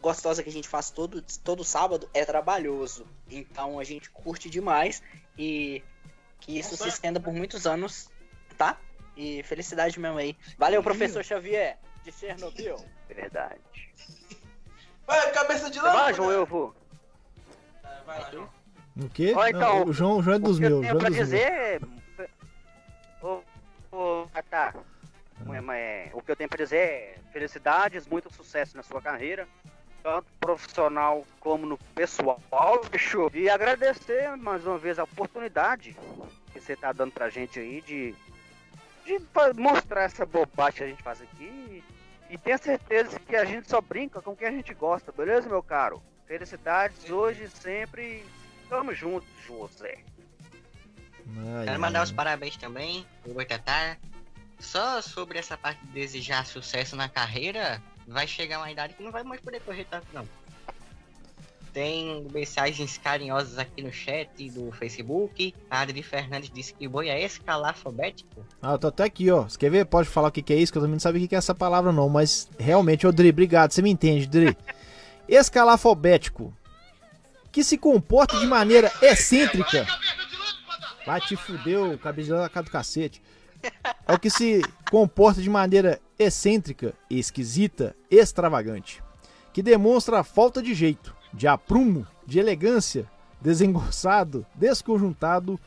[0.00, 3.06] gostosa que a gente faz todo, todo sábado, é trabalhoso.
[3.30, 5.02] Então a gente curte demais
[5.38, 5.82] e
[6.40, 8.10] que isso se estenda por muitos anos,
[8.58, 8.78] tá?
[9.16, 10.36] E felicidade mesmo aí.
[10.58, 12.76] Valeu, professor Xavier, de Chernobyl.
[13.08, 13.60] Verdade.
[15.06, 16.12] Vai, cabeça de Vai, lâmpada!
[16.14, 16.74] João, eu vou.
[18.04, 18.48] Vai lá, João.
[18.98, 19.34] O quê?
[19.36, 20.80] Ó, então, Não, o João, o João é dos O que eu meus.
[20.80, 21.28] tenho João é pra dos meus.
[21.28, 21.80] dizer é-
[24.50, 24.74] tá.
[25.74, 29.46] É, o que eu tenho pra dizer é felicidades, muito sucesso na sua carreira,
[30.02, 32.40] tanto profissional como no pessoal,
[32.90, 33.30] bicho.
[33.34, 35.94] E agradecer mais uma vez a oportunidade
[36.52, 38.14] que você tá dando pra gente aí de,
[39.04, 39.20] de
[39.56, 41.84] mostrar essa bobagem que a gente faz aqui.
[42.28, 45.62] E tenha certeza que a gente só brinca com quem a gente gosta, beleza, meu
[45.62, 46.02] caro?
[46.26, 48.24] Felicidades hoje e sempre.
[48.68, 49.98] Tamo junto, José.
[51.64, 53.96] Quero mandar os parabéns também pro Boitatá.
[54.58, 59.12] Só sobre essa parte de desejar sucesso na carreira, vai chegar uma idade que não
[59.12, 60.26] vai mais poder correr tanto, não.
[61.76, 65.52] Tem mensagens carinhosas aqui no chat do Facebook.
[65.70, 68.46] A Adri Fernandes disse que boi é escalafobético.
[68.62, 69.42] Ah, eu tô até aqui, ó.
[69.42, 69.84] Você quer ver?
[69.84, 71.34] Pode falar o que, que é isso, que eu também não sabia o que, que
[71.34, 72.08] é essa palavra, não.
[72.08, 73.72] Mas realmente, ô Dri, obrigado.
[73.72, 74.56] Você me entende, Dri.
[75.28, 76.50] Escalafobético.
[77.52, 79.86] Que se comporta de maneira excêntrica.
[81.04, 83.22] Vai te fudeu, cabelo da cara do cacete.
[84.08, 89.02] É o que se comporta de maneira excêntrica, esquisita, extravagante.
[89.52, 93.08] Que demonstra a falta de jeito, de aprumo, de elegância,
[93.40, 95.60] desengonçado, desconjuntado,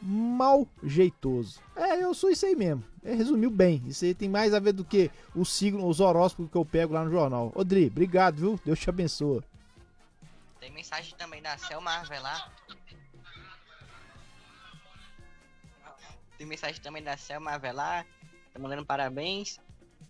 [0.00, 1.60] mal jeitoso.
[1.74, 2.84] É, eu sou isso aí mesmo.
[3.02, 3.82] É, resumiu bem.
[3.86, 6.94] Isso aí tem mais a ver do que o signo, os horóscopos que eu pego
[6.94, 7.52] lá no jornal.
[7.54, 8.60] Odri, obrigado, viu?
[8.64, 9.42] Deus te abençoa.
[10.60, 12.52] Tem mensagem também da Selma Avelar.
[16.36, 18.06] Tem mensagem também da Selma Avelar.
[18.52, 19.58] Tá mandando parabéns.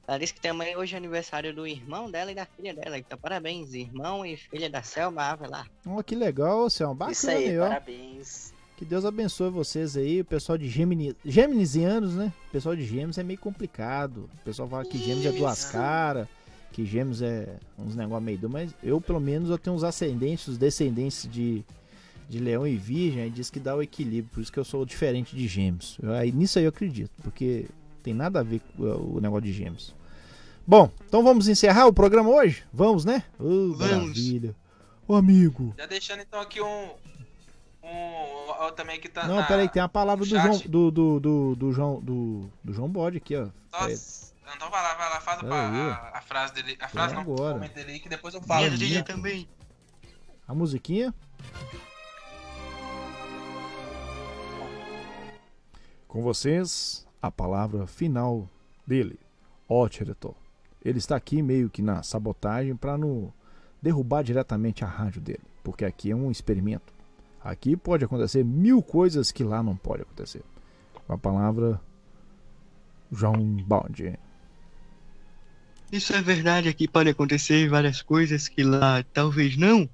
[0.08, 2.96] Ela disse que também hoje é aniversário do irmão dela e da filha dela.
[2.98, 5.68] Então, parabéns, irmão e filha da Selma Avelar.
[5.86, 6.94] Ó, que legal, Céu.
[6.94, 7.68] Bacana Isso aí, ó.
[7.68, 8.54] parabéns.
[8.78, 12.32] Que Deus abençoe vocês aí, o pessoal de Gemini, Geminisianos, né?
[12.48, 14.30] O pessoal de Gêmeos é meio complicado.
[14.40, 16.26] O pessoal fala que Gêmeos é duas caras,
[16.72, 20.46] que Gêmeos é uns negócios meio do, mas eu pelo menos eu tenho uns ascendentes,
[20.48, 21.64] os descendentes de,
[22.28, 24.86] de Leão e Virgem, aí diz que dá o equilíbrio, por isso que eu sou
[24.86, 25.98] diferente de Gêmeos.
[26.00, 27.66] Eu- aí, nisso aí eu acredito, porque
[28.02, 29.92] tem nada a ver com o negócio de Gêmeos.
[30.68, 32.62] Bom, então vamos encerrar o programa hoje?
[32.70, 33.24] Vamos, né?
[33.38, 34.54] Ô, maravilha.
[35.06, 35.72] Ô amigo.
[35.78, 36.90] Já deixando então aqui um.
[37.82, 38.50] Um.
[38.50, 39.26] ó, também que tá.
[39.26, 40.28] Não, na- peraí, tem a palavra do.
[40.28, 43.44] João, do, do, do, do João, do, do João Bode aqui, ó.
[43.44, 43.48] É,
[43.88, 45.48] Nossa, então vai lá, vai lá, faz pa-
[46.12, 46.76] a, a frase dele.
[46.78, 47.56] A frase não, agora.
[47.56, 48.70] o dele aí que depois eu falo.
[48.70, 49.48] Minha também.
[50.46, 51.14] A musiquinha.
[56.06, 58.50] Com vocês, a palavra final
[58.86, 59.18] dele,
[59.66, 60.34] ó diretor.
[60.88, 63.30] Ele está aqui meio que na sabotagem para não
[63.82, 66.94] derrubar diretamente a rádio dele, porque aqui é um experimento.
[67.44, 70.42] Aqui pode acontecer mil coisas que lá não pode acontecer.
[71.06, 71.78] Com a palavra
[73.12, 73.34] João
[73.66, 74.18] Bode.
[75.92, 79.86] Isso é verdade, aqui pode acontecer várias coisas que lá talvez não.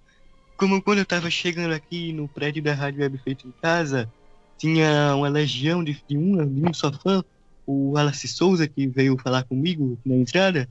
[0.56, 4.08] Como quando eu tava chegando aqui no prédio da Rádio Web Feito em Casa,
[4.56, 7.24] tinha uma legião de, de, um, de um só fã,
[7.66, 10.68] o Wallace Souza, que veio falar comigo na entrada.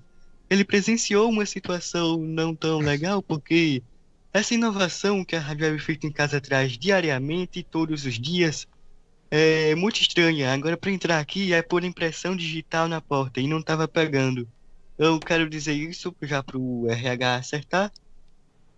[0.53, 3.81] Ele presenciou uma situação não tão legal, porque
[4.31, 8.67] essa inovação que a Rádio Web Feito em Casa traz diariamente, todos os dias,
[9.31, 10.53] é muito estranha.
[10.53, 14.47] Agora, para entrar aqui, é por impressão digital na porta e não tava pegando.
[14.95, 17.91] Eu quero dizer isso já pro RH acertar.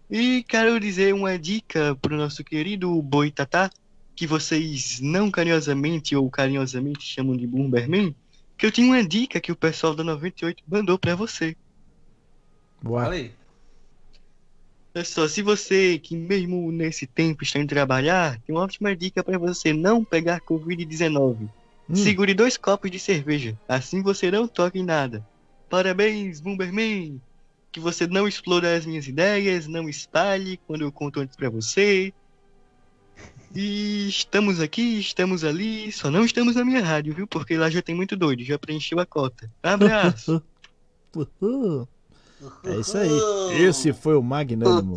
[0.09, 3.69] E quero dizer uma dica pro nosso querido Boitatá,
[4.15, 8.15] que vocês não carinhosamente ou carinhosamente chamam de Bomberman,
[8.57, 11.53] que eu tinha uma dica que o pessoal da 98 mandou pra você.
[12.85, 13.07] Boa.
[14.95, 19.23] Olha só, se você que mesmo nesse tempo está indo trabalhar, tem uma ótima dica
[19.23, 21.49] pra você não pegar Covid-19.
[21.93, 25.25] Segure dois copos de cerveja, assim você não toca em nada.
[25.69, 27.19] Parabéns, Bomberman!
[27.71, 32.13] Que você não exploda as minhas ideias, não espalhe quando eu conto antes pra você.
[33.53, 37.27] E estamos aqui, estamos ali, só não estamos na minha rádio, viu?
[37.27, 39.49] Porque lá já tem muito doido, já preencheu a cota.
[39.63, 40.41] Abraço!
[42.63, 43.09] É isso aí.
[43.61, 44.95] Esse foi o Magnânimo.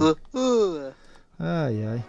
[1.39, 2.05] Ai, ai.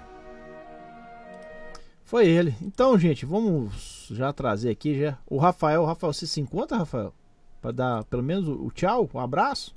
[2.03, 2.55] Foi ele.
[2.61, 5.17] Então, gente, vamos já trazer aqui já.
[5.27, 7.13] O Rafael, Rafael, você se encontra, Rafael?
[7.61, 9.73] Pra dar pelo menos o, tchau, o abraço?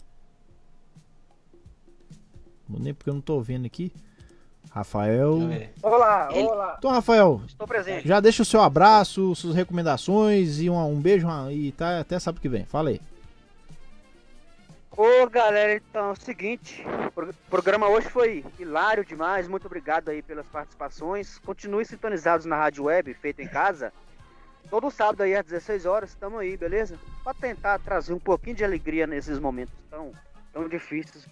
[2.68, 3.92] Não nem porque eu não tô vendo aqui.
[4.70, 5.34] Rafael.
[5.82, 6.76] Olá, Ele- olá.
[6.78, 8.08] Então, Rafael, Estou presente.
[8.08, 12.40] já deixa o seu abraço, suas recomendações e um, um beijo e tá até sábado
[12.40, 12.64] que vem.
[12.64, 13.00] Fala aí.
[14.94, 20.10] Ô galera, então é o seguinte, o pro- programa hoje foi hilário demais, muito obrigado
[20.10, 21.38] aí pelas participações.
[21.38, 23.92] Continue sintonizados na rádio web, feita em casa.
[24.68, 26.98] Todo sábado aí às 16 horas, estamos aí, beleza?
[27.24, 30.12] Pra tentar trazer um pouquinho de alegria nesses momentos tão,
[30.52, 31.24] tão difíceis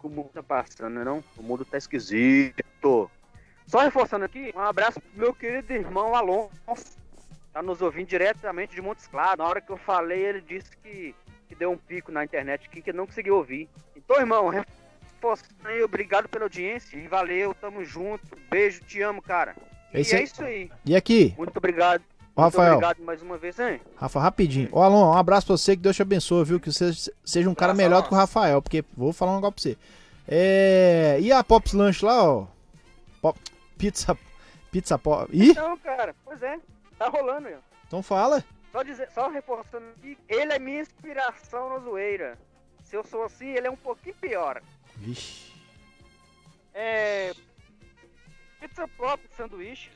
[0.00, 1.24] que o mundo tá passando, né não?
[1.36, 3.10] O mundo tá esquisito.
[3.66, 6.98] Só reforçando aqui, um abraço pro meu querido irmão Alonso,
[7.52, 9.38] Tá nos ouvindo diretamente de Montes Claros.
[9.38, 11.14] Na hora que eu falei, ele disse que,
[11.48, 13.68] que deu um pico na internet aqui, que não conseguiu ouvir.
[13.96, 14.50] Então, irmão,
[15.64, 16.96] aí, obrigado pela audiência.
[16.96, 18.24] E valeu, tamo junto.
[18.50, 19.56] Beijo, te amo, cara.
[19.92, 20.24] É e isso é aí.
[20.24, 20.70] isso aí.
[20.84, 21.34] E aqui?
[21.36, 22.02] Muito obrigado.
[22.36, 22.74] Ô, Muito Rafael.
[22.74, 23.80] obrigado mais uma vez, hein?
[23.96, 24.68] Rafa, rapidinho.
[24.70, 26.60] Ô, Alon, um abraço pra você, que Deus te abençoe, viu?
[26.60, 26.90] Que você
[27.24, 29.76] seja um cara melhor do que o Rafael, porque vou falar um negócio pra você.
[30.28, 31.18] É...
[31.20, 32.46] E a Pops Lanche lá, ó?
[33.20, 33.38] Pop...
[33.76, 34.16] Pizza...
[34.70, 35.28] Pizza Pop...
[35.32, 36.58] Ih, Então, cara, pois é.
[36.98, 37.58] Tá rolando, ó.
[37.86, 38.44] então fala.
[38.70, 42.38] Só, dizer, só reforçando que ele é minha inspiração na zoeira.
[42.84, 44.62] Se eu sou assim, ele é um pouquinho pior.
[44.96, 45.52] Vixe.
[46.74, 47.32] É.
[48.60, 49.94] Pizza Pop Sanduíches,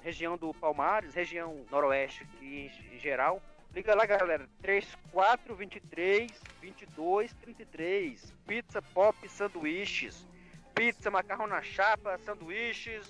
[0.00, 3.42] região do Palmares, região noroeste aqui em geral.
[3.74, 4.48] Liga lá, galera.
[4.62, 6.30] 3423
[6.60, 8.32] 2233.
[8.46, 10.26] Pizza Pop Sanduíches.
[10.74, 13.08] Pizza, macarrão na chapa, sanduíches,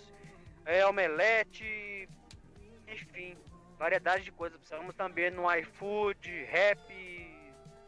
[0.66, 2.07] é, omelete,
[2.86, 3.35] enfim,
[3.79, 4.59] variedade de coisas.
[4.59, 6.81] Precisamos também no iFood, Rap,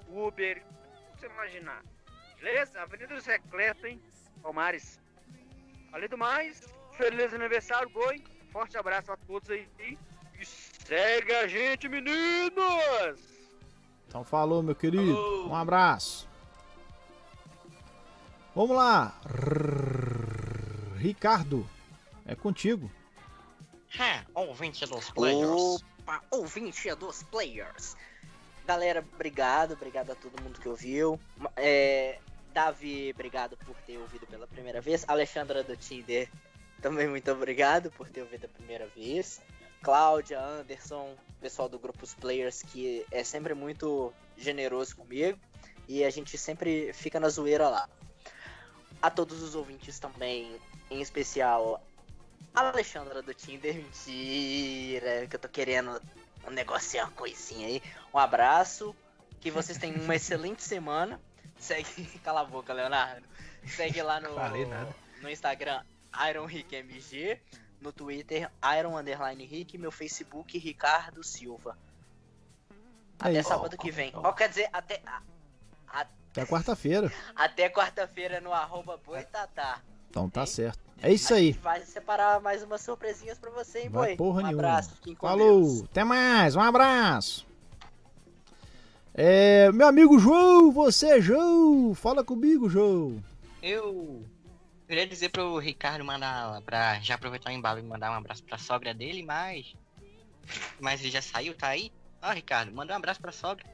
[0.08, 1.82] Uber, o que você imaginar.
[2.36, 2.80] Beleza?
[2.80, 4.00] Avenida dos Recletos, hein?
[4.42, 5.00] Palmares.
[5.92, 8.22] Além do mais, feliz aniversário, Goi.
[8.50, 9.68] Forte abraço a todos aí.
[10.38, 13.20] E segue a gente, meninos!
[14.06, 15.48] Então falou, meu querido.
[15.48, 16.28] Um abraço.
[18.54, 19.14] Vamos lá.
[20.96, 21.68] Ricardo,
[22.24, 22.90] é contigo.
[23.98, 25.82] Ha, ouvinte dos players.
[26.00, 27.96] Opa, ouvinte dos players.
[28.66, 31.20] Galera, obrigado, obrigado a todo mundo que ouviu.
[31.56, 32.18] É,
[32.52, 35.04] Davi, obrigado por ter ouvido pela primeira vez.
[35.08, 36.28] Alexandra do Tinder,
[36.82, 39.40] também muito obrigado por ter ouvido a primeira vez.
[39.82, 45.38] Cláudia, Anderson, pessoal do grupo Os Players, que é sempre muito generoso comigo.
[45.88, 47.88] E a gente sempre fica na zoeira lá.
[49.00, 50.56] A todos os ouvintes também,
[50.90, 51.80] em especial
[52.56, 56.00] Alexandra do Tinder, mentira, que eu tô querendo
[56.46, 57.82] um negocinho, uma coisinha aí.
[58.14, 58.96] Um abraço,
[59.40, 61.20] que vocês tenham uma excelente semana.
[61.58, 63.26] Segue, cala a boca, Leonardo.
[63.66, 64.30] Segue lá no,
[65.20, 65.82] no Instagram
[66.30, 67.38] IronRickMG,
[67.80, 71.76] no Twitter Iron Underline Rick, meu Facebook Ricardo Silva.
[73.18, 73.44] Até Aí.
[73.44, 74.12] sábado que vem.
[74.14, 75.22] Ó, quer dizer, até, a-
[75.88, 77.12] Até quarta-feira.
[77.34, 79.82] até quarta-feira no arroba boitatá.
[80.08, 80.85] Então tá certo.
[81.02, 81.52] É isso aí.
[81.52, 84.16] Vai separar mais umas surpresinhas pra você, hein, Vai boi?
[84.16, 84.62] porra um nenhuma.
[84.62, 85.82] abraço, fiquem com Falou, Deus.
[85.84, 87.46] até mais, um abraço.
[89.14, 93.22] É, meu amigo João, você, João, fala comigo, João.
[93.62, 94.22] Eu
[94.86, 98.58] queria dizer pro Ricardo mandar pra já aproveitar o embalo e mandar um abraço pra
[98.58, 99.74] sogra dele, mas.
[100.78, 101.90] Mas ele já saiu, tá aí?
[102.22, 103.64] Ó, Ricardo, manda um abraço pra sogra.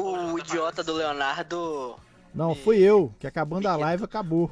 [0.00, 1.96] O idiota do Leonardo.
[2.34, 4.50] Não, fui eu, que acabando a live acabou.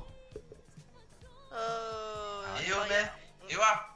[2.66, 3.12] Eu, né?
[3.48, 3.94] Eu a.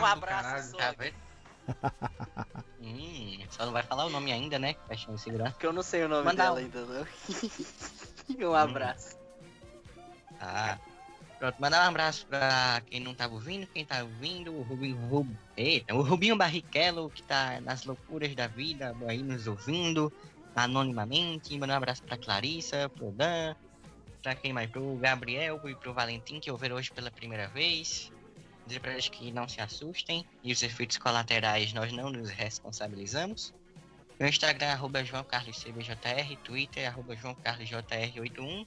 [0.00, 1.14] Um abraço, Tá vendo?
[2.80, 4.76] hum, só não vai falar o nome ainda, né?
[4.90, 5.52] De segurança.
[5.52, 6.58] Porque eu não sei o nome Manda dela um.
[6.58, 7.06] ainda, não.
[8.50, 9.16] um abraço.
[10.40, 10.78] Ah.
[11.38, 15.28] Pronto, mandar um abraço pra quem não tava ouvindo, quem tá ouvindo, o Rubinho Rub...
[15.56, 20.12] Eita, o Rubinho Barrichello, que tá nas loucuras da vida, aí nos ouvindo,
[20.54, 21.58] anonimamente.
[21.58, 23.56] Mandar um abraço pra Clarissa, pro Dan,
[24.22, 24.70] pra quem mais?
[24.70, 28.10] Pro Gabriel e pro Valentim, que ouviram hoje pela primeira vez.
[28.66, 33.52] Dizer pra eles que não se assustem, e os efeitos colaterais nós não nos responsabilizamos.
[34.20, 38.66] Meu Instagram é arroba João Carlos CBJR, Twitter é arroba João Carlos JR81.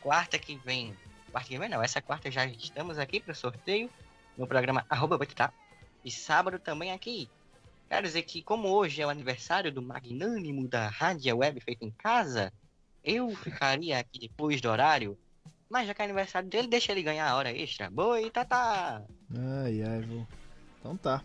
[0.00, 0.96] Quarta que vem.
[1.32, 3.90] Quarta que vem não, essa quarta já estamos aqui pro sorteio
[4.38, 5.18] no programa arroba.
[6.04, 7.28] E sábado também aqui.
[7.88, 11.90] Quero dizer que como hoje é o aniversário do magnânimo da Rádio Web feito em
[11.90, 12.52] casa,
[13.04, 15.18] eu ficaria aqui depois do horário.
[15.68, 17.90] Mas já que é aniversário dele, deixa ele ganhar a hora extra.
[17.90, 19.02] Boitatá!
[19.62, 20.26] Ai, ai, vou.
[20.78, 21.22] Então tá.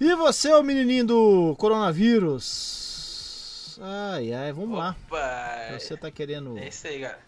[0.00, 3.78] E você, ô menininho do coronavírus?
[3.80, 4.96] Ai, ai, vamos lá.
[5.06, 5.78] Opa!
[5.78, 6.58] Você tá querendo.
[6.58, 7.18] É isso aí, cara.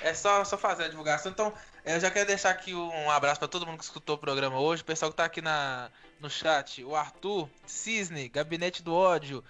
[0.00, 1.30] É só, só fazer a divulgação.
[1.30, 1.52] Então,
[1.84, 4.82] eu já quero deixar aqui um abraço pra todo mundo que escutou o programa hoje.
[4.82, 5.90] O pessoal que tá aqui na,
[6.20, 6.82] no chat.
[6.84, 9.44] O Arthur, Cisne, Gabinete do Ódio,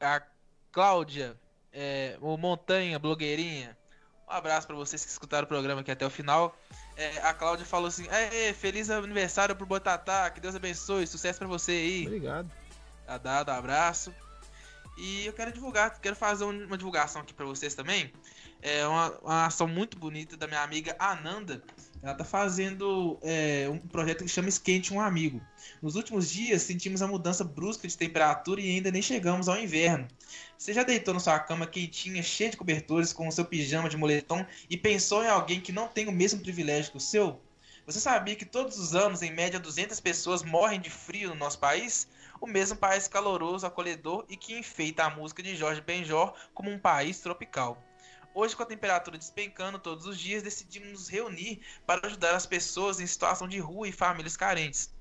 [0.00, 0.22] a
[0.70, 1.36] Cláudia,
[1.76, 3.76] é, o Montanha, blogueirinha.
[4.28, 6.58] Um abraço pra vocês que escutaram o programa aqui até o final.
[6.96, 11.46] É, a Cláudia falou assim: "Aê, feliz aniversário pro Botatá, que Deus abençoe, sucesso pra
[11.46, 12.06] você aí.
[12.06, 12.50] Obrigado.
[13.06, 14.12] Tá dado, abraço.
[14.98, 18.10] E eu quero divulgar, quero fazer um- uma divulgação aqui pra vocês também.
[18.62, 21.62] É uma, uma ação muito bonita da minha amiga Ananda.
[22.02, 25.40] Ela tá fazendo é, um projeto que chama Esquente um Amigo.
[25.82, 30.06] Nos últimos dias sentimos a mudança brusca de temperatura e ainda nem chegamos ao inverno.
[30.56, 33.96] Você já deitou na sua cama quentinha, cheia de cobertores, com o seu pijama de
[33.96, 37.40] moletom e pensou em alguém que não tem o mesmo privilégio que o seu?
[37.86, 41.58] Você sabia que todos os anos, em média, 200 pessoas morrem de frio no nosso
[41.58, 42.08] país?
[42.40, 46.78] O mesmo país caloroso, acolhedor e que enfeita a música de Jorge Benjor como um
[46.78, 47.80] país tropical.
[48.38, 53.00] Hoje, com a temperatura despencando todos os dias, decidimos nos reunir para ajudar as pessoas
[53.00, 54.94] em situação de rua e famílias carentes.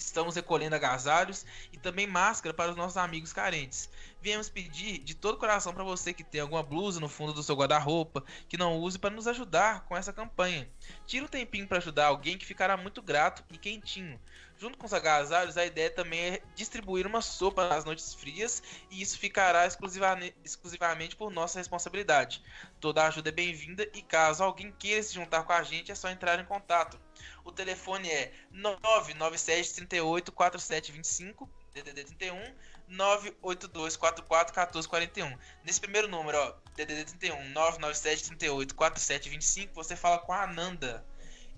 [0.00, 3.90] Estamos recolhendo agasalhos e também máscara para os nossos amigos carentes.
[4.20, 7.54] Viemos pedir de todo coração para você que tem alguma blusa no fundo do seu
[7.54, 10.68] guarda-roupa, que não use, para nos ajudar com essa campanha.
[11.06, 14.18] Tira um tempinho para ajudar alguém que ficará muito grato e quentinho.
[14.58, 19.00] Junto com os agasalhos, a ideia também é distribuir uma sopa nas noites frias e
[19.00, 22.42] isso ficará exclusivamente, por nossa responsabilidade.
[22.78, 26.10] Toda ajuda é bem-vinda e caso alguém queira se juntar com a gente, é só
[26.10, 27.00] entrar em contato.
[27.44, 32.52] O telefone é 997 38 4725 DDD 31
[32.88, 35.38] 982 44 1441.
[35.64, 41.06] Nesse primeiro número, ó, DDD 31 997 38 4725, você fala com a Ananda.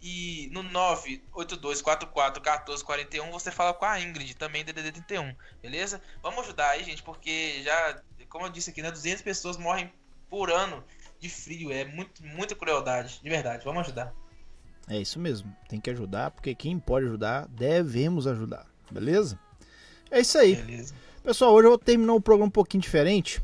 [0.05, 5.33] E no 982441441 você fala com a Ingrid, também DDD 31,
[5.63, 6.03] beleza?
[6.21, 9.93] Vamos ajudar aí, gente, porque já, como eu disse aqui, né, 200 pessoas morrem
[10.29, 10.85] por ano
[11.21, 13.65] de frio, é muito, muita crueldade, de verdade.
[13.65, 14.13] Vamos ajudar.
[14.89, 19.39] É isso mesmo, tem que ajudar, porque quem pode ajudar, devemos ajudar, beleza?
[20.11, 20.57] É isso aí.
[20.57, 20.95] Beleza.
[21.23, 23.41] Pessoal, hoje eu vou terminar o programa um pouquinho diferente,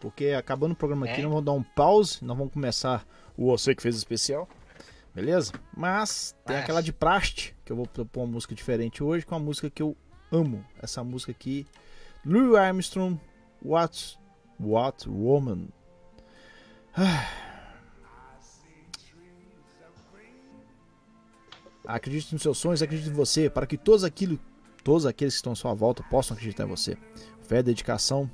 [0.00, 1.22] porque acabando o programa aqui, É.
[1.22, 3.06] nós vamos dar um pause, nós vamos começar
[3.36, 4.48] o Você que fez especial,
[5.14, 5.52] beleza?
[5.76, 9.34] Mas tem Mas- aquela de praste, que eu vou propor uma música diferente hoje, com
[9.36, 9.96] uma música que eu
[10.30, 10.64] amo.
[10.82, 11.66] Essa música aqui,
[12.26, 13.18] Louis Armstrong,
[13.64, 14.18] What,
[14.60, 15.68] What Woman.
[16.96, 17.28] Ah.
[21.86, 24.38] Acredite nos seus sonhos, acredite em você, para que todos, aquilo,
[24.82, 26.96] todos aqueles que estão à sua volta possam acreditar em você.
[27.42, 28.30] Fé, dedicação,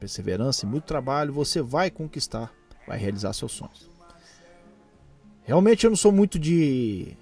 [0.00, 2.50] perseverança e muito trabalho, você vai conquistar,
[2.86, 3.90] vai realizar seus sonhos.
[5.42, 7.16] Realmente eu não sou muito de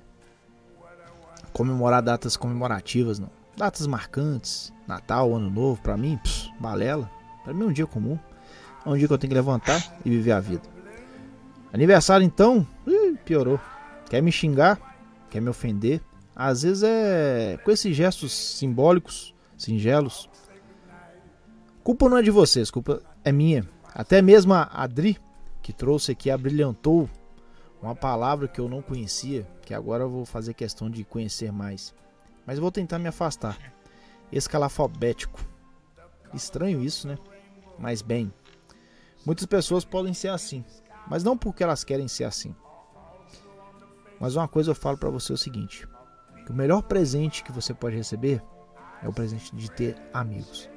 [1.52, 3.30] comemorar datas comemorativas, não.
[3.56, 7.10] Datas marcantes, Natal, Ano Novo, pra mim, pss, balela.
[7.44, 8.18] Pra mim é um dia comum.
[8.84, 10.62] É um dia que eu tenho que levantar e viver a vida.
[11.72, 12.66] Aniversário então,
[13.24, 13.60] piorou.
[14.08, 14.93] Quer me xingar?
[15.34, 16.00] Quer me ofender?
[16.32, 20.30] Às vezes é com esses gestos simbólicos, singelos.
[21.82, 23.68] Culpa não é de vocês, culpa é minha.
[23.92, 25.18] Até mesmo a Adri,
[25.60, 27.10] que trouxe aqui, abrilhantou
[27.82, 31.92] uma palavra que eu não conhecia, que agora eu vou fazer questão de conhecer mais.
[32.46, 33.58] Mas vou tentar me afastar.
[34.30, 35.44] Escalafobético.
[36.32, 37.18] Estranho isso, né?
[37.76, 38.32] Mas bem,
[39.26, 40.64] muitas pessoas podem ser assim,
[41.08, 42.54] mas não porque elas querem ser assim.
[44.24, 45.86] Mas uma coisa eu falo pra você é o seguinte:
[46.48, 48.42] o melhor presente que você pode receber
[49.02, 50.70] é o presente de ter amigos.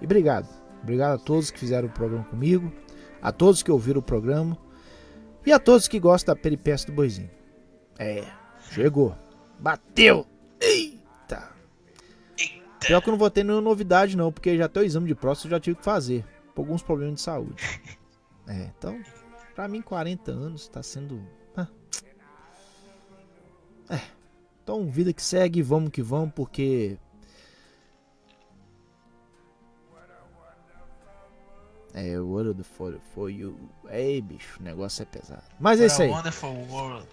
[0.00, 0.48] E obrigado.
[0.80, 2.72] Obrigado a todos que fizeram o programa comigo,
[3.20, 4.56] a todos que ouviram o programa
[5.44, 7.28] e a todos que gostam da peripécia do boizinho.
[7.98, 8.24] É,
[8.70, 9.12] chegou.
[9.58, 10.24] Bateu.
[10.60, 11.50] Eita.
[12.78, 15.16] Pior que eu não vou ter nenhuma novidade não, porque já até o exame de
[15.16, 16.24] próstata eu já tive que fazer,
[16.54, 17.56] por alguns problemas de saúde.
[18.50, 18.98] É, então,
[19.54, 21.22] pra mim 40 anos tá sendo.
[23.90, 24.00] É.
[24.62, 26.98] Então, vida que segue, vamos que vamos, porque
[31.94, 32.14] É,
[32.54, 33.58] the for, for you.
[33.90, 35.42] Ei, bicho, o negócio é pesado.
[35.58, 36.08] Mas é isso aí.
[36.08, 37.06] World.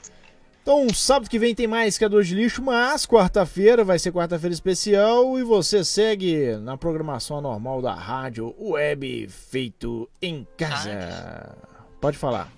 [0.62, 5.38] Então, sábado que vem tem mais Criador de Lixo, mas quarta-feira vai ser quarta-feira especial
[5.38, 11.56] e você segue na programação normal da rádio web feito em casa.
[12.02, 12.52] Pode falar.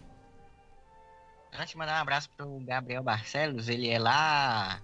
[1.57, 4.79] Antes de mandar um abraço pro Gabriel Barcelos, ele é lá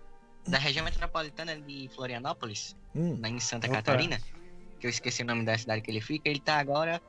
[0.48, 3.18] da região metropolitana de Florianópolis, Hum.
[3.22, 3.78] lá em Santa Opa.
[3.78, 4.20] Catarina,
[4.80, 6.30] que eu esqueci o nome da cidade que ele fica.
[6.30, 7.02] Ele tá agora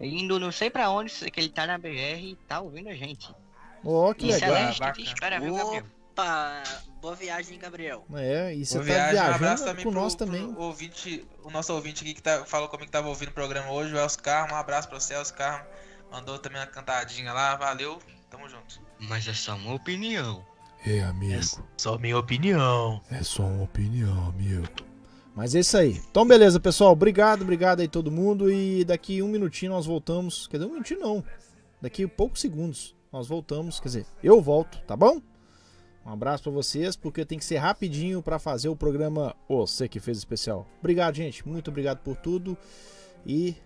[0.00, 1.88] indo não sei pra onde, que ele tá na BR
[2.22, 3.34] e tá ouvindo a gente.
[3.84, 4.56] Ó, que Isso legal.
[4.56, 5.84] é leste, espera, viu, Gabriel?
[6.12, 6.62] Opa,
[7.00, 8.04] boa viagem, Gabriel.
[8.14, 10.54] É, e você Boa tá viagem, um abraço viajando também com pro, nós pro também.
[10.56, 13.94] ouvinte, o nosso ouvinte aqui que tá, falou comigo que tava ouvindo o programa hoje,
[13.94, 14.52] o Elcio Carmo.
[14.54, 15.66] Um abraço pra você, Elcio Carmo.
[16.10, 17.98] Mandou também uma cantadinha lá, valeu,
[18.30, 18.78] tamo junto.
[19.08, 20.44] Mas é só uma opinião.
[20.84, 21.40] É, amigo.
[21.76, 23.00] Só minha opinião.
[23.10, 24.66] É só uma opinião, amigo.
[25.34, 26.00] Mas é isso aí.
[26.10, 26.92] Então, beleza, pessoal.
[26.92, 28.50] Obrigado, obrigado aí todo mundo.
[28.50, 30.46] E daqui um minutinho nós voltamos.
[30.46, 31.24] Quer dizer, um minutinho não.
[31.80, 33.80] Daqui poucos segundos nós voltamos.
[33.80, 35.20] Quer dizer, eu volto, tá bom?
[36.04, 40.00] Um abraço pra vocês, porque tem que ser rapidinho pra fazer o programa Você que
[40.00, 40.66] fez especial.
[40.80, 41.46] Obrigado, gente.
[41.46, 42.58] Muito obrigado por tudo.
[43.24, 43.56] E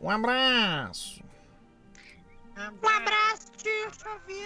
[0.00, 1.20] um abraço.
[2.56, 3.90] Um abraço, tio,
[4.26, 4.36] vida.